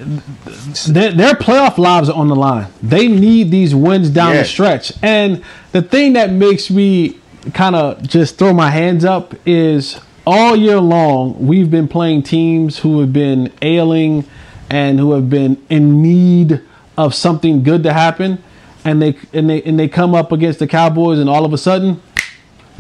their, 0.89 1.13
their 1.13 1.35
playoff 1.35 1.79
lives 1.79 2.09
are 2.09 2.17
on 2.17 2.27
the 2.27 2.35
line. 2.35 2.67
They 2.83 3.07
need 3.07 3.51
these 3.53 3.75
wins 3.75 4.11
down 4.11 4.35
the 4.35 4.45
stretch. 4.45 4.93
And 5.03 5.45
the 5.71 5.83
thing 5.83 6.15
that 6.15 6.33
makes 6.33 6.69
me 6.69 7.21
kind 7.55 7.77
of 7.77 8.03
just 8.03 8.39
throw 8.39 8.53
my 8.53 8.71
hands 8.71 9.05
up 9.05 9.35
is 9.47 10.01
all 10.27 10.57
year 10.57 10.81
long 10.81 11.47
we've 11.47 11.71
been 11.71 11.89
playing 11.89 12.23
teams 12.23 12.81
who 12.81 13.01
have 13.01 13.13
been 13.13 13.53
ailing 13.63 14.25
and 14.69 14.99
who 14.99 15.13
have 15.13 15.31
been 15.31 15.65
in 15.71 16.03
need 16.03 16.61
of 16.99 17.15
something 17.15 17.63
good 17.63 17.83
to 17.85 17.93
happen 17.93 18.43
and 18.85 19.01
they 19.01 19.17
and 19.33 19.49
they 19.49 19.63
and 19.63 19.79
they 19.79 19.89
come 19.89 20.15
up 20.15 20.33
against 20.33 20.59
the 20.59 20.67
Cowboys 20.67 21.19
and 21.19 21.31
all 21.31 21.45
of 21.45 21.53
a 21.53 21.59
sudden 21.59 22.03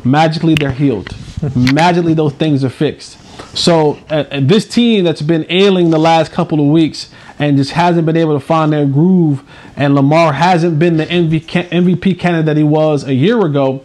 magically 0.04 0.54
they're 0.54 0.72
healed. 0.72 1.14
magically 1.56 2.14
those 2.14 2.34
things 2.34 2.64
are 2.64 2.70
fixed. 2.70 3.17
So 3.54 3.98
uh, 4.10 4.40
this 4.40 4.66
team 4.66 5.04
that's 5.04 5.22
been 5.22 5.46
ailing 5.48 5.90
the 5.90 5.98
last 5.98 6.32
couple 6.32 6.60
of 6.60 6.66
weeks 6.66 7.10
and 7.38 7.56
just 7.56 7.72
hasn't 7.72 8.06
been 8.06 8.16
able 8.16 8.38
to 8.38 8.44
find 8.44 8.72
their 8.72 8.86
groove. 8.86 9.42
And 9.76 9.94
Lamar 9.94 10.32
hasn't 10.32 10.78
been 10.78 10.96
the 10.96 11.06
MVP 11.06 12.18
candidate 12.18 12.46
that 12.46 12.56
he 12.56 12.64
was 12.64 13.04
a 13.04 13.14
year 13.14 13.44
ago. 13.44 13.82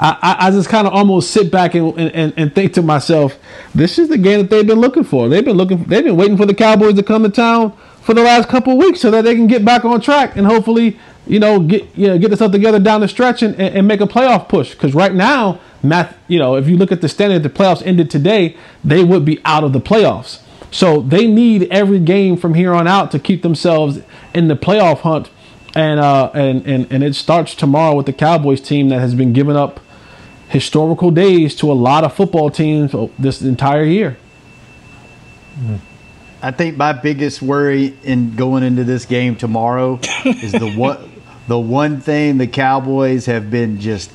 I, 0.00 0.36
I, 0.38 0.50
just 0.52 0.68
kind 0.68 0.86
of 0.86 0.92
almost 0.92 1.32
sit 1.32 1.50
back 1.50 1.74
and, 1.74 1.98
and, 1.98 2.32
and 2.36 2.54
think 2.54 2.74
to 2.74 2.82
myself, 2.82 3.36
this 3.74 3.98
is 3.98 4.08
the 4.08 4.16
game 4.16 4.42
that 4.42 4.48
they've 4.50 4.66
been 4.66 4.78
looking 4.78 5.02
for. 5.02 5.28
They've 5.28 5.44
been 5.44 5.56
looking, 5.56 5.82
they've 5.84 6.04
been 6.04 6.16
waiting 6.16 6.36
for 6.36 6.46
the 6.46 6.54
Cowboys 6.54 6.94
to 6.94 7.02
come 7.02 7.24
to 7.24 7.28
town 7.28 7.76
for 8.00 8.14
the 8.14 8.22
last 8.22 8.48
couple 8.48 8.74
of 8.74 8.78
weeks 8.78 9.00
so 9.00 9.10
that 9.10 9.22
they 9.22 9.34
can 9.34 9.48
get 9.48 9.64
back 9.64 9.84
on 9.84 10.00
track 10.00 10.36
and 10.36 10.46
hopefully, 10.46 11.00
you 11.28 11.38
know, 11.38 11.60
get 11.60 11.96
you 11.96 12.08
know, 12.08 12.18
get 12.18 12.28
themselves 12.28 12.52
together 12.52 12.78
down 12.78 13.00
the 13.00 13.08
stretch 13.08 13.42
and, 13.42 13.54
and 13.60 13.86
make 13.86 14.00
a 14.00 14.06
playoff 14.06 14.48
push. 14.48 14.72
Because 14.72 14.94
right 14.94 15.14
now, 15.14 15.60
math, 15.82 16.16
you 16.26 16.38
know, 16.38 16.56
if 16.56 16.68
you 16.68 16.76
look 16.76 16.90
at 16.90 17.00
the 17.00 17.08
standard, 17.08 17.42
the 17.42 17.50
playoffs 17.50 17.82
ended 17.84 18.10
today, 18.10 18.56
they 18.84 19.04
would 19.04 19.24
be 19.24 19.40
out 19.44 19.64
of 19.64 19.72
the 19.72 19.80
playoffs. 19.80 20.40
So 20.70 21.00
they 21.00 21.26
need 21.26 21.68
every 21.70 21.98
game 21.98 22.36
from 22.36 22.54
here 22.54 22.74
on 22.74 22.86
out 22.86 23.10
to 23.12 23.18
keep 23.18 23.42
themselves 23.42 24.00
in 24.34 24.48
the 24.48 24.56
playoff 24.56 25.00
hunt. 25.00 25.30
And 25.74 26.00
uh, 26.00 26.30
and 26.34 26.66
and 26.66 26.90
and 26.90 27.04
it 27.04 27.14
starts 27.14 27.54
tomorrow 27.54 27.94
with 27.94 28.06
the 28.06 28.12
Cowboys 28.12 28.60
team 28.60 28.88
that 28.88 29.00
has 29.00 29.14
been 29.14 29.32
giving 29.32 29.56
up 29.56 29.80
historical 30.48 31.10
days 31.10 31.54
to 31.56 31.70
a 31.70 31.74
lot 31.74 32.04
of 32.04 32.14
football 32.14 32.50
teams 32.50 32.94
this 33.18 33.42
entire 33.42 33.84
year. 33.84 34.16
I 36.40 36.52
think 36.52 36.76
my 36.76 36.92
biggest 36.92 37.42
worry 37.42 37.96
in 38.02 38.34
going 38.36 38.62
into 38.62 38.84
this 38.84 39.04
game 39.04 39.36
tomorrow 39.36 39.98
is 40.24 40.52
the 40.52 40.72
one 40.76 41.10
the 41.48 41.58
one 41.58 42.00
thing 42.00 42.38
the 42.38 42.46
Cowboys 42.46 43.26
have 43.26 43.50
been 43.50 43.80
just 43.80 44.12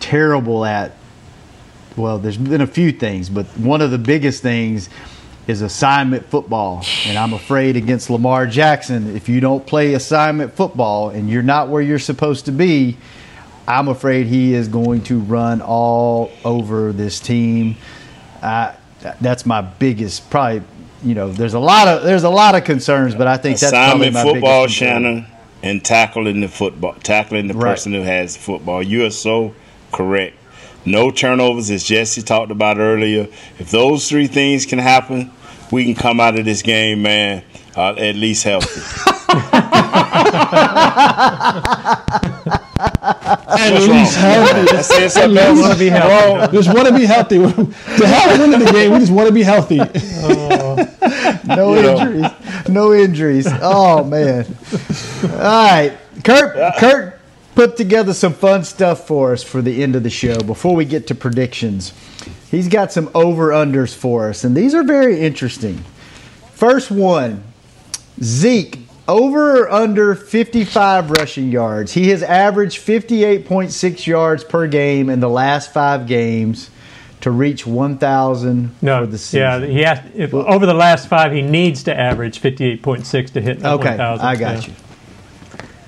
terrible 0.00 0.64
at. 0.64 0.92
Well, 1.96 2.18
there's 2.18 2.36
been 2.36 2.60
a 2.60 2.66
few 2.66 2.90
things, 2.90 3.28
but 3.28 3.46
one 3.58 3.80
of 3.82 3.90
the 3.90 3.98
biggest 3.98 4.42
things 4.42 4.88
is 5.46 5.62
assignment 5.62 6.26
football. 6.26 6.84
And 7.06 7.18
I'm 7.18 7.32
afraid 7.32 7.76
against 7.76 8.10
Lamar 8.10 8.46
Jackson, 8.46 9.16
if 9.16 9.28
you 9.28 9.40
don't 9.40 9.66
play 9.66 9.94
assignment 9.94 10.54
football 10.54 11.10
and 11.10 11.28
you're 11.28 11.42
not 11.42 11.68
where 11.68 11.82
you're 11.82 11.98
supposed 11.98 12.44
to 12.46 12.52
be, 12.52 12.96
I'm 13.66 13.88
afraid 13.88 14.26
he 14.26 14.54
is 14.54 14.68
going 14.68 15.02
to 15.04 15.18
run 15.18 15.60
all 15.60 16.30
over 16.44 16.92
this 16.92 17.18
team. 17.20 17.76
Uh, 18.40 18.74
that's 19.20 19.44
my 19.44 19.60
biggest, 19.60 20.30
probably. 20.30 20.62
You 21.04 21.14
know, 21.14 21.30
there's 21.30 21.54
a 21.54 21.60
lot 21.60 21.86
of 21.86 22.02
there's 22.02 22.24
a 22.24 22.28
lot 22.28 22.56
of 22.56 22.64
concerns, 22.64 23.14
but 23.14 23.28
I 23.28 23.36
think 23.36 23.60
that's 23.60 23.72
assignment 23.72 24.14
probably 24.14 24.32
my 24.32 24.40
football, 24.40 24.62
biggest 24.64 24.80
concern. 24.80 25.02
Shannon, 25.02 25.26
and 25.62 25.84
tackling 25.84 26.40
the 26.40 26.48
football, 26.48 26.94
tackling 27.02 27.48
the 27.48 27.54
Right. 27.54 27.70
person 27.72 27.92
who 27.92 28.02
has 28.02 28.34
the 28.34 28.40
football. 28.40 28.82
You 28.82 29.04
are 29.06 29.10
so 29.10 29.54
correct. 29.92 30.34
No 30.84 31.10
turnovers, 31.10 31.70
as 31.70 31.84
Jesse 31.84 32.22
talked 32.22 32.50
about 32.52 32.78
earlier. 32.78 33.26
If 33.58 33.70
those 33.70 34.08
three 34.08 34.26
things 34.28 34.64
can 34.66 34.78
happen, 34.78 35.30
we 35.70 35.84
can 35.84 35.94
come 35.94 36.20
out 36.20 36.38
of 36.38 36.44
this 36.44 36.62
game, 36.62 37.02
man, 37.02 37.42
uh, 37.76 37.94
at 37.98 38.14
least 38.16 38.44
healthy. 38.44 38.80
At 42.80 43.72
What's 43.72 43.88
least 43.88 44.16
wrong? 44.16 44.24
healthy. 44.24 44.76
I 44.76 44.82
said 45.08 45.22
At 45.24 45.30
least 45.30 45.62
wanna 45.62 45.76
be 45.78 45.88
healthy. 45.88 46.56
Just 46.56 46.74
want 46.74 46.88
to 46.88 46.94
be 46.94 47.04
healthy. 47.06 47.38
to 47.38 48.06
have 48.06 48.38
a 48.38 48.42
win 48.42 48.54
in 48.54 48.60
the 48.64 48.72
game, 48.72 48.92
we 48.92 48.98
just 49.00 49.12
want 49.12 49.28
to 49.28 49.34
be 49.34 49.42
healthy. 49.42 49.76
no 51.46 51.74
You 51.74 51.82
know. 51.82 52.34
No 52.72 52.92
injuries. 52.92 53.46
Oh 53.50 54.04
man. 54.04 54.46
All 55.24 55.38
right. 55.38 55.96
Kurt 56.22 56.76
Kurt 56.78 57.20
put 57.54 57.76
together 57.76 58.12
some 58.12 58.32
fun 58.34 58.62
stuff 58.64 59.06
for 59.06 59.32
us 59.32 59.42
for 59.42 59.62
the 59.62 59.82
end 59.82 59.96
of 59.96 60.02
the 60.02 60.10
show 60.10 60.38
before 60.40 60.76
we 60.76 60.84
get 60.84 61.06
to 61.08 61.14
predictions. 61.14 61.92
He's 62.50 62.68
got 62.68 62.92
some 62.92 63.10
over 63.14 63.50
unders 63.50 63.94
for 63.94 64.28
us, 64.28 64.44
and 64.44 64.56
these 64.56 64.74
are 64.74 64.82
very 64.82 65.20
interesting. 65.20 65.84
First 66.52 66.90
one, 66.90 67.42
Zeke 68.22 68.78
over 69.06 69.62
or 69.62 69.70
under 69.70 70.14
55 70.14 71.10
rushing 71.10 71.50
yards. 71.50 71.92
He 71.92 72.10
has 72.10 72.22
averaged 72.22 72.78
58.6 72.78 74.06
yards 74.06 74.44
per 74.44 74.66
game 74.66 75.08
in 75.08 75.20
the 75.20 75.28
last 75.28 75.72
five 75.72 76.06
games 76.06 76.70
to 77.20 77.30
reach 77.30 77.66
1,000 77.66 78.70
No, 78.80 79.00
for 79.00 79.06
the 79.06 79.18
season. 79.18 79.40
yeah, 79.40 79.66
he 79.66 79.80
has. 79.82 80.00
If 80.14 80.32
over 80.34 80.66
the 80.66 80.74
last 80.74 81.08
five, 81.08 81.32
he 81.32 81.42
needs 81.42 81.82
to 81.84 81.98
average 81.98 82.38
fifty-eight 82.38 82.82
point 82.82 83.06
six 83.06 83.30
to 83.32 83.40
hit. 83.40 83.64
Okay, 83.64 83.88
1,000, 83.90 84.24
I 84.26 84.36
got 84.36 84.62
so. 84.62 84.68
you. 84.68 84.74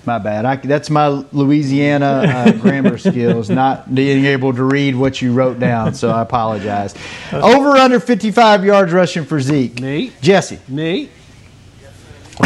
My 0.07 0.19
bad. 0.19 0.47
I, 0.47 0.57
that's 0.57 0.89
my 0.89 1.07
Louisiana 1.09 2.07
uh, 2.27 2.53
grammar 2.63 2.97
skills, 2.99 3.51
not 3.51 3.95
being 3.95 4.25
able 4.25 4.53
to 4.55 4.65
read 4.65 4.97
what 4.97 5.21
you 5.21 5.33
wrote 5.35 5.61
down. 5.61 5.95
So 5.95 6.11
I 6.11 6.23
apologize. 6.23 6.95
Over 7.33 7.77
under 7.77 8.01
55 8.01 8.65
yards 8.65 8.93
rushing 8.93 9.25
for 9.27 9.41
Zeke. 9.41 9.79
Nate. 9.79 10.19
Jesse. 10.23 10.59
Nate. 10.69 11.11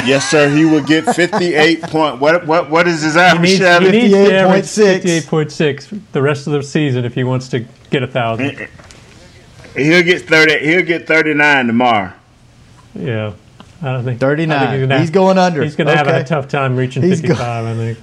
yes, 0.05 0.29
sir. 0.29 0.49
He 0.51 0.65
will 0.65 0.83
get 0.83 1.05
fifty-eight 1.15 1.83
point. 1.83 2.19
What 2.21 2.45
what 2.47 2.69
what 2.71 2.89
is 2.89 3.03
his 3.03 3.15
He 3.15 3.21
average? 3.21 3.43
needs, 3.61 3.61
he 3.61 3.91
needs 3.93 4.77
58.6. 4.77 5.29
58.6 5.31 6.01
the 6.13 6.21
rest 6.23 6.47
of 6.49 6.53
the 6.53 6.63
season 6.65 7.05
if 7.05 7.15
he 7.15 7.23
wants 7.23 7.49
to 7.51 7.65
get 7.95 8.03
a 8.03 8.07
thousand. 8.09 8.69
He'll 9.77 10.03
get 10.03 10.23
thirty. 10.23 10.59
He'll 10.67 10.83
get 10.85 11.07
thirty-nine 11.07 11.67
tomorrow. 11.69 12.13
Yeah, 12.95 13.35
I 13.83 13.93
don't 13.93 14.05
think 14.05 14.21
39. 14.21 14.57
I 14.57 14.67
think 14.71 14.89
gonna 14.89 15.01
He's 15.01 15.11
going 15.11 15.39
under. 15.39 15.63
He's 15.63 15.75
going 15.77 15.89
to 15.89 15.97
have 15.97 16.07
a 16.07 16.23
tough 16.25 16.47
time 16.49 16.77
reaching 16.77 17.03
He's 17.03 17.21
go- 17.21 17.29
55. 17.35 17.65
I 17.65 17.75
think. 17.75 17.99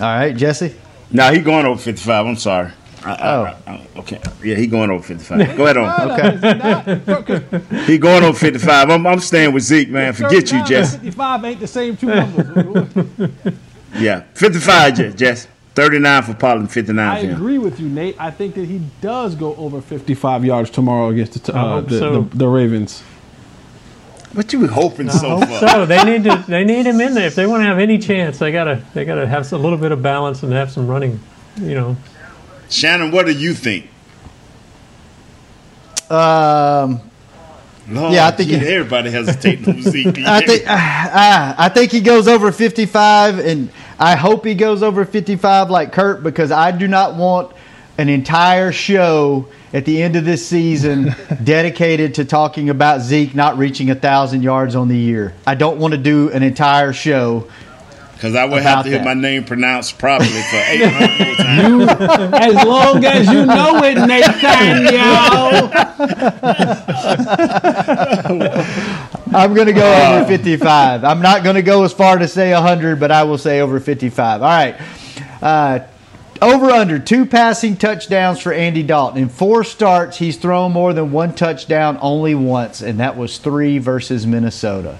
All 0.00 0.06
right, 0.06 0.36
Jesse. 0.36 0.74
No, 1.12 1.32
he's 1.32 1.44
going 1.44 1.66
over 1.66 1.80
fifty-five. 1.80 2.26
I'm 2.26 2.36
sorry. 2.36 2.70
I, 3.04 3.12
I, 3.12 3.34
Oh. 3.34 3.56
I- 3.66 3.86
okay. 3.98 4.20
Yeah, 4.44 4.54
he 4.56 4.66
going 4.68 4.90
over 4.90 5.02
fifty-five. 5.02 5.56
Go 5.56 5.64
ahead 5.64 5.76
on. 5.76 7.00
Okay. 7.08 7.84
He 7.86 7.98
going 7.98 8.22
over 8.24 8.38
fifty-five. 8.38 8.90
I'm, 8.90 9.06
I'm 9.06 9.20
staying 9.20 9.52
with 9.52 9.62
Zeke, 9.64 9.90
man. 9.90 10.12
Forget 10.12 10.50
you, 10.52 10.64
Jess. 10.64 10.94
55 10.96 11.44
ain't 11.44 11.60
the 11.60 11.66
same 11.66 11.96
two 11.96 12.06
numbers. 12.06 13.24
Yeah, 13.98 14.22
fifty-five, 14.34 14.94
Jess. 14.94 15.14
Jess. 15.14 15.48
Thirty-nine 15.80 16.22
for 16.24 16.34
Paul 16.34 16.58
and 16.58 16.68
I 16.68 16.72
fifty-nine 16.72 17.20
for 17.20 17.26
him. 17.26 17.34
agree 17.36 17.58
with 17.58 17.80
you, 17.80 17.88
Nate. 17.88 18.16
I 18.20 18.30
think 18.30 18.54
that 18.56 18.66
he 18.66 18.82
does 19.00 19.34
go 19.34 19.54
over 19.56 19.80
55 19.80 20.44
yards 20.44 20.68
tomorrow 20.68 21.08
against 21.08 21.42
the, 21.44 21.56
uh, 21.56 21.80
the, 21.80 21.98
so. 21.98 22.20
the, 22.22 22.36
the 22.36 22.48
Ravens. 22.48 23.00
What 24.34 24.52
you 24.52 24.66
hoping 24.66 25.08
so 25.10 25.38
Hope 25.40 25.48
far? 25.48 25.68
so 25.70 25.86
they 25.86 26.04
need 26.04 26.24
to 26.24 26.44
they 26.46 26.64
need 26.64 26.86
him 26.86 27.00
in 27.00 27.14
there 27.14 27.26
if 27.26 27.34
they 27.34 27.46
want 27.46 27.62
to 27.62 27.66
have 27.66 27.78
any 27.78 27.98
chance. 27.98 28.38
They 28.38 28.52
gotta 28.52 28.84
they 28.94 29.04
gotta 29.04 29.26
have 29.26 29.50
a 29.52 29.56
little 29.56 29.78
bit 29.78 29.90
of 29.90 30.02
balance 30.02 30.42
and 30.42 30.52
have 30.52 30.70
some 30.70 30.86
running. 30.86 31.18
You 31.60 31.74
know, 31.74 31.96
Shannon, 32.68 33.10
what 33.10 33.26
do 33.26 33.32
you 33.32 33.54
think? 33.54 33.88
Um, 36.10 37.00
Lord, 37.88 38.12
Yeah, 38.12 38.28
I 38.28 38.30
think 38.32 38.50
gee, 38.50 38.56
it- 38.56 38.62
everybody 38.64 39.10
hesitating 39.10 39.68
on 39.68 39.82
Zeke. 39.82 40.18
I 40.26 40.40
think 40.42 40.64
ah, 40.68 41.54
I 41.58 41.68
think 41.68 41.90
he 41.90 42.00
goes 42.00 42.28
over 42.28 42.52
55, 42.52 43.38
and 43.40 43.70
I 44.02 44.16
hope 44.16 44.46
he 44.46 44.54
goes 44.54 44.82
over 44.82 45.04
55 45.04 45.68
like 45.68 45.92
Kurt 45.92 46.22
because 46.22 46.50
I 46.50 46.70
do 46.70 46.88
not 46.88 47.16
want 47.16 47.54
an 47.98 48.08
entire 48.08 48.72
show 48.72 49.46
at 49.74 49.84
the 49.84 50.02
end 50.02 50.16
of 50.16 50.24
this 50.24 50.46
season 50.46 51.14
dedicated 51.44 52.14
to 52.14 52.24
talking 52.24 52.70
about 52.70 53.02
Zeke 53.02 53.34
not 53.34 53.58
reaching 53.58 53.90
a 53.90 53.94
thousand 53.94 54.42
yards 54.42 54.74
on 54.74 54.88
the 54.88 54.96
year. 54.96 55.34
I 55.46 55.54
don't 55.54 55.78
want 55.78 55.92
to 55.92 55.98
do 55.98 56.30
an 56.30 56.42
entire 56.42 56.94
show 56.94 57.50
because 58.20 58.34
I 58.34 58.44
would 58.44 58.62
have 58.62 58.84
to 58.84 58.90
hear 58.90 58.98
that. 58.98 59.04
my 59.06 59.14
name 59.14 59.44
pronounced 59.44 59.96
properly 59.98 60.28
for 60.28 60.56
800 60.56 61.26
more 61.26 61.36
times. 61.36 62.34
as 62.34 62.66
long 62.66 63.02
as 63.02 63.26
you 63.28 63.46
know 63.46 63.82
it, 63.82 63.94
Nathaniel. 63.96 65.70
I'm 69.34 69.54
going 69.54 69.68
to 69.68 69.72
go 69.72 70.18
over 70.18 70.26
55. 70.26 71.02
I'm 71.02 71.22
not 71.22 71.42
going 71.42 71.54
to 71.56 71.62
go 71.62 71.82
as 71.84 71.94
far 71.94 72.18
to 72.18 72.28
say 72.28 72.52
100, 72.52 73.00
but 73.00 73.10
I 73.10 73.22
will 73.22 73.38
say 73.38 73.62
over 73.62 73.80
55. 73.80 74.42
All 74.42 74.48
right. 74.48 74.76
Uh, 75.40 75.78
over 76.42 76.70
under 76.70 76.98
two 76.98 77.24
passing 77.24 77.78
touchdowns 77.78 78.38
for 78.38 78.52
Andy 78.52 78.82
Dalton. 78.82 79.22
In 79.22 79.28
four 79.30 79.64
starts, 79.64 80.18
he's 80.18 80.36
thrown 80.36 80.72
more 80.72 80.92
than 80.92 81.10
one 81.10 81.34
touchdown 81.34 81.98
only 82.02 82.34
once, 82.34 82.82
and 82.82 83.00
that 83.00 83.16
was 83.16 83.38
three 83.38 83.78
versus 83.78 84.26
Minnesota. 84.26 84.98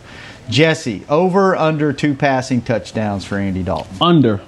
Jesse, 0.50 1.04
over 1.08 1.56
under 1.56 1.92
two 1.92 2.14
passing 2.14 2.60
touchdowns 2.60 3.24
for 3.24 3.38
Andy 3.38 3.62
Dalton. 3.62 3.96
Under. 4.00 4.40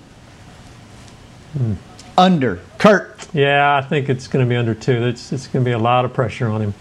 Under. 2.19 2.61
Kurt. 2.79 3.29
yeah, 3.33 3.77
I 3.77 3.83
think 3.83 4.09
it's 4.09 4.27
going 4.27 4.45
to 4.45 4.49
be 4.49 4.57
under 4.57 4.75
two. 4.75 5.05
It's 5.07 5.33
it's 5.33 5.47
going 5.47 5.65
to 5.65 5.69
be 5.69 5.73
a 5.73 5.79
lot 5.79 6.05
of 6.05 6.13
pressure 6.13 6.49
on 6.49 6.61
him. 6.61 6.75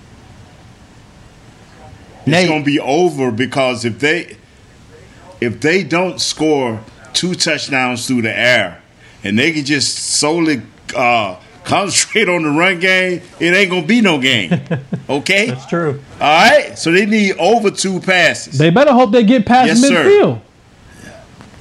It's 2.25 2.47
going 2.47 2.61
to 2.61 2.65
be 2.65 2.79
over 2.79 3.31
because 3.31 3.85
if 3.85 3.99
they 3.99 4.37
if 5.39 5.59
they 5.59 5.83
don't 5.83 6.21
score 6.21 6.81
two 7.13 7.35
touchdowns 7.35 8.07
through 8.07 8.21
the 8.21 8.37
air 8.37 8.81
and 9.23 9.37
they 9.37 9.51
can 9.51 9.65
just 9.65 9.97
solely 9.97 10.61
uh, 10.95 11.39
concentrate 11.71 12.29
on 12.29 12.43
the 12.43 12.49
run 12.49 12.79
game, 12.79 13.21
it 13.39 13.53
ain't 13.53 13.69
going 13.69 13.81
to 13.83 13.87
be 13.87 14.01
no 14.01 14.19
game. 14.19 14.51
Okay? 15.09 15.47
That's 15.47 15.65
true. 15.65 15.99
All 16.21 16.27
right? 16.49 16.77
So 16.77 16.91
they 16.91 17.05
need 17.05 17.35
over 17.37 17.69
two 17.69 17.99
passes. 17.99 18.57
They 18.57 18.69
better 18.69 18.93
hope 18.93 19.11
they 19.11 19.23
get 19.23 19.45
past 19.45 19.67
Yes, 19.67 19.81
sir. 19.81 20.05
midfield. 20.05 20.41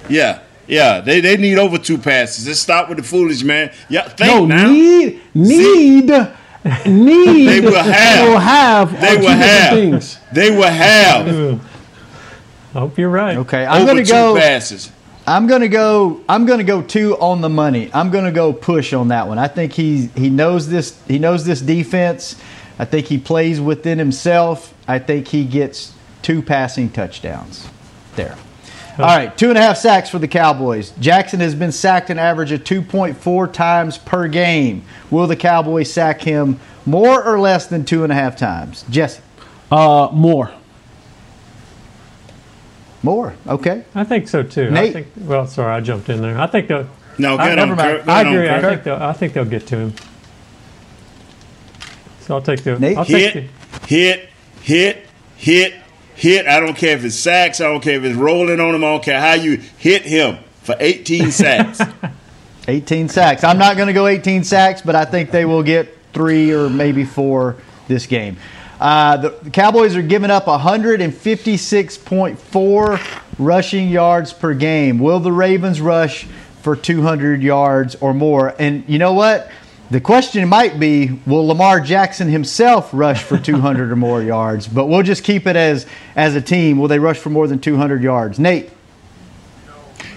Yeah. 0.08 0.40
Yeah, 0.68 1.00
they, 1.00 1.20
they 1.20 1.36
need 1.36 1.58
over 1.58 1.78
two 1.78 1.98
passes. 1.98 2.46
Let's 2.46 2.60
stop 2.60 2.88
with 2.88 2.98
the 2.98 3.02
foolish, 3.04 3.42
man. 3.42 3.72
Yeah, 3.88 4.08
think 4.08 4.30
No, 4.32 4.46
now. 4.46 4.70
need, 4.70 5.20
need, 5.34 6.06
need. 6.86 7.48
They 7.48 7.60
will 7.60 7.74
have. 7.82 8.28
Will 8.28 8.38
have. 8.38 9.00
They 9.00 9.16
will 9.16 9.28
have. 9.30 9.72
Things. 9.74 10.18
They 10.32 10.50
will 10.56 10.62
have. 10.70 11.60
I 12.74 12.78
hope 12.78 12.96
you're 12.98 13.10
right. 13.10 13.36
Okay, 13.38 13.66
I'm 13.66 13.82
Over 13.82 13.92
going 13.94 14.04
to 14.04 14.10
two 14.10 14.12
go. 14.16 14.36
passes. 14.36 14.92
I'm 15.30 15.46
going 15.46 15.60
to 15.60 15.68
go. 15.68 16.20
I'm 16.28 16.44
to 16.44 16.64
go 16.64 16.82
two 16.82 17.16
on 17.18 17.40
the 17.40 17.48
money. 17.48 17.88
I'm 17.94 18.10
going 18.10 18.24
to 18.24 18.32
go 18.32 18.52
push 18.52 18.92
on 18.92 19.08
that 19.08 19.28
one. 19.28 19.38
I 19.38 19.46
think 19.46 19.72
he 19.72 20.06
he 20.16 20.28
knows 20.28 20.68
this. 20.68 21.00
He 21.06 21.20
knows 21.20 21.44
this 21.44 21.60
defense. 21.60 22.34
I 22.80 22.84
think 22.84 23.06
he 23.06 23.16
plays 23.16 23.60
within 23.60 23.96
himself. 23.96 24.74
I 24.88 24.98
think 24.98 25.28
he 25.28 25.44
gets 25.44 25.94
two 26.22 26.42
passing 26.42 26.90
touchdowns. 26.90 27.68
There. 28.16 28.36
All 28.98 29.06
right, 29.06 29.38
two 29.38 29.50
and 29.50 29.56
a 29.56 29.60
half 29.62 29.76
sacks 29.76 30.10
for 30.10 30.18
the 30.18 30.26
Cowboys. 30.26 30.90
Jackson 30.98 31.38
has 31.38 31.54
been 31.54 31.70
sacked 31.70 32.10
an 32.10 32.18
average 32.18 32.50
of 32.50 32.64
2.4 32.64 33.52
times 33.52 33.98
per 33.98 34.26
game. 34.26 34.82
Will 35.12 35.28
the 35.28 35.36
Cowboys 35.36 35.92
sack 35.92 36.20
him 36.20 36.58
more 36.84 37.22
or 37.22 37.38
less 37.38 37.66
than 37.66 37.84
two 37.84 38.02
and 38.02 38.10
a 38.10 38.16
half 38.16 38.36
times? 38.36 38.84
Jesse. 38.90 39.22
Uh, 39.70 40.08
more. 40.12 40.52
More. 43.02 43.34
Okay. 43.46 43.84
I 43.94 44.04
think 44.04 44.28
so 44.28 44.42
too. 44.42 44.70
Nate? 44.70 44.90
I 44.90 44.92
think, 44.92 45.08
well, 45.18 45.46
sorry, 45.46 45.74
I 45.74 45.80
jumped 45.80 46.08
in 46.08 46.20
there. 46.20 46.38
I 46.38 46.46
think 46.46 46.68
they'll. 46.68 46.88
No, 47.18 47.36
I, 47.36 47.54
never 47.54 47.72
on, 47.72 47.76
mind. 47.76 47.98
Kirk. 47.98 48.08
I 48.08 48.22
Get 48.22 48.26
on, 48.26 48.34
agree. 48.34 48.48
I 48.50 48.60
think 48.60 48.82
they'll. 48.84 48.94
I 48.96 49.12
think 49.12 49.32
they'll 49.32 49.44
get 49.44 49.66
to 49.68 49.76
him. 49.76 49.94
So 52.20 52.34
I'll 52.34 52.42
take 52.42 52.62
the. 52.62 52.78
Nate? 52.78 52.96
I'll 52.96 53.04
take 53.04 53.34
Hit, 53.34 53.50
hit, 53.86 54.28
hit, 54.62 55.06
hit, 55.36 55.74
hit. 56.14 56.46
I 56.46 56.60
don't 56.60 56.76
care 56.76 56.96
if 56.96 57.04
it's 57.04 57.16
sacks. 57.16 57.60
I 57.60 57.64
don't 57.64 57.80
care 57.80 57.96
if 57.96 58.04
it's 58.04 58.16
rolling 58.16 58.60
on 58.60 58.74
him. 58.74 58.84
I 58.84 58.88
don't 58.88 59.02
care 59.02 59.20
how 59.20 59.34
you 59.34 59.56
hit 59.78 60.02
him 60.02 60.38
for 60.62 60.76
18 60.78 61.30
sacks. 61.32 61.80
18 62.68 63.08
sacks. 63.08 63.42
I'm 63.44 63.58
not 63.58 63.76
going 63.76 63.88
to 63.88 63.92
go 63.92 64.06
18 64.06 64.44
sacks, 64.44 64.82
but 64.82 64.94
I 64.94 65.04
think 65.04 65.30
they 65.30 65.44
will 65.44 65.62
get 65.62 65.96
three 66.12 66.52
or 66.52 66.68
maybe 66.68 67.04
four 67.04 67.56
this 67.88 68.06
game. 68.06 68.36
Uh, 68.80 69.16
the, 69.18 69.28
the 69.42 69.50
Cowboys 69.50 69.94
are 69.94 70.02
giving 70.02 70.30
up 70.30 70.46
156.4 70.46 73.22
rushing 73.38 73.90
yards 73.90 74.32
per 74.32 74.54
game. 74.54 74.98
Will 74.98 75.20
the 75.20 75.32
Ravens 75.32 75.82
rush 75.82 76.24
for 76.62 76.74
200 76.74 77.42
yards 77.42 77.94
or 77.96 78.14
more? 78.14 78.54
And 78.58 78.82
you 78.88 78.98
know 78.98 79.12
what? 79.12 79.50
The 79.90 80.00
question 80.00 80.48
might 80.48 80.80
be, 80.80 81.20
will 81.26 81.48
Lamar 81.48 81.80
Jackson 81.80 82.28
himself 82.28 82.88
rush 82.94 83.22
for 83.22 83.36
200 83.36 83.90
or 83.90 83.96
more 83.96 84.22
yards? 84.22 84.66
But 84.66 84.86
we'll 84.86 85.02
just 85.02 85.24
keep 85.24 85.46
it 85.46 85.56
as 85.56 85.84
as 86.16 86.34
a 86.34 86.40
team. 86.40 86.78
Will 86.78 86.88
they 86.88 86.98
rush 86.98 87.18
for 87.18 87.28
more 87.28 87.46
than 87.46 87.58
200 87.58 88.02
yards? 88.02 88.38
Nate. 88.38 88.70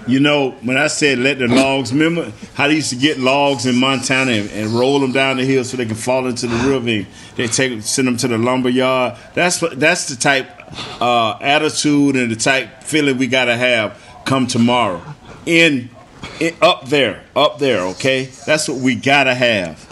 You 0.08 0.20
know, 0.20 0.52
when 0.62 0.78
I 0.78 0.88
said 0.88 1.20
let 1.20 1.40
the 1.40 1.48
logs, 1.48 1.94
remember 1.94 2.32
how 2.56 2.68
they 2.68 2.76
used 2.76 2.90
to 2.90 2.96
get 2.96 3.20
logs 3.20 3.66
in 3.66 3.76
Montana 3.76 4.32
and, 4.32 4.50
and 4.52 4.70
roll 4.72 5.00
them 5.00 5.12
down 5.12 5.38
the 5.38 5.46
hill 5.46 5.64
so 5.64 5.78
they 5.78 5.86
can 5.86 5.96
fall 5.96 6.28
into 6.28 6.48
the 6.48 6.56
river 6.70 7.08
they 7.36 7.48
take 7.48 7.82
send 7.82 8.08
them 8.08 8.18
to 8.18 8.28
the 8.28 8.38
lumber 8.38 8.70
yard. 8.70 9.18
That's 9.34 9.62
what 9.62 9.80
that's 9.80 10.10
the 10.10 10.16
type 10.16 10.50
uh, 11.02 11.38
attitude 11.42 12.16
and 12.16 12.32
the 12.32 12.36
type 12.36 12.84
feeling 12.84 13.18
we 13.18 13.28
gotta 13.28 13.56
have 13.56 14.00
come 14.26 14.48
tomorrow. 14.48 15.02
In, 15.46 15.90
in 16.40 16.56
up 16.62 16.88
there, 16.88 17.24
up 17.36 17.60
there, 17.60 17.82
okay? 17.88 18.26
That's 18.46 18.68
what 18.68 18.80
we 18.80 18.96
gotta 18.96 19.34
have. 19.34 19.88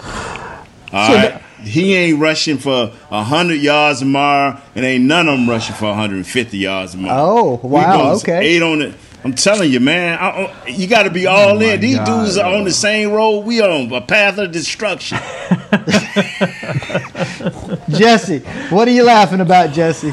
All 0.93 1.07
So 1.07 1.13
right. 1.13 1.41
he 1.61 1.95
ain't 1.95 2.19
rushing 2.19 2.57
for 2.57 2.91
hundred 3.09 3.61
yards 3.61 3.99
tomorrow, 3.99 4.59
and 4.75 4.85
ain't 4.85 5.05
none 5.05 5.27
of 5.27 5.37
them 5.37 5.49
rushing 5.49 5.75
for 5.75 5.85
150 5.85 6.57
yards 6.57 6.91
tomorrow. 6.91 7.21
Oh, 7.21 7.67
wow, 7.67 8.13
okay. 8.15 8.45
Eight 8.45 8.61
on 8.61 8.81
it. 8.81 8.95
I'm 9.23 9.33
telling 9.33 9.71
you, 9.71 9.79
man. 9.79 10.17
I, 10.19 10.29
I- 10.45 10.67
you 10.67 10.87
got 10.87 11.03
to 11.03 11.11
be 11.11 11.27
oh 11.27 11.31
all 11.31 11.61
in. 11.61 11.79
These 11.79 11.97
God, 11.97 12.23
dudes 12.23 12.37
are 12.37 12.53
on 12.55 12.63
the 12.63 12.71
same 12.71 13.11
road. 13.11 13.41
We 13.41 13.61
on 13.61 13.91
a 13.93 14.01
path 14.01 14.37
of 14.37 14.51
destruction. 14.51 15.19
Jesse, 17.89 18.39
what 18.69 18.87
are 18.87 18.91
you 18.91 19.03
laughing 19.03 19.41
about, 19.41 19.71
Jesse? 19.73 20.11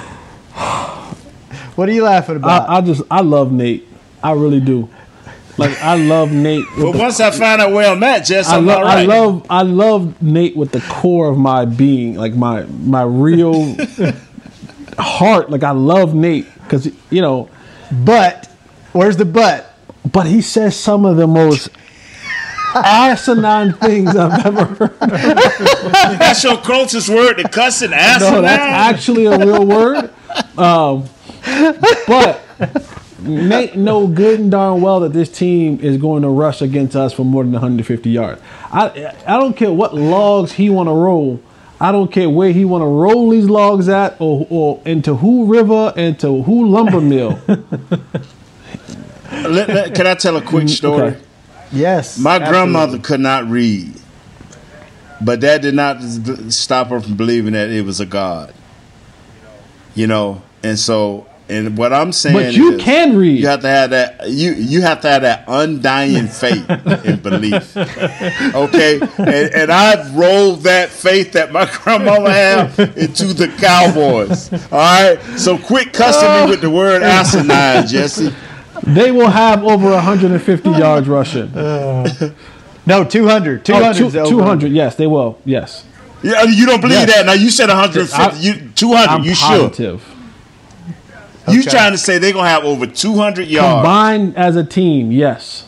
What 1.76 1.88
are 1.88 1.92
you 1.92 2.02
laughing 2.04 2.36
about? 2.36 2.68
I, 2.68 2.76
I 2.76 2.80
just 2.80 3.02
I 3.10 3.20
love 3.20 3.52
Nate. 3.52 3.86
I 4.22 4.32
really 4.32 4.60
do. 4.60 4.88
Like 5.56 5.80
I 5.82 5.96
love 5.96 6.32
Nate. 6.32 6.64
But 6.76 6.92
the- 6.92 6.98
once 6.98 7.20
I 7.20 7.30
find 7.30 7.60
out 7.60 7.72
where 7.72 7.90
I'm 7.90 8.02
at, 8.02 8.24
Jess, 8.26 8.48
I, 8.48 8.56
I'm 8.56 8.66
lo- 8.66 8.78
all 8.78 8.86
I 8.86 9.04
love 9.04 9.46
I 9.50 9.62
love 9.62 10.22
Nate 10.22 10.56
with 10.56 10.72
the 10.72 10.80
core 10.80 11.28
of 11.30 11.38
my 11.38 11.64
being, 11.64 12.14
like 12.16 12.34
my 12.34 12.62
my 12.64 13.02
real 13.02 13.76
heart. 14.98 15.50
Like 15.50 15.62
I 15.62 15.70
love 15.72 16.14
Nate 16.14 16.46
because 16.62 16.86
you 17.10 17.22
know, 17.22 17.48
but 18.04 18.47
where's 18.98 19.16
the 19.16 19.24
butt? 19.24 19.72
But 20.10 20.26
he 20.26 20.42
says 20.42 20.76
some 20.76 21.04
of 21.04 21.16
the 21.16 21.26
most 21.26 21.70
asinine 22.74 23.72
things 23.74 24.14
I've 24.16 24.44
ever 24.44 24.64
heard. 24.64 25.00
That's 26.18 26.42
your 26.42 26.56
closest 26.58 27.08
word 27.08 27.34
to 27.34 27.48
cussing. 27.48 27.92
Asinine. 27.92 28.32
No, 28.32 28.42
that's 28.42 28.60
actually 28.60 29.26
a 29.26 29.38
real 29.38 29.64
word. 29.64 30.10
Um, 30.58 31.08
but 32.06 32.42
Nate 33.20 33.76
know 33.76 34.08
good 34.08 34.40
and 34.40 34.50
darn 34.50 34.80
well 34.80 35.00
that 35.00 35.12
this 35.12 35.30
team 35.30 35.78
is 35.80 35.96
going 35.96 36.22
to 36.22 36.28
rush 36.28 36.60
against 36.60 36.96
us 36.96 37.12
for 37.12 37.24
more 37.24 37.44
than 37.44 37.52
150 37.52 38.10
yards. 38.10 38.42
I 38.72 39.14
I 39.26 39.38
don't 39.38 39.56
care 39.56 39.72
what 39.72 39.94
logs 39.94 40.52
he 40.52 40.70
want 40.70 40.88
to 40.88 40.92
roll. 40.92 41.40
I 41.80 41.92
don't 41.92 42.10
care 42.10 42.28
where 42.28 42.50
he 42.50 42.64
want 42.64 42.82
to 42.82 42.86
roll 42.86 43.30
these 43.30 43.48
logs 43.48 43.88
at, 43.88 44.20
or, 44.20 44.48
or 44.50 44.82
into 44.84 45.14
who 45.14 45.46
river, 45.46 45.92
into 45.96 46.42
who 46.42 46.68
lumber 46.68 47.00
mill. 47.00 47.38
Let- 49.42 49.68
let- 49.68 49.94
can 49.94 50.06
I 50.06 50.14
tell 50.14 50.36
a 50.36 50.42
quick 50.42 50.64
mm, 50.64 50.70
story? 50.70 51.08
Okay. 51.08 51.20
Yes. 51.72 52.18
My 52.18 52.36
absolutely. 52.36 52.52
grandmother 52.52 52.98
could 52.98 53.20
not 53.20 53.48
read, 53.48 53.94
but 55.20 55.40
that 55.42 55.62
did 55.62 55.74
not 55.74 56.02
stop 56.52 56.88
her 56.88 57.00
from 57.00 57.16
believing 57.16 57.52
that 57.52 57.70
it 57.70 57.84
was 57.84 58.00
a 58.00 58.06
God. 58.06 58.54
You 59.94 60.06
know, 60.06 60.42
and 60.62 60.78
so, 60.78 61.26
and 61.48 61.76
what 61.76 61.92
I'm 61.92 62.12
saying, 62.12 62.36
But 62.36 62.54
you 62.54 62.74
is 62.74 62.82
can 62.82 63.16
read. 63.16 63.40
You 63.40 63.48
have 63.48 63.62
to 63.62 63.68
have 63.68 63.90
that. 63.90 64.28
You 64.28 64.52
you 64.52 64.82
have 64.82 65.00
to 65.00 65.08
have 65.08 65.22
that 65.22 65.44
undying 65.48 66.28
faith 66.28 66.64
and 66.68 67.22
belief. 67.22 67.76
Okay, 67.76 69.00
and, 69.18 69.54
and 69.54 69.72
I've 69.72 70.14
rolled 70.14 70.62
that 70.62 70.90
faith 70.90 71.32
that 71.32 71.50
my 71.50 71.68
grandmama 71.82 72.30
had 72.30 72.78
into 72.96 73.34
the 73.34 73.48
Cowboys. 73.58 74.52
All 74.70 74.78
right, 74.78 75.20
so 75.36 75.58
quit 75.58 75.92
cussing 75.92 76.28
me 76.28 76.40
oh. 76.40 76.48
with 76.48 76.60
the 76.60 76.70
word 76.70 77.02
asinine, 77.02 77.86
Jesse. 77.88 78.32
They 78.94 79.10
will 79.10 79.28
have 79.30 79.64
over 79.64 79.90
150 79.90 80.70
yards 80.70 81.08
rushing. 81.08 81.52
No, 81.54 83.04
200. 83.04 83.64
200 83.64 83.86
Oh, 83.86 83.90
is 83.90 83.98
two- 84.12 84.18
over. 84.20 84.28
200, 84.30 84.72
yes, 84.72 84.94
they 84.94 85.06
will. 85.06 85.38
Yes. 85.44 85.84
Yeah, 86.22 86.42
you 86.44 86.66
don't 86.66 86.80
believe 86.80 86.98
Yes. 86.98 87.14
that. 87.14 87.26
Now 87.26 87.32
you 87.34 87.50
said 87.50 87.68
150. 87.68 88.16
I- 88.16 88.32
you 88.40 88.70
200. 88.74 89.08
I'm 89.10 89.22
you 89.24 89.34
sure? 89.34 89.48
positive. 89.68 90.02
You 91.48 91.60
Okay. 91.60 91.70
trying 91.70 91.92
to 91.92 91.98
say 91.98 92.18
they're 92.18 92.32
gonna 92.32 92.48
have 92.48 92.64
over 92.64 92.86
200 92.86 93.46
yards? 93.48 93.84
Combined 93.84 94.36
as 94.36 94.56
a 94.56 94.64
team, 94.64 95.12
yes. 95.12 95.64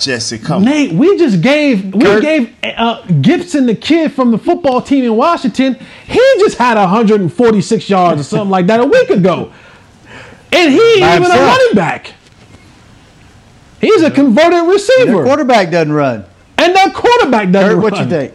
Jesse, 0.00 0.38
come. 0.38 0.64
Nate, 0.64 0.92
we 0.92 1.16
just 1.18 1.40
gave 1.40 1.94
we 1.94 2.20
gave 2.20 2.52
uh, 2.76 3.00
Gibson 3.20 3.66
the 3.66 3.76
kid 3.76 4.12
from 4.12 4.32
the 4.32 4.38
football 4.38 4.82
team 4.82 5.04
in 5.04 5.14
Washington. 5.16 5.76
He 6.04 6.20
just 6.40 6.58
had 6.58 6.76
146 6.76 7.88
yards 7.88 8.20
or 8.20 8.24
something 8.24 8.50
like 8.50 8.66
that 8.66 8.80
a 8.80 8.84
week 8.84 9.08
ago, 9.10 9.52
and 10.52 10.72
he 10.72 10.80
ain't 10.92 11.00
By 11.00 11.16
even 11.16 11.30
a 11.30 11.40
running 11.40 11.74
back. 11.74 12.12
He's 13.80 14.02
a 14.02 14.10
converted 14.10 14.52
Their 14.52 14.64
receiver, 14.64 15.24
quarterback 15.24 15.70
doesn't 15.70 15.92
run. 15.92 16.24
and 16.58 16.76
their 16.76 16.90
quarterback 16.90 17.50
doesn't 17.50 17.80
Kurt, 17.80 17.82
what 17.82 17.98
you 17.98 18.06
think? 18.06 18.34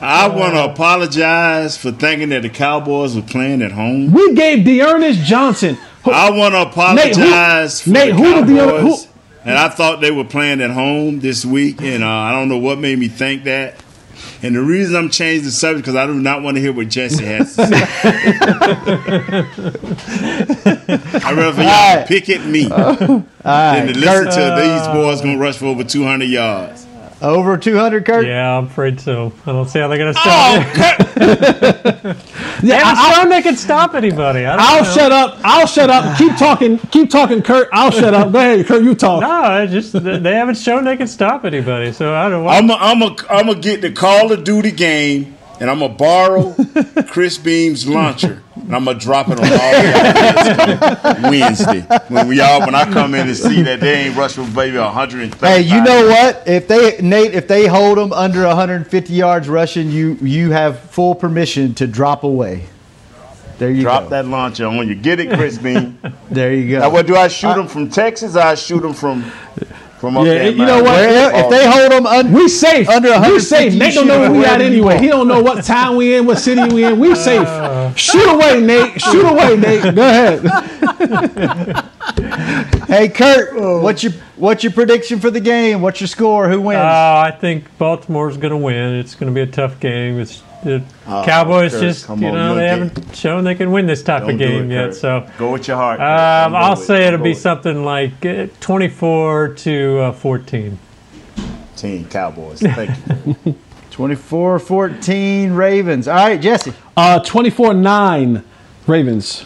I 0.00 0.28
want 0.28 0.54
to 0.54 0.64
apologize 0.70 1.76
for 1.76 1.90
thinking 1.90 2.28
that 2.28 2.42
the 2.42 2.48
Cowboys 2.48 3.16
were 3.16 3.22
playing 3.22 3.62
at 3.62 3.72
home. 3.72 4.12
We 4.12 4.34
gave 4.34 4.64
D'Ernest 4.64 5.20
Johnson. 5.24 5.76
who- 6.04 6.12
I 6.12 6.30
want 6.30 6.54
to 6.54 6.62
apologize 6.62 7.80
for 7.82 7.90
Nate, 7.90 8.10
the 8.10 8.16
who 8.16 8.34
did 8.34 8.46
the 8.46 8.54
Cowboys. 8.60 9.04
who- 9.04 9.10
and 9.44 9.58
I 9.58 9.68
thought 9.68 10.00
they 10.00 10.10
were 10.10 10.24
playing 10.24 10.60
at 10.60 10.70
home 10.70 11.20
this 11.20 11.44
week, 11.44 11.80
and 11.80 12.04
uh, 12.04 12.08
I 12.08 12.32
don't 12.32 12.48
know 12.48 12.58
what 12.58 12.78
made 12.78 12.98
me 12.98 13.08
think 13.08 13.44
that. 13.44 13.76
And 14.40 14.54
the 14.54 14.62
reason 14.62 14.94
I'm 14.94 15.10
changing 15.10 15.46
the 15.46 15.50
subject 15.50 15.84
because 15.84 15.96
I 15.96 16.06
do 16.06 16.14
not 16.14 16.42
want 16.42 16.56
to 16.56 16.60
hear 16.60 16.72
what 16.72 16.88
Jesse 16.88 17.24
has 17.24 17.56
to 17.56 17.66
say. 17.66 17.74
I'd 21.24 21.36
rather 21.36 21.52
for 21.54 21.62
y'all 21.62 21.70
All 21.70 21.96
right. 21.96 22.06
pick 22.06 22.28
at 22.30 22.46
me 22.46 22.66
All 22.70 22.78
than 22.78 23.26
right, 23.44 23.86
to 23.86 23.92
listen 23.98 24.24
Kurt, 24.24 24.32
to 24.34 24.62
these 24.62 24.86
boys 24.88 25.20
uh, 25.20 25.24
going 25.24 25.36
to 25.36 25.42
rush 25.42 25.56
for 25.56 25.66
over 25.66 25.82
200 25.84 26.24
yards. 26.26 26.86
Over 27.22 27.56
200, 27.56 28.04
Kurt? 28.04 28.26
Yeah, 28.26 28.58
I'm 28.58 28.66
afraid 28.66 29.00
so. 29.00 29.32
I 29.46 29.52
don't 29.52 29.68
see 29.68 29.78
how 29.80 29.88
they're 29.88 29.98
going 29.98 30.14
to 30.14 30.20
Oh, 30.20 30.72
stop 30.72 31.16
it. 31.16 32.16
They 32.60 32.68
Yeah, 32.68 32.78
haven't 32.84 32.98
I- 32.98 33.14
shown 33.14 33.28
they 33.28 33.42
can 33.42 33.56
stop 33.56 33.94
anybody. 33.94 34.44
I 34.44 34.56
don't 34.56 34.60
I'll 34.66 34.82
know. 34.84 34.90
shut 34.92 35.12
up. 35.12 35.38
I'll 35.44 35.66
shut 35.66 35.90
up. 35.90 36.18
Keep 36.18 36.36
talking. 36.36 36.78
Keep 36.78 37.10
talking, 37.10 37.40
Kurt. 37.42 37.68
I'll 37.72 37.92
shut 37.92 38.14
up. 38.14 38.32
Go 38.32 38.38
ahead, 38.40 38.66
Kurt. 38.66 38.82
You 38.82 38.94
talk. 38.96 39.20
No, 39.20 39.62
it's 39.62 39.72
just 39.72 39.92
they 40.02 40.34
haven't 40.34 40.56
shown 40.56 40.84
they 40.84 40.96
can 40.96 41.06
stop 41.06 41.44
anybody. 41.44 41.92
So 41.92 42.12
I 42.14 42.28
don't 42.28 42.42
know. 42.44 42.48
I'm 42.50 42.66
going 42.66 42.80
I'm 42.80 42.98
to 43.16 43.32
I'm 43.32 43.46
gonna 43.46 43.60
get 43.60 43.80
the 43.80 43.92
Call 43.92 44.32
of 44.32 44.42
Duty 44.42 44.72
game, 44.72 45.37
and 45.60 45.70
I'm 45.70 45.80
to 45.80 45.88
borrow 45.88 46.54
Chris 47.08 47.38
Beam's 47.38 47.86
launcher, 47.88 48.42
and 48.54 48.74
I'm 48.74 48.84
to 48.84 48.94
drop 48.94 49.28
it 49.28 49.38
on 49.40 49.46
all 49.46 49.72
y'all 49.72 50.12
kids 50.12 51.00
coming 51.02 51.40
Wednesday. 51.40 51.80
When 52.08 52.28
we 52.28 52.40
all, 52.40 52.60
when 52.60 52.74
I 52.74 52.84
come 52.92 53.14
in 53.14 53.26
and 53.28 53.36
see 53.36 53.62
that 53.62 53.80
they 53.80 54.06
ain't 54.06 54.16
rushing 54.16 54.44
for 54.44 54.56
maybe 54.56 54.78
130. 54.78 55.46
Hey, 55.46 55.60
you 55.62 55.82
know 55.82 56.06
what? 56.08 56.46
If 56.46 56.68
they 56.68 56.98
Nate, 57.00 57.34
if 57.34 57.48
they 57.48 57.66
hold 57.66 57.98
them 57.98 58.12
under 58.12 58.46
150 58.46 59.12
yards 59.12 59.48
rushing, 59.48 59.90
you 59.90 60.14
you 60.20 60.50
have 60.52 60.78
full 60.78 61.14
permission 61.14 61.74
to 61.74 61.86
drop 61.86 62.24
away. 62.24 62.66
There 63.58 63.72
you 63.72 63.82
Drop 63.82 64.04
go. 64.04 64.10
that 64.10 64.26
launcher 64.26 64.66
on 64.66 64.86
you. 64.86 64.94
Get 64.94 65.18
it, 65.18 65.36
Chris 65.36 65.58
Bean. 65.58 65.98
There 66.30 66.52
you 66.54 66.70
go. 66.70 66.78
Now, 66.80 66.90
what 66.90 67.06
do 67.08 67.16
I 67.16 67.26
shoot 67.26 67.54
them 67.54 67.66
from 67.66 67.88
Texas? 67.90 68.36
Or 68.36 68.40
I 68.40 68.54
shoot 68.54 68.82
them 68.82 68.92
from 68.92 69.24
from 69.98 70.16
up 70.16 70.24
Yeah, 70.26 70.34
there. 70.34 70.50
in 70.50 70.58
you 70.58 70.64
know 70.66 70.82
what? 70.82 70.92
Miami? 70.92 71.38
if 71.38 71.50
they 71.50 71.66
hold 71.70 71.92
them 71.92 72.06
un- 72.06 72.32
We 72.32 72.48
safe. 72.48 72.88
Under 72.88 73.20
we 73.20 73.40
safe. 73.40 73.74
Nate 73.74 73.94
don't 73.94 74.06
know 74.06 74.20
where 74.20 74.30
we 74.32 74.44
at 74.44 74.60
anyway. 74.60 74.98
He 74.98 75.08
don't 75.08 75.28
know 75.28 75.42
what 75.42 75.64
town 75.64 75.96
we 75.96 76.14
in, 76.14 76.26
what 76.26 76.38
city 76.38 76.72
we 76.74 76.84
in. 76.84 76.98
We 76.98 77.14
safe. 77.14 77.46
Shoot 77.98 78.28
away, 78.34 78.60
Nate. 78.60 79.00
Shoot 79.00 79.24
away, 79.26 79.56
Nate. 79.56 79.94
Go 79.94 80.02
ahead. 80.08 81.84
Hey 82.88 83.08
Kurt, 83.10 83.54
what's 83.82 84.02
your 84.02 84.12
what's 84.36 84.64
your 84.64 84.72
prediction 84.72 85.20
for 85.20 85.30
the 85.30 85.40
game? 85.40 85.82
What's 85.82 86.00
your 86.00 86.08
score? 86.08 86.48
Who 86.48 86.60
wins? 86.62 86.78
Uh, 86.78 87.22
I 87.26 87.30
think 87.38 87.76
Baltimore's 87.76 88.38
going 88.38 88.50
to 88.50 88.56
win. 88.56 88.94
It's 88.94 89.14
going 89.14 89.32
to 89.32 89.34
be 89.34 89.42
a 89.42 89.52
tough 89.52 89.78
game. 89.78 90.18
It's 90.18 90.42
the 90.64 90.82
Oh, 91.06 91.22
Cowboys 91.24 91.72
Kurt, 91.72 91.80
just 91.80 92.08
you 92.08 92.16
know 92.16 92.54
they 92.54 92.66
it. 92.66 92.68
haven't 92.68 93.16
shown 93.16 93.44
they 93.44 93.54
can 93.54 93.70
win 93.70 93.86
this 93.86 94.02
type 94.02 94.22
Don't 94.22 94.32
of 94.32 94.38
game 94.38 94.70
it, 94.70 94.74
yet. 94.74 94.84
Kurt. 94.86 94.94
So 94.96 95.30
Go 95.38 95.52
with 95.52 95.68
your 95.68 95.76
heart. 95.76 96.00
Um, 96.00 96.54
I'll 96.54 96.76
say 96.76 97.04
it. 97.04 97.08
it'll 97.08 97.18
Don't 97.18 97.24
be 97.24 97.34
something 97.34 97.84
like 97.84 98.24
uh, 98.26 98.46
24 98.60 99.54
to 99.54 99.98
uh, 100.00 100.12
14. 100.12 100.66
it. 101.36 101.48
Team 101.76 102.04
Cowboys. 102.06 102.60
Thank 102.60 102.90
you. 103.46 103.54
24-14 103.92 105.56
Ravens. 105.56 106.06
All 106.06 106.14
right, 106.14 106.40
Jesse. 106.40 106.72
Uh, 106.96 107.18
24-9 107.20 108.44
Ravens. 108.86 109.44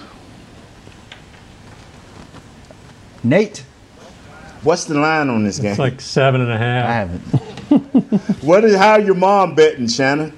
Nate. 3.25 3.65
What's 4.63 4.85
the 4.85 4.95
line 4.95 5.29
on 5.29 5.43
this 5.45 5.59
game? 5.59 5.71
It's 5.71 5.79
like 5.79 6.01
seven 6.01 6.41
and 6.41 6.51
a 6.53 6.59
half. 6.59 6.87
I 6.89 6.93
haven't. 6.93 8.43
what 8.43 8.65
is 8.65 8.77
how 8.77 8.97
your 8.99 9.15
mom 9.15 9.55
betting, 9.55 9.89
Shannon? 9.89 10.33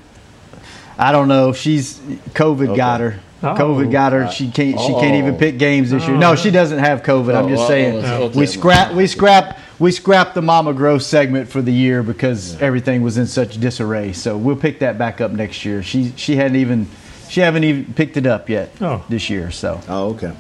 I 0.98 1.12
don't 1.12 1.28
know. 1.28 1.52
She's 1.52 1.98
COVID 2.34 2.76
got 2.76 3.00
her. 3.00 3.20
Oh. 3.42 3.48
COVID 3.48 3.90
got 3.90 4.12
her. 4.12 4.30
She 4.30 4.50
can't. 4.50 4.78
She 4.80 4.92
can't 4.94 5.16
even 5.16 5.34
Oh. 5.34 5.38
pick 5.38 5.58
games 5.58 5.90
this 5.90 6.06
year. 6.06 6.16
No, 6.16 6.32
oh. 6.32 6.34
she 6.36 6.50
doesn't 6.50 6.78
have 6.78 7.02
COVID. 7.02 7.34
I'm 7.34 7.46
Oh, 7.46 7.48
just 7.48 7.62
oh, 7.64 7.68
saying. 7.68 8.04
oh, 8.04 8.22
okay. 8.24 8.38
We 8.38 8.46
scrap. 8.46 8.92
We 8.94 9.06
scrap. 9.06 9.58
We 9.78 9.90
scrapped 9.90 10.34
the 10.34 10.40
Mama 10.42 10.72
Gross 10.72 11.06
segment 11.06 11.48
for 11.50 11.60
the 11.60 11.72
year 11.72 12.02
because 12.02 12.60
everything 12.62 13.02
was 13.02 13.18
in 13.18 13.26
such 13.26 13.58
disarray. 13.60 14.12
So 14.12 14.36
we'll 14.38 14.56
pick 14.56 14.78
that 14.78 14.96
back 14.98 15.20
up 15.20 15.32
next 15.32 15.64
year. 15.64 15.82
She 15.82 16.12
she 16.16 16.36
hadn't 16.36 16.56
even 16.56 16.88
she 17.28 17.40
haven't 17.40 17.64
even 17.64 17.92
picked 17.94 18.16
it 18.16 18.24
up 18.26 18.48
yet 18.48 18.70
Oh. 18.80 19.04
this 19.08 19.28
year. 19.28 19.50
So 19.50 19.80
Oh, 19.88 20.10
okay. 20.10 20.32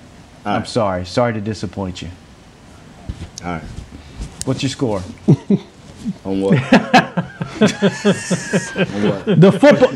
I'm 0.46 0.66
sorry. 0.66 1.04
Sorry 1.04 1.32
to 1.32 1.40
disappoint 1.40 2.00
you. 2.00 2.08
All 3.44 3.52
right. 3.52 3.62
What's 4.44 4.62
your 4.62 4.70
score? 4.70 5.02
On 6.24 6.40
what? 6.40 6.52
The 9.26 9.52
football, 9.58 9.88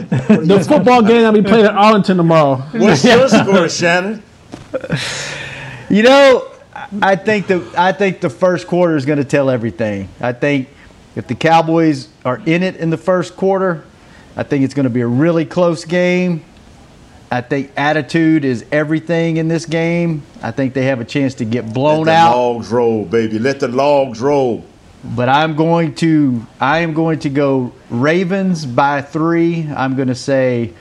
the 0.42 0.64
football 0.66 1.02
game 1.02 1.22
that 1.22 1.32
we 1.32 1.42
played 1.42 1.64
at 1.64 1.74
Arlington 1.74 2.16
tomorrow. 2.16 2.56
What's 2.72 3.04
your 3.04 3.28
score, 3.28 3.68
Shannon? 3.68 4.22
You 5.90 6.02
know, 6.02 6.50
I 7.02 7.16
think 7.16 7.46
the 7.46 7.70
I 7.76 7.92
think 7.92 8.20
the 8.20 8.30
first 8.30 8.66
quarter 8.66 8.96
is 8.96 9.04
going 9.04 9.18
to 9.18 9.24
tell 9.24 9.50
everything. 9.50 10.08
I 10.20 10.32
think 10.32 10.68
if 11.16 11.26
the 11.26 11.34
Cowboys 11.34 12.08
are 12.24 12.40
in 12.46 12.62
it 12.62 12.76
in 12.76 12.90
the 12.90 12.96
first 12.96 13.36
quarter, 13.36 13.84
I 14.36 14.44
think 14.44 14.64
it's 14.64 14.74
going 14.74 14.84
to 14.84 14.90
be 14.90 15.00
a 15.00 15.06
really 15.06 15.44
close 15.44 15.84
game. 15.84 16.44
I 17.30 17.42
think 17.42 17.72
attitude 17.76 18.44
is 18.44 18.64
everything 18.72 19.36
in 19.36 19.48
this 19.48 19.66
game. 19.66 20.22
I 20.42 20.50
think 20.50 20.72
they 20.72 20.84
have 20.84 21.00
a 21.00 21.04
chance 21.04 21.34
to 21.34 21.44
get 21.44 21.74
blown 21.74 22.08
out. 22.08 22.12
Let 22.12 22.12
the 22.12 22.12
out. 22.12 22.36
logs 22.36 22.68
roll, 22.70 23.04
baby. 23.04 23.38
Let 23.38 23.60
the 23.60 23.68
logs 23.68 24.20
roll. 24.20 24.64
But 25.04 25.28
I'm 25.28 25.54
going 25.54 25.94
to 25.96 26.44
I 26.60 26.78
am 26.78 26.92
going 26.92 27.20
to 27.20 27.28
go 27.28 27.72
Ravens 27.90 28.66
by 28.66 29.02
3. 29.02 29.70
I'm 29.74 29.96
going 29.96 30.08
to 30.08 30.14
say 30.14 30.72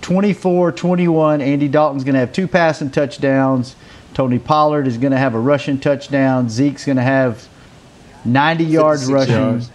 24-21. 0.00 1.42
Andy 1.42 1.68
Dalton's 1.68 2.04
going 2.04 2.14
to 2.14 2.20
have 2.20 2.32
two 2.32 2.48
passing 2.48 2.90
touchdowns. 2.90 3.76
Tony 4.14 4.38
Pollard 4.38 4.86
is 4.86 4.96
going 4.96 5.10
to 5.10 5.18
have 5.18 5.34
a 5.34 5.38
rushing 5.38 5.78
touchdown. 5.78 6.48
Zeke's 6.48 6.86
going 6.86 6.96
to 6.96 7.02
have 7.02 7.46
90 8.24 8.64
yards 8.64 9.10
rushing. 9.12 9.34
yards. 9.34 9.70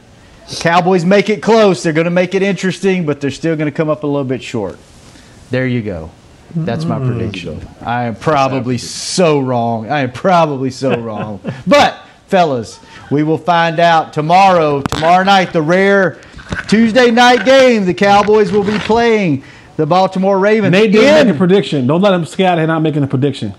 Cowboys 0.59 1.05
make 1.05 1.30
it 1.30 1.43
close. 1.43 1.84
They're 1.84 1.93
going 1.93 2.05
to 2.05 2.11
make 2.11 2.34
it 2.34 2.41
interesting, 2.41 3.05
but 3.05 3.22
they're 3.22 3.30
still 3.30 3.55
going 3.55 3.69
to 3.69 3.76
come 3.76 3.89
up 3.89 4.03
a 4.03 4.07
little 4.07 4.24
bit 4.24 4.41
short. 4.41 4.80
There 5.51 5.67
you 5.67 5.82
go. 5.82 6.11
That's 6.55 6.86
my 6.86 6.99
prediction. 6.99 7.65
I 7.82 8.03
am 8.03 8.15
probably 8.15 8.78
so 8.78 9.39
wrong. 9.39 9.89
I 9.89 10.01
am 10.01 10.11
probably 10.11 10.72
so 10.72 10.99
wrong. 10.99 11.39
But, 11.65 12.01
fellas, 12.32 12.79
we 13.11 13.21
will 13.23 13.38
find 13.38 13.79
out 13.79 14.13
tomorrow. 14.13 14.82
Tomorrow 14.82 15.23
night, 15.25 15.53
the 15.53 15.61
rare 15.61 16.19
Tuesday 16.67 17.11
night 17.11 17.45
game, 17.45 17.86
the 17.86 17.93
Cowboys 17.93 18.51
will 18.51 18.63
be 18.63 18.79
playing 18.79 19.43
the 19.75 19.86
Baltimore 19.86 20.39
Ravens. 20.39 20.71
Nate 20.71 20.91
didn't 20.91 21.17
in- 21.17 21.27
make 21.27 21.36
a 21.36 21.38
prediction. 21.38 21.86
Don't 21.86 22.01
let 22.01 22.13
him 22.13 22.25
scare 22.25 22.51
out 22.51 22.57
here 22.57 22.65
not 22.67 22.79
making 22.79 23.03
a 23.03 23.07
prediction. 23.07 23.53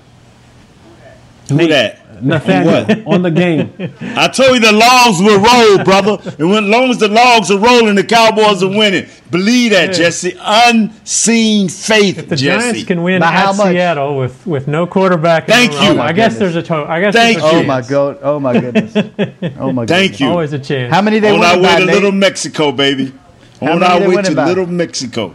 Who 1.48 1.66
that? 1.68 2.00
Nathaniel 2.22 3.02
on 3.12 3.22
the 3.22 3.30
game. 3.30 3.72
I 4.00 4.28
told 4.28 4.54
you 4.54 4.60
the 4.60 4.72
logs 4.72 5.20
will 5.20 5.40
roll, 5.40 5.84
brother. 5.84 6.34
And 6.38 6.50
when 6.50 6.70
long 6.70 6.90
as 6.90 6.98
the 6.98 7.08
logs 7.08 7.50
are 7.50 7.58
rolling, 7.58 7.96
the 7.96 8.04
Cowboys 8.04 8.62
are 8.62 8.68
winning. 8.68 9.08
Believe 9.30 9.72
that, 9.72 9.92
Jesse. 9.94 10.36
Unseen 10.40 11.68
faith, 11.68 12.18
if 12.18 12.28
The 12.28 12.36
Jesse. 12.36 12.62
Giants 12.70 12.84
can 12.84 13.02
win 13.02 13.20
By 13.20 13.26
how 13.26 13.50
at? 13.50 13.56
Seattle 13.56 14.16
with, 14.18 14.46
with 14.46 14.68
no 14.68 14.86
quarterback. 14.86 15.46
Thank 15.46 15.72
you. 15.72 15.98
Oh, 15.98 16.00
I 16.00 16.12
guess 16.12 16.36
oh 16.36 16.38
there's 16.40 16.56
a 16.56 16.62
total. 16.62 16.86
I 16.86 17.00
guess 17.00 17.14
Thank 17.14 17.38
there's 17.40 17.52
you. 17.52 17.58
Oh 17.60 17.62
my 17.64 17.76
chance. 17.80 17.90
god! 17.90 18.18
Oh 18.22 18.38
my 18.40 18.52
goodness! 18.60 18.94
Oh 19.58 19.72
my 19.72 19.86
Thank 19.86 20.12
goodness. 20.12 20.20
you. 20.20 20.26
Always 20.28 20.52
a 20.52 20.58
chance. 20.58 20.92
How 20.92 21.02
many 21.02 21.18
they 21.18 21.34
On 21.34 21.42
our 21.42 21.58
way 21.58 21.78
to 21.78 21.84
Nate? 21.86 21.94
Little 21.94 22.12
Mexico, 22.12 22.72
baby. 22.72 23.12
How 23.60 23.72
On 23.72 23.82
our 23.82 24.08
way 24.08 24.22
to 24.22 24.34
by? 24.34 24.46
Little 24.46 24.66
Mexico. 24.66 25.34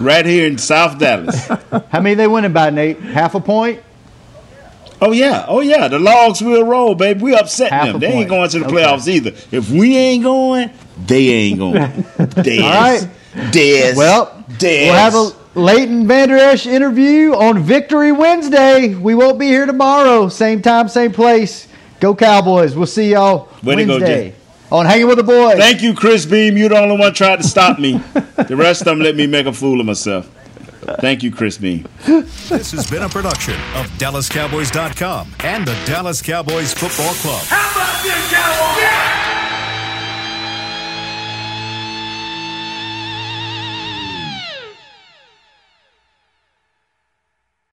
Right 0.00 0.24
here 0.24 0.46
in 0.46 0.58
South 0.58 0.98
Dallas. 0.98 1.48
How 1.90 2.00
many 2.00 2.14
they 2.14 2.28
winning 2.28 2.52
by, 2.52 2.70
Nate? 2.70 3.00
Half 3.00 3.34
a 3.34 3.40
point? 3.40 3.82
Oh 5.00 5.12
yeah, 5.12 5.44
oh 5.46 5.60
yeah, 5.60 5.86
the 5.88 5.98
logs 5.98 6.40
will 6.42 6.64
roll, 6.64 6.94
baby. 6.94 7.20
We 7.22 7.34
upset 7.34 7.70
Half 7.70 7.86
them. 7.92 8.00
They 8.00 8.08
ain't 8.08 8.28
going 8.28 8.48
to 8.50 8.58
the 8.58 8.66
Okay. 8.66 8.74
playoffs 8.76 9.06
either. 9.06 9.30
If 9.52 9.70
we 9.70 9.96
ain't 9.96 10.24
going, 10.24 10.70
they 11.06 11.28
ain't 11.28 11.58
going. 11.58 11.74
Dez. 11.82 12.62
All 12.62 12.70
right. 12.70 13.10
Dez. 13.52 13.96
Well, 13.96 14.44
Dez. 14.58 14.86
we'll 14.86 14.94
have 14.94 15.14
a 15.14 15.30
Leighton 15.58 16.06
Vander 16.08 16.36
Esch 16.36 16.66
interview 16.66 17.32
on 17.34 17.60
Victory 17.60 18.10
Wednesday. 18.12 18.94
We 18.94 19.14
won't 19.14 19.38
be 19.38 19.46
here 19.46 19.66
tomorrow. 19.66 20.28
Same 20.28 20.62
time, 20.62 20.88
same 20.88 21.12
place. 21.12 21.68
Go 22.00 22.14
Cowboys. 22.14 22.74
We'll 22.74 22.86
see 22.86 23.12
y'all 23.12 23.48
Way 23.62 23.76
to 23.76 23.84
go, 23.84 23.92
Wednesday 23.98 24.34
on 24.70 24.86
Hanging 24.86 25.06
with 25.06 25.16
the 25.16 25.22
Boys. 25.22 25.56
Thank 25.56 25.82
you, 25.82 25.94
Chris 25.94 26.26
Beam. 26.26 26.56
You're 26.56 26.68
the 26.70 26.78
only 26.78 26.96
one 26.98 27.14
tried 27.14 27.36
to 27.36 27.42
stop 27.48 27.78
me. 27.78 27.98
the 28.36 28.56
rest 28.56 28.82
of 28.82 28.86
them 28.86 29.00
let 29.00 29.16
me 29.16 29.26
make 29.26 29.46
a 29.46 29.52
fool 29.52 29.80
of 29.80 29.86
myself. 29.86 30.28
Thank 31.00 31.22
you, 31.22 31.30
Chris 31.30 31.58
Beam. 31.58 31.86
This 32.06 32.72
has 32.72 32.90
been 32.90 33.02
a 33.02 33.08
production 33.08 33.54
of 33.74 33.86
DallasCowboys.com 33.98 35.34
and 35.40 35.66
the 35.66 35.76
Dallas 35.86 36.22
Cowboys 36.22 36.72
Football 36.72 37.14
Club. 37.14 37.44
How 37.46 37.70
about 37.72 38.02
this, 38.02 38.32
Cowboys? 38.32 38.97